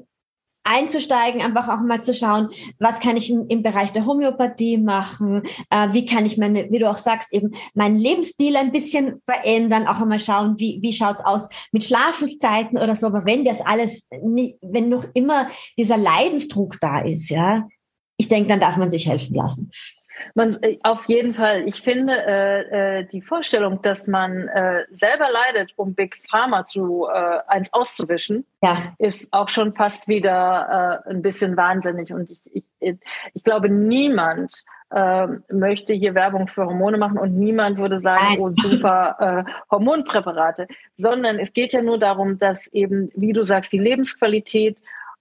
einzusteigen, 0.65 1.43
einfach 1.43 1.69
auch 1.69 1.83
mal 1.83 2.03
zu 2.03 2.15
schauen, 2.15 2.49
was 2.79 3.01
kann 3.01 3.17
ich 3.17 3.31
im, 3.31 3.47
im 3.49 3.63
Bereich 3.63 3.93
der 3.93 4.07
Homöopathie 4.07 4.79
machen, 4.79 5.43
äh, 5.71 5.89
wie 5.93 6.07
kann 6.07 6.25
ich 6.25 6.39
meine, 6.39 6.71
wie 6.71 6.79
du 6.79 6.89
auch 6.89 6.99
sagst, 6.99 7.33
eben 7.33 7.53
meinen 7.75 7.97
Lebensstil 7.97 8.57
ein 8.57 8.73
bisschen 8.73 9.21
verändern, 9.29 9.87
auch 9.87 10.01
einmal 10.01 10.21
schauen, 10.21 10.59
wie, 10.59 10.79
wie 10.81 10.93
schaut's 10.93 11.25
aus 11.25 11.49
mit 11.73 11.85
Schlafenszeiten 11.85 12.79
oder 12.79 12.95
so, 12.95 13.09
aber 13.09 13.27
wenn 13.27 13.45
das 13.45 13.61
alles, 13.61 14.09
nie, 14.23 14.57
wenn 14.61 14.89
noch 14.89 15.05
immer 15.15 15.49
dieser 15.77 15.97
Leidensdruck 15.97 16.79
da 16.81 17.01
ist, 17.01 17.29
ja, 17.29 17.67
ich 18.17 18.29
denke, 18.29 18.49
dann 18.49 18.61
darf 18.61 18.77
man 18.77 18.91
sich 18.91 19.09
helfen 19.09 19.35
lassen. 19.35 19.71
Man, 20.35 20.57
äh, 20.63 20.79
auf 20.83 21.05
jeden 21.07 21.35
Fall. 21.35 21.67
Ich 21.67 21.83
finde 21.83 22.13
äh, 22.13 23.01
äh, 23.01 23.05
die 23.05 23.23
Vorstellung, 23.23 23.83
dass 23.83 24.07
man 24.07 24.49
äh, 24.49 24.85
selber 24.91 25.29
leidet, 25.31 25.73
um 25.77 25.95
Big 25.95 26.23
Pharma 26.31 26.65
zu 26.67 27.07
äh, 27.13 27.39
eins 27.47 27.69
auszuwischen, 27.73 28.47
ja. 28.63 28.95
ist 28.99 29.33
auch 29.33 29.49
schon 29.49 29.75
fast 29.75 30.09
wieder 30.09 31.03
äh, 31.07 31.11
ein 31.11 31.23
bisschen 31.23 31.57
wahnsinnig. 31.57 32.13
Und 32.13 32.31
ich, 32.31 32.65
ich, 32.81 32.97
ich 33.35 33.45
glaube, 33.45 33.69
niemand 33.69 34.65
äh, 34.93 35.27
möchte 35.51 35.95
hier 35.95 36.15
Werbung 36.15 36.49
für 36.49 36.67
Hormone 36.67 36.99
machen 36.99 37.19
und 37.19 37.37
niemand 37.37 37.79
würde 37.79 38.01
sagen, 38.01 38.37
oh 38.39 38.51
super 38.51 39.17
äh, 39.47 39.53
Hormonpräparate, 39.71 40.69
sondern 40.97 41.39
es 41.39 41.53
geht 41.53 41.73
ja 41.73 41.83
nur 41.83 41.99
darum, 41.99 42.39
dass 42.39 42.67
eben, 42.69 43.11
wie 43.15 43.33
du 43.33 43.45
sagst, 43.45 43.73
die 43.73 43.79
Lebensqualität 43.79 44.79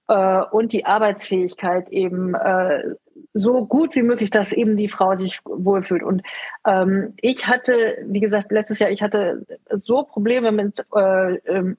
äh, 0.07 0.41
und 0.51 0.73
die 0.73 0.85
Arbeitsfähigkeit 0.85 1.89
eben 1.89 2.35
äh, 2.35 2.95
so 3.33 3.65
gut 3.65 3.95
wie 3.95 4.01
möglich, 4.01 4.29
dass 4.29 4.51
eben 4.51 4.77
die 4.77 4.89
Frau 4.89 5.15
sich 5.15 5.39
wohlfühlt. 5.45 6.03
Und 6.03 6.21
ähm, 6.65 7.13
ich 7.21 7.47
hatte, 7.47 7.97
wie 8.05 8.19
gesagt, 8.19 8.51
letztes 8.51 8.79
Jahr, 8.79 8.89
ich 8.89 9.01
hatte 9.01 9.45
so 9.83 10.03
Probleme 10.03 10.51
mit 10.51 10.85
äh, 10.95 11.35
ähm, 11.47 11.77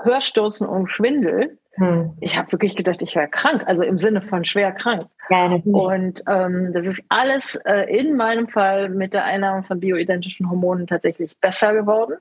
Hörstürzen 0.00 0.66
und 0.66 0.90
Schwindel. 0.90 1.58
Hm. 1.74 2.12
Ich 2.20 2.36
habe 2.36 2.52
wirklich 2.52 2.76
gedacht, 2.76 3.00
ich 3.00 3.14
wäre 3.14 3.28
krank, 3.28 3.64
also 3.66 3.82
im 3.82 3.98
Sinne 3.98 4.20
von 4.20 4.44
schwer 4.44 4.72
krank. 4.72 5.08
Ja, 5.30 5.46
und 5.46 6.22
ähm, 6.28 6.72
das 6.74 6.86
ist 6.86 7.02
alles 7.08 7.56
äh, 7.64 7.98
in 7.98 8.16
meinem 8.16 8.48
Fall 8.48 8.90
mit 8.90 9.14
der 9.14 9.24
Einnahme 9.24 9.62
von 9.62 9.80
bioidentischen 9.80 10.50
Hormonen 10.50 10.86
tatsächlich 10.86 11.38
besser 11.40 11.72
geworden. 11.72 12.16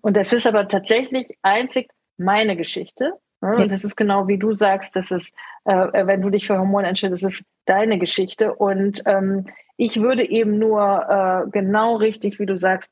Und 0.00 0.16
das 0.16 0.32
ist 0.32 0.46
aber 0.46 0.66
tatsächlich 0.66 1.38
einzig 1.42 1.90
meine 2.16 2.56
Geschichte. 2.56 3.14
Ne? 3.44 3.56
Und 3.56 3.70
das 3.70 3.84
ist 3.84 3.96
genau 3.96 4.26
wie 4.26 4.38
du 4.38 4.54
sagst, 4.54 4.96
das 4.96 5.10
ist, 5.10 5.32
äh, 5.64 6.06
wenn 6.06 6.22
du 6.22 6.30
dich 6.30 6.46
für 6.46 6.58
Hormone 6.58 6.88
entscheidest, 6.88 7.22
das 7.22 7.34
ist 7.34 7.44
deine 7.66 7.98
Geschichte. 7.98 8.54
Und 8.54 9.02
ähm, 9.04 9.46
ich 9.76 10.00
würde 10.00 10.26
eben 10.28 10.58
nur 10.58 11.44
äh, 11.46 11.50
genau 11.50 11.96
richtig, 11.96 12.38
wie 12.38 12.46
du 12.46 12.58
sagst, 12.58 12.90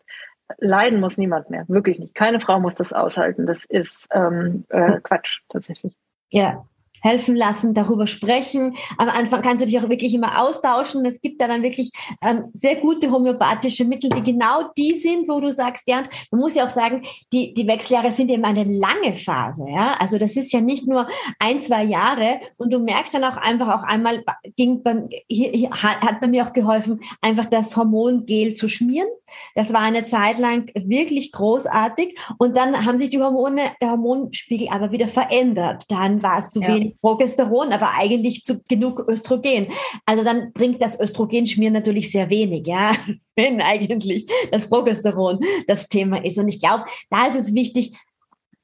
leiden 0.58 1.00
muss 1.00 1.16
niemand 1.16 1.48
mehr. 1.48 1.64
Wirklich 1.68 1.98
nicht. 1.98 2.14
Keine 2.14 2.38
Frau 2.38 2.60
muss 2.60 2.74
das 2.74 2.92
aushalten. 2.92 3.46
Das 3.46 3.64
ist 3.64 4.08
ähm, 4.12 4.64
äh, 4.68 5.00
Quatsch 5.00 5.40
tatsächlich. 5.48 5.96
Ja, 6.30 6.64
helfen 7.02 7.36
lassen, 7.36 7.74
darüber 7.74 8.06
sprechen. 8.06 8.74
Am 8.96 9.08
Anfang 9.08 9.42
kannst 9.42 9.62
du 9.62 9.66
dich 9.66 9.78
auch 9.78 9.88
wirklich 9.88 10.14
immer 10.14 10.40
austauschen. 10.40 11.04
Es 11.04 11.20
gibt 11.20 11.40
da 11.40 11.48
dann 11.48 11.62
wirklich 11.62 11.90
ähm, 12.22 12.44
sehr 12.52 12.76
gute 12.76 13.10
homöopathische 13.10 13.84
Mittel, 13.84 14.10
die 14.10 14.22
genau 14.22 14.70
die 14.76 14.94
sind, 14.94 15.28
wo 15.28 15.40
du 15.40 15.50
sagst, 15.50 15.88
ja, 15.88 16.04
man 16.30 16.40
muss 16.40 16.54
ja 16.54 16.64
auch 16.64 16.70
sagen, 16.70 17.02
die, 17.32 17.52
die 17.54 17.66
Wechseljahre 17.66 18.12
sind 18.12 18.30
eben 18.30 18.44
eine 18.44 18.64
lange 18.64 19.14
Phase. 19.14 19.66
Ja? 19.68 19.96
Also 19.98 20.18
das 20.18 20.36
ist 20.36 20.52
ja 20.52 20.60
nicht 20.60 20.86
nur 20.86 21.06
ein, 21.38 21.60
zwei 21.60 21.84
Jahre 21.84 22.40
und 22.56 22.72
du 22.72 22.78
merkst 22.78 23.14
dann 23.14 23.24
auch 23.24 23.36
einfach 23.36 23.68
auch 23.68 23.82
einmal, 23.82 24.24
ging 24.56 24.82
beim, 24.82 25.08
hier, 25.28 25.50
hier 25.50 25.70
hat 25.70 26.20
bei 26.20 26.28
mir 26.28 26.46
auch 26.46 26.52
geholfen, 26.52 27.00
einfach 27.20 27.46
das 27.46 27.76
Hormongel 27.76 28.54
zu 28.54 28.68
schmieren. 28.68 29.08
Das 29.54 29.72
war 29.72 29.80
eine 29.80 30.04
Zeit 30.06 30.38
lang 30.38 30.70
wirklich 30.74 31.32
großartig 31.32 32.18
und 32.38 32.56
dann 32.56 32.84
haben 32.84 32.98
sich 32.98 33.10
die 33.10 33.20
Hormone, 33.20 33.72
der 33.80 33.90
Hormonspiegel 33.90 34.68
aber 34.70 34.92
wieder 34.92 35.08
verändert. 35.08 35.84
Dann 35.88 36.22
war 36.22 36.38
es 36.38 36.50
zu 36.50 36.60
ja. 36.60 36.68
wenig 36.68 36.91
Progesteron, 37.00 37.72
aber 37.72 37.90
eigentlich 37.98 38.42
zu 38.42 38.62
genug 38.68 39.04
Östrogen. 39.08 39.68
Also 40.06 40.24
dann 40.24 40.52
bringt 40.52 40.82
das 40.82 40.98
Östrogenschmieren 40.98 41.74
natürlich 41.74 42.10
sehr 42.10 42.30
wenig, 42.30 42.66
ja, 42.66 42.94
wenn 43.36 43.60
eigentlich 43.60 44.26
das 44.50 44.68
Progesteron 44.68 45.40
das 45.66 45.88
Thema 45.88 46.24
ist. 46.24 46.38
Und 46.38 46.48
ich 46.48 46.60
glaube, 46.60 46.84
da 47.10 47.26
ist 47.26 47.36
es 47.36 47.54
wichtig, 47.54 47.96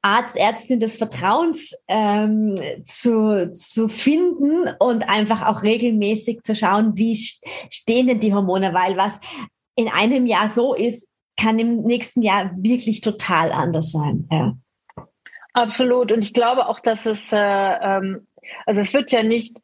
Arzt, 0.01 0.37
Ärztin 0.37 0.79
des 0.79 0.95
Vertrauens 0.95 1.75
ähm, 1.89 2.55
zu, 2.85 3.51
zu 3.53 3.89
finden 3.89 4.69
und 4.79 5.09
einfach 5.09 5.45
auch 5.45 5.61
regelmäßig 5.61 6.41
zu 6.43 6.55
schauen, 6.55 6.95
wie 6.95 7.15
stehen 7.15 8.07
denn 8.07 8.21
die 8.21 8.33
Hormone, 8.33 8.73
weil 8.73 8.95
was 8.95 9.19
in 9.75 9.89
einem 9.89 10.25
Jahr 10.25 10.47
so 10.47 10.73
ist, 10.73 11.09
kann 11.37 11.59
im 11.59 11.83
nächsten 11.83 12.21
Jahr 12.21 12.51
wirklich 12.57 13.01
total 13.01 13.51
anders 13.51 13.91
sein. 13.91 14.27
Ja. 14.31 14.53
Absolut. 15.53 16.11
Und 16.11 16.23
ich 16.23 16.33
glaube 16.33 16.67
auch, 16.67 16.79
dass 16.79 17.05
es, 17.05 17.31
äh, 17.31 17.37
ähm, 17.37 18.27
also 18.65 18.81
es 18.81 18.93
wird 18.93 19.11
ja 19.11 19.23
nicht 19.23 19.61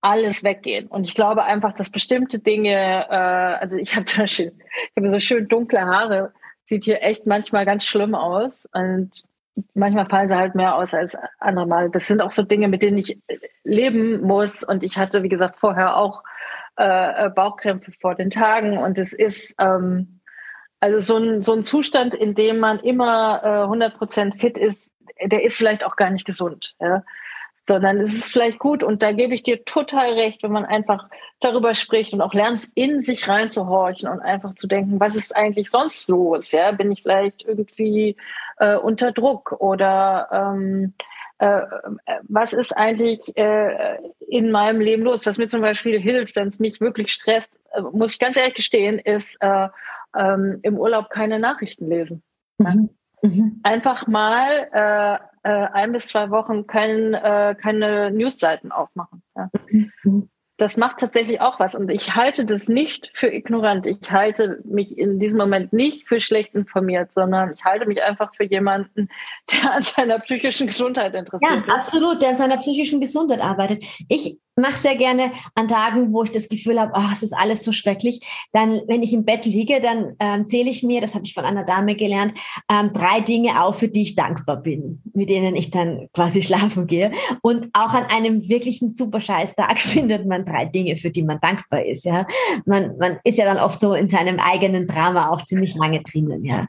alles 0.00 0.44
weggehen. 0.44 0.86
Und 0.88 1.06
ich 1.06 1.14
glaube 1.14 1.44
einfach, 1.44 1.72
dass 1.72 1.90
bestimmte 1.90 2.38
Dinge, 2.38 3.06
äh, 3.08 3.14
also 3.14 3.76
ich 3.76 3.96
habe 3.96 4.04
ich 4.24 4.50
habe 4.96 5.10
so 5.10 5.20
schön 5.20 5.48
dunkle 5.48 5.80
Haare, 5.80 6.32
sieht 6.66 6.84
hier 6.84 7.02
echt 7.02 7.26
manchmal 7.26 7.64
ganz 7.64 7.84
schlimm 7.84 8.14
aus. 8.14 8.66
Und 8.72 9.24
manchmal 9.72 10.06
fallen 10.06 10.28
sie 10.28 10.36
halt 10.36 10.54
mehr 10.54 10.74
aus 10.76 10.92
als 10.92 11.16
andere 11.38 11.66
Mal. 11.66 11.90
Das 11.90 12.06
sind 12.06 12.20
auch 12.20 12.30
so 12.30 12.42
Dinge, 12.42 12.68
mit 12.68 12.82
denen 12.82 12.98
ich 12.98 13.18
leben 13.64 14.20
muss. 14.20 14.62
Und 14.62 14.82
ich 14.84 14.98
hatte, 14.98 15.22
wie 15.22 15.28
gesagt, 15.28 15.58
vorher 15.58 15.96
auch 15.96 16.22
äh, 16.76 17.30
Bauchkrämpfe 17.30 17.92
vor 18.00 18.14
den 18.14 18.30
Tagen. 18.30 18.76
Und 18.76 18.98
es 18.98 19.14
ist, 19.14 19.54
ähm, 19.58 20.20
also 20.84 21.00
so 21.00 21.16
ein, 21.16 21.42
so 21.42 21.54
ein 21.54 21.64
Zustand, 21.64 22.14
in 22.14 22.34
dem 22.34 22.58
man 22.58 22.78
immer 22.80 23.40
äh, 23.42 23.48
100% 23.72 24.38
fit 24.38 24.58
ist, 24.58 24.92
der 25.22 25.42
ist 25.42 25.56
vielleicht 25.56 25.84
auch 25.86 25.96
gar 25.96 26.10
nicht 26.10 26.26
gesund. 26.26 26.74
Ja? 26.78 27.02
Sondern 27.66 28.00
es 28.00 28.12
ist 28.12 28.32
vielleicht 28.32 28.58
gut 28.58 28.82
und 28.82 29.02
da 29.02 29.12
gebe 29.12 29.32
ich 29.32 29.42
dir 29.42 29.64
total 29.64 30.12
recht, 30.12 30.42
wenn 30.42 30.52
man 30.52 30.66
einfach 30.66 31.08
darüber 31.40 31.74
spricht 31.74 32.12
und 32.12 32.20
auch 32.20 32.34
lernt, 32.34 32.68
in 32.74 33.00
sich 33.00 33.26
reinzuhorchen 33.26 34.10
und 34.10 34.20
einfach 34.20 34.54
zu 34.56 34.66
denken, 34.66 35.00
was 35.00 35.16
ist 35.16 35.34
eigentlich 35.34 35.70
sonst 35.70 36.06
los? 36.10 36.52
Ja? 36.52 36.70
Bin 36.72 36.92
ich 36.92 37.00
vielleicht 37.00 37.46
irgendwie 37.46 38.16
äh, 38.58 38.76
unter 38.76 39.12
Druck 39.12 39.52
oder 39.52 40.28
ähm, 40.30 40.92
äh, 41.38 41.60
was 42.22 42.52
ist 42.52 42.72
eigentlich 42.76 43.20
äh, 43.36 43.98
in 44.20 44.50
meinem 44.50 44.80
Leben 44.80 45.02
los? 45.02 45.26
Was 45.26 45.38
mir 45.38 45.48
zum 45.48 45.60
Beispiel 45.60 46.00
hilft, 46.00 46.36
wenn 46.36 46.48
es 46.48 46.58
mich 46.58 46.80
wirklich 46.80 47.12
stresst, 47.12 47.50
äh, 47.72 47.82
muss 47.82 48.12
ich 48.12 48.18
ganz 48.18 48.36
ehrlich 48.36 48.54
gestehen, 48.54 48.98
ist 48.98 49.36
äh, 49.40 49.68
ähm, 50.16 50.60
im 50.62 50.78
Urlaub 50.78 51.10
keine 51.10 51.38
Nachrichten 51.38 51.88
lesen. 51.88 52.22
Mhm. 52.58 52.90
Mhm. 53.22 53.60
Einfach 53.62 54.06
mal 54.06 54.68
äh, 54.72 55.14
äh, 55.48 55.68
ein 55.72 55.92
bis 55.92 56.08
zwei 56.08 56.30
Wochen 56.30 56.66
kein, 56.66 57.14
äh, 57.14 57.56
keine 57.60 58.10
Newsseiten 58.10 58.70
aufmachen. 58.70 59.22
Ja. 59.36 59.50
Mhm 59.70 60.28
das 60.56 60.76
macht 60.76 60.98
tatsächlich 60.98 61.40
auch 61.40 61.58
was. 61.58 61.74
Und 61.74 61.90
ich 61.90 62.14
halte 62.14 62.44
das 62.44 62.68
nicht 62.68 63.10
für 63.14 63.32
ignorant. 63.32 63.86
Ich 63.86 64.10
halte 64.10 64.60
mich 64.64 64.96
in 64.96 65.18
diesem 65.18 65.38
Moment 65.38 65.72
nicht 65.72 66.06
für 66.06 66.20
schlecht 66.20 66.54
informiert, 66.54 67.10
sondern 67.14 67.52
ich 67.52 67.64
halte 67.64 67.86
mich 67.86 68.02
einfach 68.02 68.34
für 68.34 68.44
jemanden, 68.44 69.08
der 69.52 69.72
an 69.72 69.82
seiner 69.82 70.20
psychischen 70.20 70.68
Gesundheit 70.68 71.14
interessiert 71.14 71.50
ja, 71.50 71.58
ist. 71.58 71.66
Ja, 71.66 71.74
absolut, 71.74 72.22
der 72.22 72.30
an 72.30 72.36
seiner 72.36 72.58
psychischen 72.58 73.00
Gesundheit 73.00 73.40
arbeitet. 73.40 73.84
Ich 74.08 74.38
mache 74.56 74.76
sehr 74.76 74.96
gerne 74.96 75.32
an 75.54 75.68
Tagen, 75.68 76.12
wo 76.12 76.22
ich 76.22 76.30
das 76.30 76.48
Gefühl 76.48 76.80
habe, 76.80 76.92
oh, 76.94 77.10
es 77.12 77.22
ist 77.22 77.32
alles 77.32 77.64
so 77.64 77.72
schrecklich. 77.72 78.20
Dann, 78.52 78.82
wenn 78.86 79.02
ich 79.02 79.12
im 79.12 79.24
Bett 79.24 79.46
liege, 79.46 79.80
dann 79.80 80.14
ähm, 80.20 80.46
zähle 80.46 80.70
ich 80.70 80.82
mir, 80.82 81.00
das 81.00 81.14
habe 81.14 81.24
ich 81.24 81.34
von 81.34 81.44
einer 81.44 81.64
Dame 81.64 81.96
gelernt, 81.96 82.34
ähm, 82.70 82.92
drei 82.92 83.20
Dinge 83.20 83.62
auf, 83.62 83.78
für 83.78 83.88
die 83.88 84.02
ich 84.02 84.14
dankbar 84.14 84.62
bin, 84.62 85.02
mit 85.12 85.28
denen 85.28 85.56
ich 85.56 85.70
dann 85.70 86.08
quasi 86.12 86.42
schlafen 86.42 86.86
gehe. 86.86 87.12
Und 87.42 87.70
auch 87.72 87.94
an 87.94 88.04
einem 88.04 88.48
wirklichen 88.48 88.88
super 88.88 89.20
scheiß 89.20 89.56
Tag 89.56 89.78
findet 89.78 90.26
man 90.26 90.44
drei 90.44 90.66
Dinge, 90.66 90.96
für 90.98 91.10
die 91.10 91.22
man 91.22 91.40
dankbar 91.40 91.84
ist. 91.84 92.04
Ja, 92.04 92.26
man, 92.64 92.96
man 92.98 93.18
ist 93.24 93.38
ja 93.38 93.44
dann 93.44 93.58
oft 93.58 93.80
so 93.80 93.94
in 93.94 94.08
seinem 94.08 94.38
eigenen 94.38 94.86
Drama 94.86 95.30
auch 95.30 95.42
ziemlich 95.42 95.74
lange 95.74 96.02
drinnen. 96.02 96.44
Ja. 96.44 96.66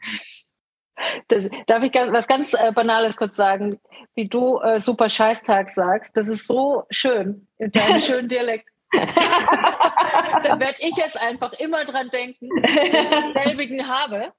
Das, 1.28 1.48
darf 1.68 1.84
ich 1.84 1.92
ganz, 1.92 2.12
was 2.12 2.28
ganz 2.28 2.54
äh, 2.54 2.72
Banales 2.74 3.18
kurz 3.18 3.36
sagen? 3.36 3.80
Wie 4.14 4.28
du 4.28 4.60
äh, 4.60 4.80
super 4.82 5.10
Scheißtag 5.10 5.70
sagst, 5.70 6.16
das 6.16 6.28
ist 6.28 6.48
so 6.48 6.84
schön 6.90 7.48
in 7.58 7.72
deinem 7.72 8.00
schönen 8.02 8.30
Dialekt. 8.30 8.70
da 8.94 10.60
werde 10.60 10.78
ich 10.80 10.96
jetzt 10.96 11.20
einfach 11.20 11.54
immer 11.54 11.84
dran 11.86 12.10
denken, 12.10 12.50
wenn 12.50 13.28
ich 13.28 13.44
selbigen 13.44 13.88
habe. 13.88 14.32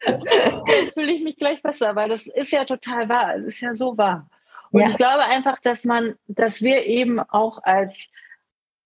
Dann 0.00 0.24
fühle 0.94 1.12
ich 1.12 1.22
mich 1.22 1.36
gleich 1.36 1.62
besser, 1.62 1.94
weil 1.94 2.08
das 2.08 2.26
ist 2.26 2.52
ja 2.52 2.64
total 2.64 3.08
wahr. 3.08 3.36
Es 3.36 3.44
ist 3.44 3.60
ja 3.60 3.74
so 3.74 3.96
wahr. 3.96 4.28
Und 4.70 4.80
ja. 4.80 4.90
ich 4.90 4.96
glaube 4.96 5.24
einfach, 5.24 5.58
dass 5.60 5.84
man, 5.84 6.16
dass 6.26 6.60
wir 6.60 6.84
eben 6.84 7.20
auch 7.20 7.62
als 7.62 8.08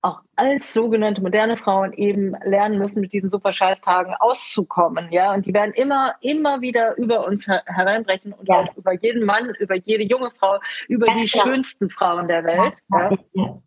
auch 0.03 0.21
als 0.35 0.73
sogenannte 0.73 1.23
moderne 1.23 1.57
Frauen 1.57 1.93
eben 1.93 2.35
lernen 2.45 2.79
müssen, 2.79 3.01
mit 3.01 3.13
diesen 3.13 3.31
super 3.31 3.53
Scheißtagen 3.53 4.15
auszukommen, 4.19 5.13
ja. 5.13 5.33
Und 5.33 5.47
die 5.47 5.55
werden 5.55 5.73
immer, 5.75 6.17
immer 6.21 6.61
wieder 6.61 6.97
über 6.99 7.25
uns 7.25 7.47
hereinbrechen 7.47 8.33
und 8.33 8.49
ja. 8.49 8.57
auch 8.57 8.77
über 8.77 8.93
jeden 8.95 9.25
Mann, 9.25 9.55
über 9.61 9.77
jede 9.77 10.03
junge 10.03 10.33
Frau, 10.33 10.59
über 10.89 11.07
Ganz 11.07 11.23
die 11.23 11.29
klar. 11.29 11.47
schönsten 11.47 11.89
Frauen 11.89 12.27
der 12.27 12.45
Welt. 12.45 12.75
Ja. 12.93 13.11
ja. 13.33 13.63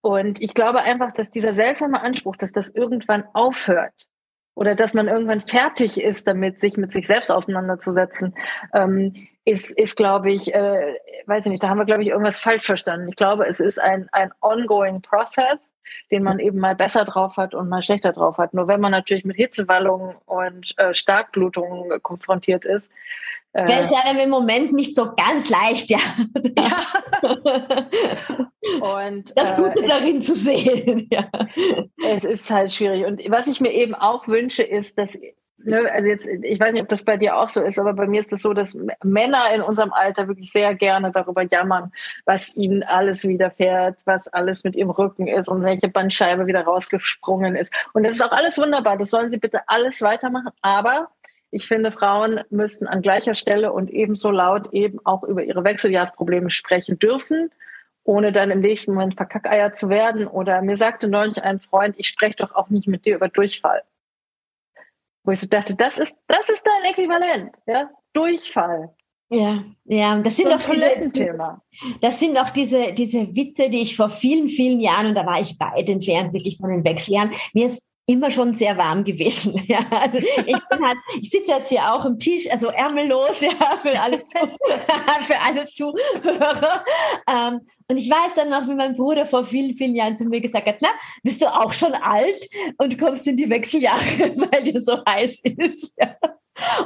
Und 0.00 0.40
ich 0.40 0.54
glaube 0.54 0.80
einfach, 0.80 1.12
dass 1.12 1.30
dieser 1.30 1.54
seltsame 1.54 2.00
Anspruch, 2.00 2.36
dass 2.36 2.52
das 2.52 2.68
irgendwann 2.70 3.24
aufhört 3.34 4.06
oder 4.54 4.74
dass 4.74 4.94
man 4.94 5.08
irgendwann 5.08 5.40
fertig 5.40 6.00
ist, 6.00 6.26
damit 6.26 6.60
sich 6.60 6.76
mit 6.76 6.92
sich 6.92 7.06
selbst 7.06 7.30
auseinanderzusetzen, 7.30 8.34
ähm, 8.72 9.14
ist, 9.44 9.70
ist 9.70 9.96
glaube 9.96 10.32
ich, 10.32 10.54
äh, 10.54 10.94
weiß 11.26 11.44
ich 11.44 11.52
nicht, 11.52 11.62
da 11.62 11.68
haben 11.68 11.78
wir, 11.78 11.84
glaube 11.84 12.02
ich, 12.02 12.08
irgendwas 12.08 12.40
falsch 12.40 12.64
verstanden. 12.64 13.08
Ich 13.08 13.16
glaube, 13.16 13.46
es 13.46 13.60
ist 13.60 13.80
ein, 13.80 14.08
ein 14.12 14.32
ongoing 14.40 15.02
process, 15.02 15.58
den 16.10 16.22
man 16.22 16.38
eben 16.38 16.58
mal 16.58 16.74
besser 16.74 17.04
drauf 17.04 17.36
hat 17.36 17.54
und 17.54 17.68
mal 17.68 17.82
schlechter 17.82 18.12
drauf 18.12 18.38
hat. 18.38 18.54
Nur 18.54 18.68
wenn 18.68 18.80
man 18.80 18.92
natürlich 18.92 19.24
mit 19.24 19.36
Hitzewallungen 19.36 20.16
und 20.26 20.74
äh, 20.78 20.94
Starkblutungen 20.94 22.02
konfrontiert 22.02 22.64
ist, 22.64 22.88
äh, 23.54 23.66
fällt 23.66 23.86
es 23.86 23.92
einem 23.92 24.18
im 24.18 24.30
Moment 24.30 24.72
nicht 24.72 24.96
so 24.96 25.14
ganz 25.14 25.48
leicht, 25.48 25.88
ja. 25.88 25.98
ja. 26.58 26.82
und 28.80 29.32
das 29.36 29.56
Gute 29.56 29.84
äh, 29.84 29.86
darin 29.86 30.22
zu 30.22 30.34
sehen. 30.34 31.08
Ja. 31.10 31.28
Es 32.04 32.24
ist 32.24 32.50
halt 32.50 32.72
schwierig. 32.72 33.06
Und 33.06 33.22
was 33.30 33.46
ich 33.46 33.60
mir 33.60 33.72
eben 33.72 33.94
auch 33.94 34.26
wünsche, 34.26 34.64
ist, 34.64 34.98
dass 34.98 35.16
ne, 35.64 35.90
also 35.92 36.08
jetzt, 36.08 36.26
ich 36.26 36.60
weiß 36.60 36.72
nicht, 36.72 36.82
ob 36.82 36.88
das 36.88 37.04
bei 37.04 37.16
dir 37.16 37.36
auch 37.36 37.48
so 37.48 37.62
ist, 37.62 37.78
aber 37.78 37.92
bei 37.92 38.06
mir 38.06 38.20
ist 38.20 38.26
es 38.26 38.30
das 38.30 38.42
so, 38.42 38.52
dass 38.52 38.76
Männer 39.02 39.52
in 39.54 39.62
unserem 39.62 39.92
Alter 39.92 40.28
wirklich 40.28 40.52
sehr 40.52 40.74
gerne 40.74 41.10
darüber 41.12 41.42
jammern, 41.42 41.92
was 42.24 42.56
ihnen 42.56 42.82
alles 42.82 43.24
widerfährt, 43.24 44.02
was 44.04 44.28
alles 44.28 44.64
mit 44.64 44.76
ihrem 44.76 44.90
Rücken 44.90 45.26
ist 45.26 45.48
und 45.48 45.62
welche 45.62 45.88
Bandscheibe 45.88 46.46
wieder 46.46 46.62
rausgesprungen 46.62 47.56
ist. 47.56 47.72
Und 47.92 48.04
das 48.04 48.14
ist 48.14 48.22
auch 48.22 48.32
alles 48.32 48.58
wunderbar. 48.58 48.96
Das 48.96 49.10
sollen 49.10 49.30
sie 49.30 49.38
bitte 49.38 49.60
alles 49.68 50.02
weitermachen. 50.02 50.52
Aber 50.62 51.08
ich 51.50 51.68
finde, 51.68 51.92
Frauen 51.92 52.40
müssten 52.50 52.88
an 52.88 53.00
gleicher 53.00 53.34
Stelle 53.34 53.72
und 53.72 53.88
ebenso 53.88 54.30
laut 54.30 54.72
eben 54.72 54.98
auch 55.04 55.22
über 55.22 55.44
ihre 55.44 55.62
Wechseljahrsprobleme 55.62 56.50
sprechen 56.50 56.98
dürfen, 56.98 57.50
ohne 58.02 58.32
dann 58.32 58.50
im 58.50 58.60
nächsten 58.60 58.92
Moment 58.92 59.14
Verkackeier 59.14 59.72
zu 59.72 59.88
werden. 59.88 60.26
Oder 60.26 60.62
mir 60.62 60.76
sagte 60.76 61.08
neulich 61.08 61.42
ein 61.42 61.60
Freund, 61.60 61.94
ich 61.96 62.08
spreche 62.08 62.36
doch 62.36 62.54
auch 62.56 62.70
nicht 62.70 62.88
mit 62.88 63.04
dir 63.04 63.14
über 63.14 63.28
Durchfall. 63.28 63.82
Wo 65.24 65.32
ich 65.32 65.40
so 65.40 65.46
dachte, 65.46 65.74
das 65.74 65.98
ist, 65.98 66.14
das 66.28 66.48
ist 66.48 66.62
dein 66.64 66.92
Äquivalent, 66.92 67.56
ja? 67.66 67.90
Durchfall. 68.12 68.94
Ja, 69.30 69.64
ja, 69.84 70.20
das 70.20 70.36
sind 70.36 70.50
so 70.50 70.58
doch 70.58 70.70
diese, 70.70 71.50
das 72.00 72.20
sind 72.20 72.38
auch 72.38 72.50
diese, 72.50 72.92
diese 72.92 73.34
Witze, 73.34 73.70
die 73.70 73.80
ich 73.80 73.96
vor 73.96 74.10
vielen, 74.10 74.48
vielen 74.48 74.80
Jahren, 74.80 75.06
und 75.08 75.14
da 75.14 75.26
war 75.26 75.40
ich 75.40 75.58
weit 75.58 75.88
entfernt, 75.88 76.32
wirklich 76.32 76.58
von 76.58 76.70
den 76.70 76.84
Wechseljahren, 76.84 77.32
mir 77.52 77.66
ist 77.66 77.82
immer 78.06 78.30
schon 78.30 78.54
sehr 78.54 78.76
warm 78.76 79.04
gewesen. 79.04 79.54
Ja, 79.66 79.80
also 79.90 80.18
ich, 80.18 80.54
halt, 80.70 80.98
ich 81.20 81.30
sitze 81.30 81.52
jetzt 81.52 81.70
hier 81.70 81.90
auch 81.90 82.04
im 82.04 82.18
Tisch, 82.18 82.50
also 82.50 82.68
ärmellos, 82.68 83.40
ja, 83.40 83.76
für 83.76 83.98
alle, 83.98 84.22
für 85.20 85.40
alle 85.40 85.66
Zuhörer. 85.66 86.84
Ähm, 87.26 87.60
und 87.88 87.96
ich 87.96 88.10
weiß 88.10 88.34
dann 88.36 88.50
noch, 88.50 88.68
wie 88.68 88.74
mein 88.74 88.94
Bruder 88.94 89.26
vor 89.26 89.44
vielen, 89.44 89.74
vielen 89.74 89.94
Jahren 89.94 90.16
zu 90.16 90.26
mir 90.26 90.40
gesagt 90.40 90.66
hat, 90.66 90.76
na, 90.80 90.90
bist 91.22 91.40
du 91.40 91.46
auch 91.46 91.72
schon 91.72 91.94
alt 91.94 92.46
und 92.78 92.98
kommst 92.98 93.26
in 93.26 93.36
die 93.36 93.48
Wechseljahre, 93.48 94.00
weil 94.52 94.62
dir 94.62 94.80
so 94.80 94.98
heiß 95.06 95.40
ist. 95.56 95.96
Ja. 95.98 96.16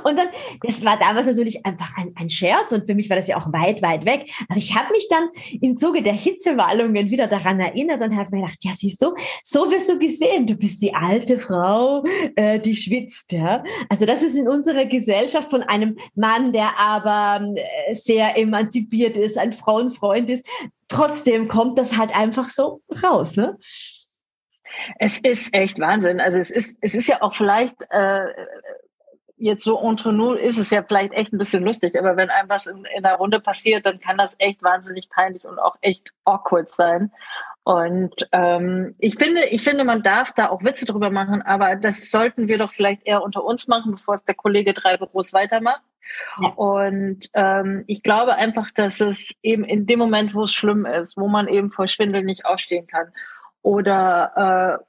Und 0.05 0.19
dann, 0.19 0.29
das 0.63 0.83
war 0.85 0.99
damals 0.99 1.27
natürlich 1.27 1.65
einfach 1.67 1.97
ein, 1.97 2.13
ein 2.17 2.31
Scherz 2.31 2.73
und 2.73 2.87
für 2.87 2.95
mich 2.95 3.11
war 3.11 3.17
das 3.17 3.29
ja 3.29 3.37
auch 3.37 3.53
weit, 3.53 3.83
weit 3.83 4.05
weg. 4.07 4.31
Aber 4.49 4.59
ich 4.59 4.75
habe 4.75 4.93
mich 4.93 5.09
dann 5.09 5.29
im 5.61 5.77
Zuge 5.77 6.03
der 6.03 6.15
Hitzewallungen 6.15 7.11
wieder 7.11 7.27
daran 7.27 7.61
erinnert 7.61 8.03
und 8.03 8.17
habe 8.17 8.35
mir 8.35 8.43
gedacht, 8.43 8.59
ja, 8.63 8.73
siehst 8.73 9.03
du, 9.03 9.15
so 9.43 9.71
wirst 9.71 9.91
du 9.91 9.99
gesehen. 9.99 10.47
Du 10.47 10.57
bist 10.57 10.81
die 10.83 10.95
alte 10.95 11.39
Frau, 11.39 12.03
äh, 12.37 12.59
die 12.59 12.77
schwitzt. 12.77 13.33
Ja? 13.33 13.63
Also 13.89 14.07
das 14.07 14.23
ist 14.23 14.37
in 14.37 14.49
unserer 14.49 14.87
Gesellschaft 14.87 15.51
von 15.51 15.63
einem 15.63 15.99
Mann, 16.15 16.53
der 16.53 16.79
aber 16.79 17.55
äh, 17.55 17.95
sehr 17.95 18.39
emanzipiert 18.39 19.17
ist, 19.17 19.37
ein 19.37 19.53
Frauenfreund 19.53 20.31
ist. 20.31 20.47
Trotzdem 20.89 21.49
kommt 21.49 21.79
das 21.79 21.99
halt 21.99 22.17
einfach 22.17 22.49
so 22.49 22.81
raus. 23.03 23.37
Ne? 23.37 23.59
Es 24.99 25.19
ist 25.19 25.53
echt 25.53 25.79
Wahnsinn. 25.79 26.21
Also 26.21 26.39
es 26.39 26.51
ist, 26.51 26.77
es 26.81 26.95
ist 26.95 27.09
ja 27.09 27.21
auch 27.23 27.35
vielleicht 27.35 27.75
äh, 27.91 28.25
jetzt 29.39 29.65
so 29.65 29.81
entre 29.81 30.13
nous 30.13 30.39
ist 30.39 30.59
es 30.59 30.71
ja 30.71 30.83
vielleicht 30.83 31.13
echt 31.13 31.33
ein 31.33 31.39
bisschen 31.39 31.65
lustig, 31.65 31.99
aber 31.99 32.17
wenn 32.17 32.31
einem 32.31 32.49
was 32.49 32.67
in, 32.67 32.85
in 32.97 33.03
der 33.03 33.15
Runde 33.15 33.41
passiert, 33.41 33.87
dann 33.87 34.01
kann 34.01 34.19
das 34.19 34.35
echt 34.39 34.63
wahnsinnig 34.63 35.09
peinlich 35.11 35.45
und 35.47 35.59
auch 35.59 35.77
echt 35.81 36.13
awkward 36.25 36.71
sein. 36.71 37.13
Und 37.65 38.15
ähm, 38.33 38.95
ich 38.99 39.17
finde, 39.17 39.45
ich 39.47 39.63
finde, 39.63 39.85
man 39.85 40.03
darf 40.03 40.33
da 40.33 40.49
auch 40.49 40.65
Witze 40.65 40.87
drüber 40.87 41.11
machen, 41.11 41.43
aber 41.43 41.77
das 41.77 42.11
sollten 42.11 42.49
wir 42.49 42.57
doch 42.59 42.73
vielleicht 42.73 43.07
eher 43.07 43.23
unter 43.23 43.45
uns 43.45 43.69
machen, 43.69 43.93
bevor 43.93 44.15
es 44.15 44.25
der 44.25 44.35
Kollege 44.35 44.73
drei 44.73 44.97
Büros 44.97 45.33
weitermacht. 45.33 45.83
Ja. 46.41 46.49
Und 46.49 47.29
ähm, 47.35 47.85
ich 47.87 48.03
glaube 48.03 48.37
einfach, 48.37 48.71
dass 48.71 49.01
es 49.01 49.35
eben 49.43 49.65
in 49.65 49.87
dem 49.87 49.99
Moment, 49.99 50.35
wo 50.35 50.45
es 50.45 50.55
schlimm 50.55 50.87
ist, 50.87 51.17
wo 51.17 51.29
man 51.29 51.47
eben 51.49 51.71
vor 51.71 51.89
Schwindel 51.89 52.23
nicht 52.23 52.47
aufstehen 52.47 52.87
kann 52.87 53.13
oder 53.63 54.81
äh, 54.81 54.88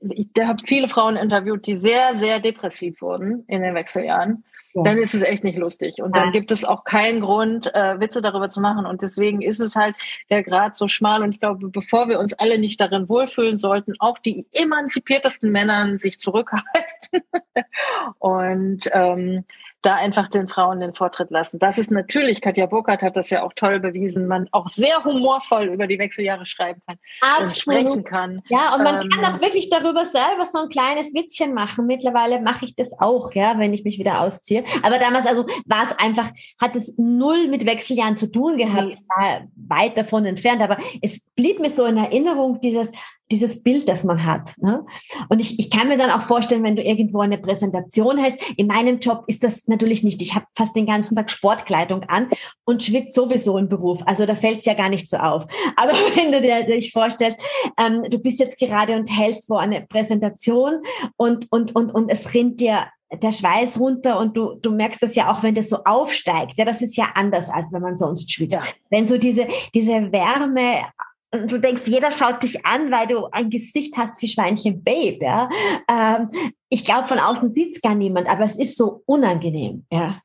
ich 0.00 0.28
habe 0.40 0.62
viele 0.66 0.88
Frauen 0.88 1.16
interviewt, 1.16 1.66
die 1.66 1.76
sehr, 1.76 2.18
sehr 2.18 2.40
depressiv 2.40 3.00
wurden 3.00 3.44
in 3.48 3.62
den 3.62 3.74
Wechseljahren. 3.74 4.44
Ja. 4.76 4.82
Dann 4.82 4.98
ist 4.98 5.14
es 5.14 5.22
echt 5.22 5.42
nicht 5.42 5.56
lustig. 5.56 6.02
Und 6.02 6.14
dann 6.14 6.32
gibt 6.32 6.50
es 6.50 6.66
auch 6.66 6.84
keinen 6.84 7.22
Grund, 7.22 7.74
äh, 7.74 7.98
Witze 7.98 8.20
darüber 8.20 8.50
zu 8.50 8.60
machen. 8.60 8.84
Und 8.84 9.00
deswegen 9.00 9.40
ist 9.40 9.58
es 9.58 9.74
halt 9.74 9.96
der 10.28 10.42
Grad 10.42 10.76
so 10.76 10.86
schmal. 10.86 11.22
Und 11.22 11.32
ich 11.32 11.40
glaube, 11.40 11.68
bevor 11.68 12.08
wir 12.08 12.20
uns 12.20 12.34
alle 12.34 12.58
nicht 12.58 12.78
darin 12.78 13.08
wohlfühlen 13.08 13.58
sollten, 13.58 13.94
auch 14.00 14.18
die 14.18 14.44
emanzipiertesten 14.52 15.50
Männer 15.50 15.98
sich 15.98 16.20
zurückhalten. 16.20 17.22
und 18.18 18.82
ähm, 18.92 19.44
da 19.86 19.94
einfach 19.94 20.26
den 20.26 20.48
Frauen 20.48 20.80
den 20.80 20.94
Vortritt 20.94 21.30
lassen. 21.30 21.60
Das 21.60 21.78
ist 21.78 21.92
natürlich, 21.92 22.40
Katja 22.40 22.66
Burkhardt 22.66 23.02
hat 23.02 23.16
das 23.16 23.30
ja 23.30 23.44
auch 23.44 23.52
toll 23.54 23.78
bewiesen, 23.78 24.26
man 24.26 24.48
auch 24.50 24.68
sehr 24.68 25.04
humorvoll 25.04 25.66
über 25.66 25.86
die 25.86 25.98
Wechseljahre 25.98 26.44
schreiben 26.44 26.82
kann 26.84 26.98
Absolut. 27.20 27.46
und 27.46 27.86
sprechen 27.86 28.04
kann. 28.04 28.42
Ja, 28.48 28.74
und 28.74 28.82
man 28.82 29.02
ähm, 29.02 29.10
kann 29.10 29.24
auch 29.24 29.40
wirklich 29.40 29.70
darüber 29.70 30.04
selber 30.04 30.44
so 30.44 30.58
ein 30.62 30.68
kleines 30.70 31.14
Witzchen 31.14 31.54
machen. 31.54 31.86
Mittlerweile 31.86 32.40
mache 32.40 32.64
ich 32.64 32.74
das 32.74 32.98
auch, 32.98 33.32
ja, 33.32 33.58
wenn 33.58 33.72
ich 33.72 33.84
mich 33.84 34.00
wieder 34.00 34.22
ausziehe. 34.22 34.64
Aber 34.82 34.98
damals, 34.98 35.24
also 35.24 35.46
war 35.66 35.84
es 35.84 35.96
einfach, 35.98 36.30
hat 36.60 36.74
es 36.74 36.98
null 36.98 37.46
mit 37.46 37.64
Wechseljahren 37.64 38.16
zu 38.16 38.30
tun 38.30 38.58
gehabt, 38.58 38.96
war 39.16 39.42
weit 39.54 39.96
davon 39.96 40.24
entfernt. 40.24 40.62
Aber 40.62 40.78
es 41.00 41.20
blieb 41.36 41.60
mir 41.60 41.70
so 41.70 41.84
in 41.84 41.96
Erinnerung, 41.96 42.60
dieses, 42.60 42.90
dieses 43.30 43.62
Bild, 43.62 43.88
das 43.88 44.04
man 44.04 44.24
hat. 44.24 44.54
Ne? 44.58 44.84
Und 45.28 45.40
ich, 45.40 45.58
ich 45.58 45.70
kann 45.70 45.88
mir 45.88 45.98
dann 45.98 46.10
auch 46.10 46.22
vorstellen, 46.22 46.62
wenn 46.62 46.76
du 46.76 46.82
irgendwo 46.82 47.20
eine 47.20 47.38
Präsentation 47.38 48.22
hast, 48.22 48.40
in 48.56 48.66
meinem 48.66 49.00
Job 49.00 49.24
ist 49.26 49.42
das 49.42 49.66
natürlich 49.66 50.02
nicht. 50.02 50.22
Ich 50.22 50.34
habe 50.34 50.46
fast 50.56 50.76
den 50.76 50.86
ganzen 50.86 51.16
Tag 51.16 51.30
Sportkleidung 51.30 52.04
an 52.04 52.28
und 52.64 52.82
schwitze 52.82 53.14
sowieso 53.14 53.58
im 53.58 53.68
Beruf. 53.68 54.02
Also 54.06 54.26
da 54.26 54.34
fällt 54.34 54.60
es 54.60 54.66
ja 54.66 54.74
gar 54.74 54.88
nicht 54.88 55.08
so 55.08 55.16
auf. 55.16 55.46
Aber 55.76 55.92
wenn 56.14 56.32
du 56.32 56.40
dir 56.40 56.64
dich 56.64 56.92
vorstellst, 56.92 57.38
ähm, 57.78 58.02
du 58.08 58.18
bist 58.18 58.38
jetzt 58.38 58.58
gerade 58.58 58.94
und 58.94 59.10
hältst 59.10 59.50
wo 59.50 59.56
eine 59.56 59.82
Präsentation 59.82 60.82
und, 61.16 61.50
und, 61.50 61.74
und, 61.74 61.92
und 61.92 62.08
es 62.08 62.32
rinnt 62.34 62.60
dir 62.60 62.86
der 63.12 63.30
Schweiß 63.30 63.78
runter 63.78 64.18
und 64.18 64.36
du, 64.36 64.54
du 64.54 64.72
merkst 64.72 65.02
das 65.02 65.14
ja 65.14 65.30
auch, 65.30 65.42
wenn 65.42 65.54
das 65.54 65.68
so 65.68 65.78
aufsteigt. 65.84 66.54
Ja, 66.56 66.64
das 66.64 66.82
ist 66.82 66.96
ja 66.96 67.06
anders, 67.14 67.50
als 67.50 67.72
wenn 67.72 67.82
man 67.82 67.96
sonst 67.96 68.32
schwitzt. 68.32 68.54
Ja. 68.54 68.64
Wenn 68.90 69.06
so 69.06 69.16
diese, 69.16 69.46
diese 69.74 70.12
Wärme 70.12 70.86
und 71.32 71.50
du 71.50 71.58
denkst, 71.58 71.82
jeder 71.86 72.10
schaut 72.10 72.42
dich 72.42 72.64
an, 72.64 72.90
weil 72.90 73.08
du 73.08 73.26
ein 73.32 73.50
Gesicht 73.50 73.96
hast 73.96 74.20
wie 74.22 74.28
Schweinchen 74.28 74.82
Babe. 74.82 75.18
Ja? 75.20 75.48
Ähm, 75.90 76.28
ich 76.68 76.84
glaube, 76.84 77.08
von 77.08 77.18
außen 77.18 77.50
sieht 77.50 77.72
es 77.72 77.82
gar 77.82 77.94
niemand, 77.94 78.28
aber 78.28 78.44
es 78.44 78.56
ist 78.56 78.76
so 78.76 79.02
unangenehm. 79.06 79.86
Ja. 79.90 80.20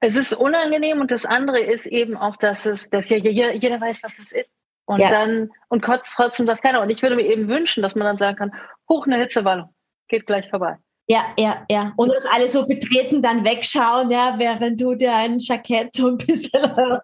Es 0.00 0.14
ist 0.14 0.34
unangenehm 0.34 1.00
und 1.00 1.10
das 1.10 1.24
andere 1.24 1.60
ist 1.60 1.86
eben 1.86 2.16
auch, 2.16 2.36
dass 2.36 2.66
es, 2.66 2.88
dass 2.90 3.08
ja 3.08 3.16
jeder, 3.16 3.80
weiß, 3.80 4.02
was 4.02 4.18
es 4.18 4.32
ist. 4.32 4.50
Und 4.84 5.00
ja. 5.00 5.10
dann, 5.10 5.50
und 5.68 5.84
trotzdem 5.84 6.46
das 6.46 6.60
keiner. 6.60 6.80
Und 6.80 6.90
ich 6.90 7.02
würde 7.02 7.16
mir 7.16 7.26
eben 7.26 7.48
wünschen, 7.48 7.82
dass 7.82 7.96
man 7.96 8.06
dann 8.06 8.18
sagen 8.18 8.36
kann, 8.36 8.54
hoch 8.88 9.06
eine 9.06 9.18
Hitzewallung, 9.18 9.74
geht 10.08 10.26
gleich 10.26 10.48
vorbei. 10.48 10.76
Ja, 11.08 11.26
ja, 11.38 11.64
ja. 11.70 11.92
Und 11.94 12.08
dass 12.08 12.26
alle 12.26 12.48
so 12.48 12.66
betreten 12.66 13.22
dann 13.22 13.44
wegschauen, 13.44 14.10
ja, 14.10 14.34
während 14.38 14.80
du 14.80 14.96
dir 14.96 15.14
ein 15.14 15.38
Jackett 15.38 15.94
so 15.94 16.08
ein 16.08 16.18
bisschen 16.18 16.62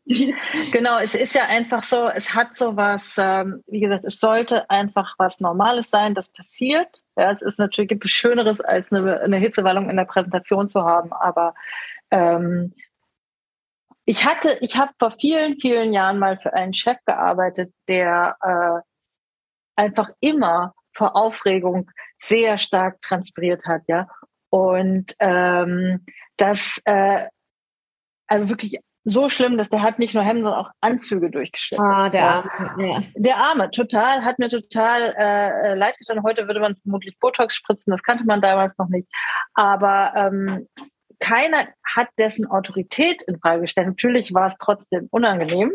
siehst. 0.00 0.38
Genau, 0.72 0.98
es 0.98 1.14
ist 1.14 1.34
ja 1.34 1.46
einfach 1.46 1.82
so, 1.82 2.06
es 2.08 2.34
hat 2.34 2.54
so 2.54 2.76
was, 2.76 3.14
ähm, 3.16 3.64
wie 3.66 3.80
gesagt, 3.80 4.04
es 4.04 4.20
sollte 4.20 4.68
einfach 4.68 5.14
was 5.16 5.40
Normales 5.40 5.88
sein, 5.88 6.14
das 6.14 6.28
passiert. 6.28 7.02
Ja, 7.16 7.32
es 7.32 7.40
ist 7.40 7.58
natürlich, 7.58 7.88
gibt 7.88 8.04
es 8.04 8.10
Schöneres, 8.10 8.60
als 8.60 8.92
eine, 8.92 9.20
eine 9.20 9.38
Hitzewallung 9.38 9.88
in 9.88 9.96
der 9.96 10.04
Präsentation 10.04 10.68
zu 10.68 10.84
haben, 10.84 11.10
aber 11.14 11.54
ähm, 12.10 12.74
ich 14.04 14.26
hatte, 14.26 14.58
ich 14.60 14.76
habe 14.76 14.92
vor 14.98 15.12
vielen, 15.12 15.58
vielen 15.58 15.94
Jahren 15.94 16.18
mal 16.18 16.36
für 16.36 16.52
einen 16.52 16.74
Chef 16.74 16.98
gearbeitet, 17.06 17.72
der 17.88 18.36
äh, 18.42 19.80
einfach 19.80 20.10
immer 20.20 20.74
vor 20.94 21.16
Aufregung 21.16 21.90
sehr 22.22 22.58
stark 22.58 23.00
transpiriert 23.00 23.64
hat, 23.66 23.82
ja. 23.88 24.06
Und 24.50 25.14
ähm, 25.20 26.04
das 26.36 26.80
äh, 26.84 27.26
also 28.30 28.48
wirklich 28.48 28.78
so 29.04 29.28
schlimm, 29.28 29.56
dass 29.58 29.70
der 29.70 29.82
hat 29.82 29.98
nicht 29.98 30.14
nur 30.14 30.22
Hemden, 30.22 30.44
sondern 30.44 30.60
auch 30.60 30.70
Anzüge 30.80 31.30
durchgeschnitten. 31.30 31.84
Ah, 31.84 32.08
der 32.10 32.22
Arme. 32.22 32.50
Ja. 32.78 33.02
Der 33.16 33.36
Arme, 33.38 33.70
total, 33.70 34.24
hat 34.24 34.38
mir 34.38 34.48
total 34.48 35.14
äh, 35.18 35.74
leid 35.74 35.96
getan. 35.98 36.22
Heute 36.22 36.46
würde 36.46 36.60
man 36.60 36.76
vermutlich 36.76 37.18
Botox 37.18 37.54
spritzen, 37.54 37.90
das 37.90 38.02
kannte 38.02 38.24
man 38.24 38.40
damals 38.40 38.76
noch 38.78 38.88
nicht. 38.88 39.08
Aber 39.54 40.12
ähm, 40.14 40.68
keiner 41.18 41.68
hat 41.94 42.08
dessen 42.18 42.46
Autorität 42.46 43.22
in 43.22 43.38
Frage 43.40 43.62
gestellt. 43.62 43.88
Natürlich 43.88 44.32
war 44.34 44.48
es 44.48 44.56
trotzdem 44.58 45.08
unangenehm. 45.10 45.72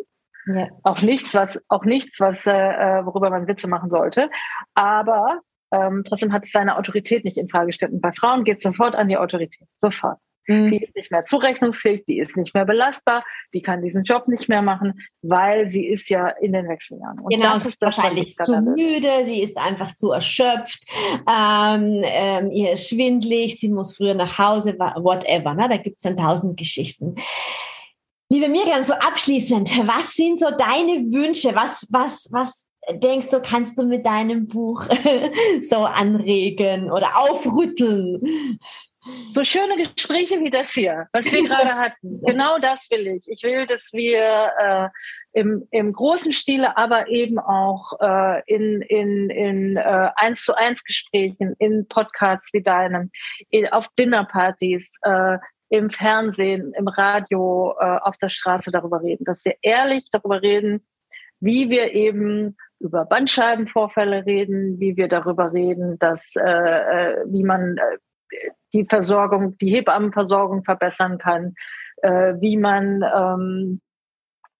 Ja. 0.48 0.68
Auch 0.84 1.02
nichts, 1.02 1.34
was, 1.34 1.60
auch 1.70 1.86
nichts, 1.86 2.20
was, 2.20 2.46
äh, 2.46 2.52
äh 2.52 3.06
worüber 3.06 3.30
man 3.30 3.48
Witze 3.48 3.68
machen 3.68 3.90
sollte. 3.90 4.30
Aber 4.74 5.42
ähm, 5.72 6.04
trotzdem 6.08 6.34
hat 6.34 6.46
es 6.46 6.52
seine 6.52 6.78
Autorität 6.78 7.26
nicht 7.26 7.38
in 7.38 7.50
Frage 7.50 7.68
gestellt. 7.68 7.94
Und 7.94 8.02
bei 8.02 8.12
Frauen 8.12 8.44
geht 8.44 8.58
es 8.58 8.64
sofort 8.64 8.96
an 8.96 9.08
die 9.08 9.18
Autorität. 9.18 9.68
Sofort. 9.80 10.20
Mhm. 10.48 10.72
Die 10.72 10.84
ist 10.84 10.96
nicht 10.96 11.12
mehr 11.12 11.26
zurechnungsfähig, 11.26 12.06
die 12.06 12.20
ist 12.20 12.38
nicht 12.38 12.54
mehr 12.54 12.66
belastbar, 12.66 13.24
die 13.54 13.62
kann 13.62 13.82
diesen 13.82 14.04
Job 14.04 14.28
nicht 14.28 14.48
mehr 14.48 14.62
machen, 14.62 14.94
weil 15.22 15.70
sie 15.70 15.88
ist 15.88 16.10
ja 16.10 16.28
in 16.28 16.54
den 16.54 16.68
Wechseljahren. 16.68 17.20
Und 17.20 17.34
genau, 17.34 17.54
das 17.54 17.66
ist 17.66 17.82
das, 17.82 17.98
wahrscheinlich 17.98 18.36
zu 18.36 18.62
müde, 18.62 19.10
sie 19.24 19.42
ist 19.42 19.58
einfach 19.58 19.94
zu 19.94 20.12
erschöpft, 20.12 20.86
ähm, 21.28 22.04
ähm, 22.04 22.52
ihr 22.52 22.74
ist 22.74 22.90
schwindlig, 22.90 23.60
sie 23.60 23.72
muss 23.72 23.98
früher 23.98 24.14
nach 24.14 24.38
Hause, 24.38 24.78
whatever. 24.78 25.56
Ne? 25.56 25.68
Da 25.68 25.78
gibt 25.78 25.98
es 25.98 26.04
dann 26.04 26.18
tausend 26.18 26.58
Geschichten. 26.58 27.16
Liebe 28.30 28.48
Miriam, 28.48 28.82
so 28.82 28.94
abschließend, 28.94 29.88
was 29.88 30.14
sind 30.14 30.40
so 30.40 30.48
deine 30.50 31.14
Wünsche? 31.14 31.54
Was, 31.54 31.88
was, 31.92 32.28
was 32.32 32.72
denkst 32.92 33.30
du, 33.30 33.40
kannst 33.40 33.78
du 33.78 33.86
mit 33.86 34.04
deinem 34.04 34.48
Buch 34.48 34.84
so 35.62 35.78
anregen 35.78 36.92
oder 36.92 37.18
aufrütteln? 37.18 38.60
So 39.36 39.44
schöne 39.44 39.78
Gespräche 39.78 40.40
wie 40.40 40.50
das 40.50 40.72
hier, 40.72 41.08
was 41.14 41.32
wir 41.32 41.44
gerade 41.48 41.76
hatten. 41.76 42.22
Genau 42.26 42.58
das 42.58 42.90
will 42.90 43.06
ich. 43.06 43.28
Ich 43.28 43.44
will, 43.44 43.68
dass 43.68 43.94
wir 43.94 44.52
äh, 44.58 44.90
im, 45.40 45.68
im 45.70 45.94
großen 45.94 46.34
Stile, 46.34 46.76
aber 46.76 47.08
eben 47.08 47.38
auch 47.38 47.94
äh, 48.00 48.42
in, 48.48 48.82
in, 48.82 49.30
in 49.30 49.78
äh, 49.78 50.10
eins 50.16 50.44
zu 50.44 50.56
eins 50.56 50.84
Gesprächen, 50.84 51.56
in 51.60 51.88
Podcasts 51.88 52.52
wie 52.54 52.64
deinem, 52.64 53.12
in, 53.52 53.68
auf 53.68 53.88
Dinnerpartys, 54.00 54.96
äh, 55.04 55.38
im 55.78 55.90
Fernsehen, 55.90 56.74
im 56.78 56.88
Radio, 56.88 57.76
äh, 57.80 57.98
auf 58.02 58.18
der 58.18 58.30
Straße 58.30 58.72
darüber 58.72 59.02
reden. 59.02 59.26
Dass 59.26 59.44
wir 59.46 59.56
ehrlich 59.62 60.06
darüber 60.12 60.42
reden, 60.42 60.86
wie 61.40 61.70
wir 61.70 61.94
eben 61.94 62.58
über 62.80 63.06
Bandscheibenvorfälle 63.06 64.26
reden, 64.26 64.80
wie 64.80 64.98
wir 64.98 65.08
darüber 65.08 65.54
reden, 65.54 65.98
dass 66.00 66.36
äh, 66.36 66.42
äh, 66.42 67.26
wie 67.28 67.44
man 67.44 67.78
äh, 67.78 67.98
die 68.74 68.86
Versorgung, 68.86 69.58
die 69.58 69.70
Hebammenversorgung 69.70 70.64
verbessern 70.64 71.18
kann, 71.18 71.56
äh, 72.02 72.34
wie 72.40 72.58
man 72.58 73.04
ähm, 73.04 73.82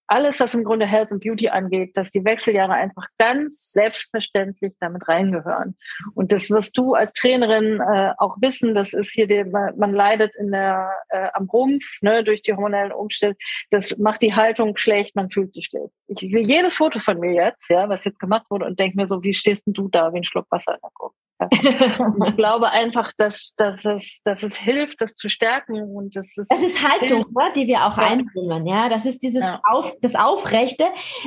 alles, 0.08 0.40
was 0.40 0.54
im 0.54 0.64
Grunde 0.64 0.86
Health 0.86 1.12
and 1.12 1.24
Beauty 1.24 1.50
angeht, 1.50 1.98
dass 1.98 2.12
die 2.12 2.24
Wechseljahre 2.24 2.74
einfach 2.74 3.08
ganz 3.18 3.72
selbstverständlich 3.72 4.74
damit 4.80 5.08
reingehören. 5.08 5.76
Und 6.14 6.32
das 6.32 6.50
wirst 6.50 6.78
du 6.78 6.94
als 6.94 7.14
Trainerin 7.14 7.80
äh, 7.80 8.14
auch 8.18 8.38
wissen. 8.42 8.76
Das 8.76 8.94
ist 8.94 9.12
hier, 9.12 9.28
der, 9.28 9.46
man 9.46 9.94
leidet 9.94 10.36
in 10.36 10.52
der, 10.52 10.92
äh, 11.10 11.30
am 11.34 11.50
Rumpf 11.50 11.84
ne, 12.02 12.24
durch 12.24 12.42
die 12.42 12.54
hormonellen 12.54 12.92
Umstände. 12.92 13.38
Das 13.72 13.98
macht 13.98 14.22
die 14.22 14.36
Haltung 14.36 14.78
schlecht, 14.78 15.16
man 15.16 15.30
fühlt 15.30 15.54
sich 15.54 15.66
schlecht. 15.66 15.94
Ich 16.08 16.20
sehe 16.20 16.44
jedes 16.44 16.76
Foto 16.76 17.00
von 17.00 17.20
mir 17.20 17.34
jetzt, 17.34 17.70
ja, 17.70 17.90
was 17.90 18.06
jetzt 18.06 18.20
gemacht 18.20 18.46
wurde, 18.50 18.66
und 18.66 18.80
denke 18.80 18.98
mir 18.98 19.08
so, 19.08 19.24
wie 19.24 19.34
stehst 19.34 19.66
denn 19.66 19.74
du 19.74 19.88
da 19.88 20.14
wie 20.14 20.18
ein 20.18 20.24
Schluck 20.24 20.46
Wasser 20.50 20.74
in 20.74 20.80
der 20.82 20.92
Kurve? 20.94 21.16
ich 21.52 22.36
glaube 22.38 22.72
einfach, 22.72 23.12
dass, 23.18 23.52
dass, 23.58 23.84
es, 23.84 24.22
dass 24.24 24.42
es 24.44 24.56
hilft, 24.56 25.02
das 25.02 25.16
zu 25.16 25.28
stärken. 25.28 25.82
Und 25.96 26.16
das, 26.16 26.38
ist, 26.38 26.50
das 26.50 26.62
ist 26.62 26.82
Haltung, 26.82 27.26
ne, 27.36 27.52
die 27.56 27.68
wir 27.68 27.86
auch 27.86 27.98
ja. 27.98 28.08
einbringen. 28.08 28.66
Ja, 28.66 28.88
das 28.88 29.06
ist 29.06 29.22
dieses 29.22 29.42
ja. 29.42 29.60
Auf, 29.66 29.94
das 30.02 30.16
Aufrechte. 30.16 30.86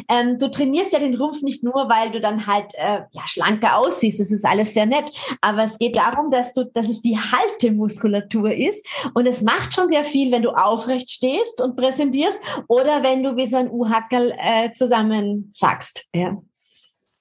Ähm, 0.08 0.38
du 0.38 0.50
trainierst 0.50 0.92
ja 0.92 0.98
den 0.98 1.14
Rumpf 1.14 1.42
nicht 1.42 1.62
nur, 1.62 1.90
weil 1.90 2.10
du 2.10 2.20
dann 2.20 2.46
halt 2.46 2.74
äh, 2.76 3.02
ja, 3.10 3.22
schlanker 3.26 3.76
aussiehst. 3.76 4.18
Das 4.18 4.32
ist 4.32 4.46
alles 4.46 4.72
sehr 4.72 4.86
nett. 4.86 5.10
Aber 5.42 5.62
es 5.64 5.78
geht 5.78 5.96
darum, 5.96 6.30
dass 6.30 6.54
du, 6.54 6.64
dass 6.64 6.88
es 6.88 7.02
die 7.02 7.18
Haltemuskulatur 7.18 8.52
ist. 8.52 8.86
Und 9.12 9.26
es 9.26 9.42
macht 9.42 9.74
schon 9.74 9.88
sehr 9.88 10.04
viel, 10.04 10.32
wenn 10.32 10.42
du 10.42 10.50
aufrecht 10.50 11.10
stehst 11.10 11.60
und 11.60 11.76
präsentierst 11.76 12.38
oder 12.68 13.02
wenn 13.02 13.22
du 13.22 13.36
wie 13.36 13.46
so 13.46 13.58
ein 13.58 13.70
U-Hackerl 13.70 14.34
äh, 14.38 14.72
zusammen 14.72 15.50
sagst. 15.52 16.06
Ja. 16.14 16.38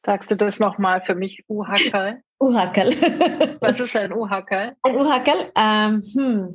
Sagst 0.05 0.31
du 0.31 0.37
das 0.37 0.59
nochmal 0.59 1.01
für 1.01 1.15
mich, 1.15 1.43
U-Hackerl? 1.49 2.21
U-Hackerl. 2.39 2.93
Was 3.59 3.79
ist 3.79 3.95
ein 3.95 4.13
U-Hackerl? 4.13 4.75
Ein 4.83 4.95
U-Hackerl? 4.95 5.51
Ähm, 5.55 6.01
hm. 6.13 6.53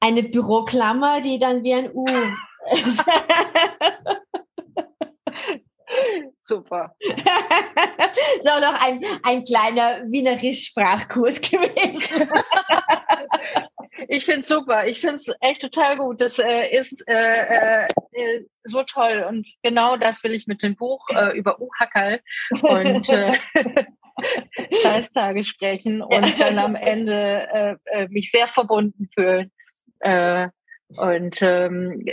Eine 0.00 0.22
Büroklammer, 0.24 1.20
die 1.20 1.38
dann 1.38 1.62
wie 1.62 1.74
ein 1.74 1.90
U. 1.92 2.04
Super. 6.44 6.94
auch 8.52 8.60
noch 8.60 8.82
ein, 8.82 9.04
ein 9.22 9.44
kleiner 9.44 10.02
Wienerisch-Sprachkurs 10.10 11.40
gewesen. 11.40 12.28
ich 14.08 14.24
finde 14.24 14.40
es 14.40 14.48
super. 14.48 14.86
Ich 14.86 15.00
finde 15.00 15.16
es 15.16 15.30
echt 15.40 15.62
total 15.62 15.96
gut. 15.98 16.20
Das 16.20 16.38
äh, 16.38 16.76
ist 16.76 17.04
äh, 17.08 17.84
äh, 17.84 17.88
so 18.64 18.82
toll. 18.82 19.24
Und 19.28 19.46
genau 19.62 19.96
das 19.96 20.22
will 20.24 20.32
ich 20.32 20.46
mit 20.46 20.62
dem 20.62 20.76
Buch 20.76 21.06
äh, 21.14 21.36
über 21.36 21.60
U-Hackerl 21.60 22.20
und 22.62 23.08
äh, 23.08 23.32
Scheißtage 24.82 25.44
sprechen 25.44 26.02
und 26.02 26.40
dann 26.40 26.58
am 26.58 26.74
Ende 26.74 27.48
äh, 27.52 27.76
äh, 27.86 28.08
mich 28.08 28.30
sehr 28.30 28.48
verbunden 28.48 29.08
fühlen. 29.14 29.50
Äh, 30.00 30.48
und 30.96 31.40
ähm, 31.40 32.04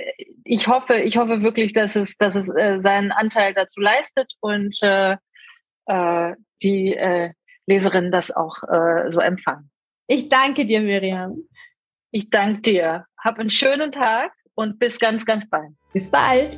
ich 0.44 0.68
hoffe, 0.68 0.96
ich 0.96 1.18
hoffe 1.18 1.42
wirklich, 1.42 1.74
dass 1.74 1.96
es, 1.96 2.16
dass 2.18 2.36
es 2.36 2.50
äh, 2.50 2.80
seinen 2.82 3.12
Anteil 3.12 3.54
dazu 3.54 3.82
leistet 3.82 4.32
und 4.40 4.78
äh, 4.82 5.18
äh, 5.86 6.36
die 6.64 6.96
äh, 6.96 7.32
Leserinnen 7.68 8.12
das 8.12 8.32
auch 8.32 8.64
äh, 8.64 9.12
so 9.12 9.20
empfangen. 9.20 9.70
Ich 10.08 10.30
danke 10.30 10.66
dir, 10.66 10.82
Miriam. 10.82 11.44
Ich 12.12 12.30
danke 12.30 12.62
dir. 12.62 13.06
Hab 13.18 13.38
einen 13.38 13.50
schönen 13.50 13.92
Tag 13.92 14.32
und 14.56 14.80
bis 14.80 15.00
ganz, 15.00 15.26
ganz 15.26 15.48
bald. 15.50 15.72
Bis 15.94 16.10
bald. 16.10 16.58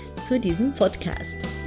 zu 0.27 0.39
diesem 0.39 0.73
Podcast. 0.73 1.60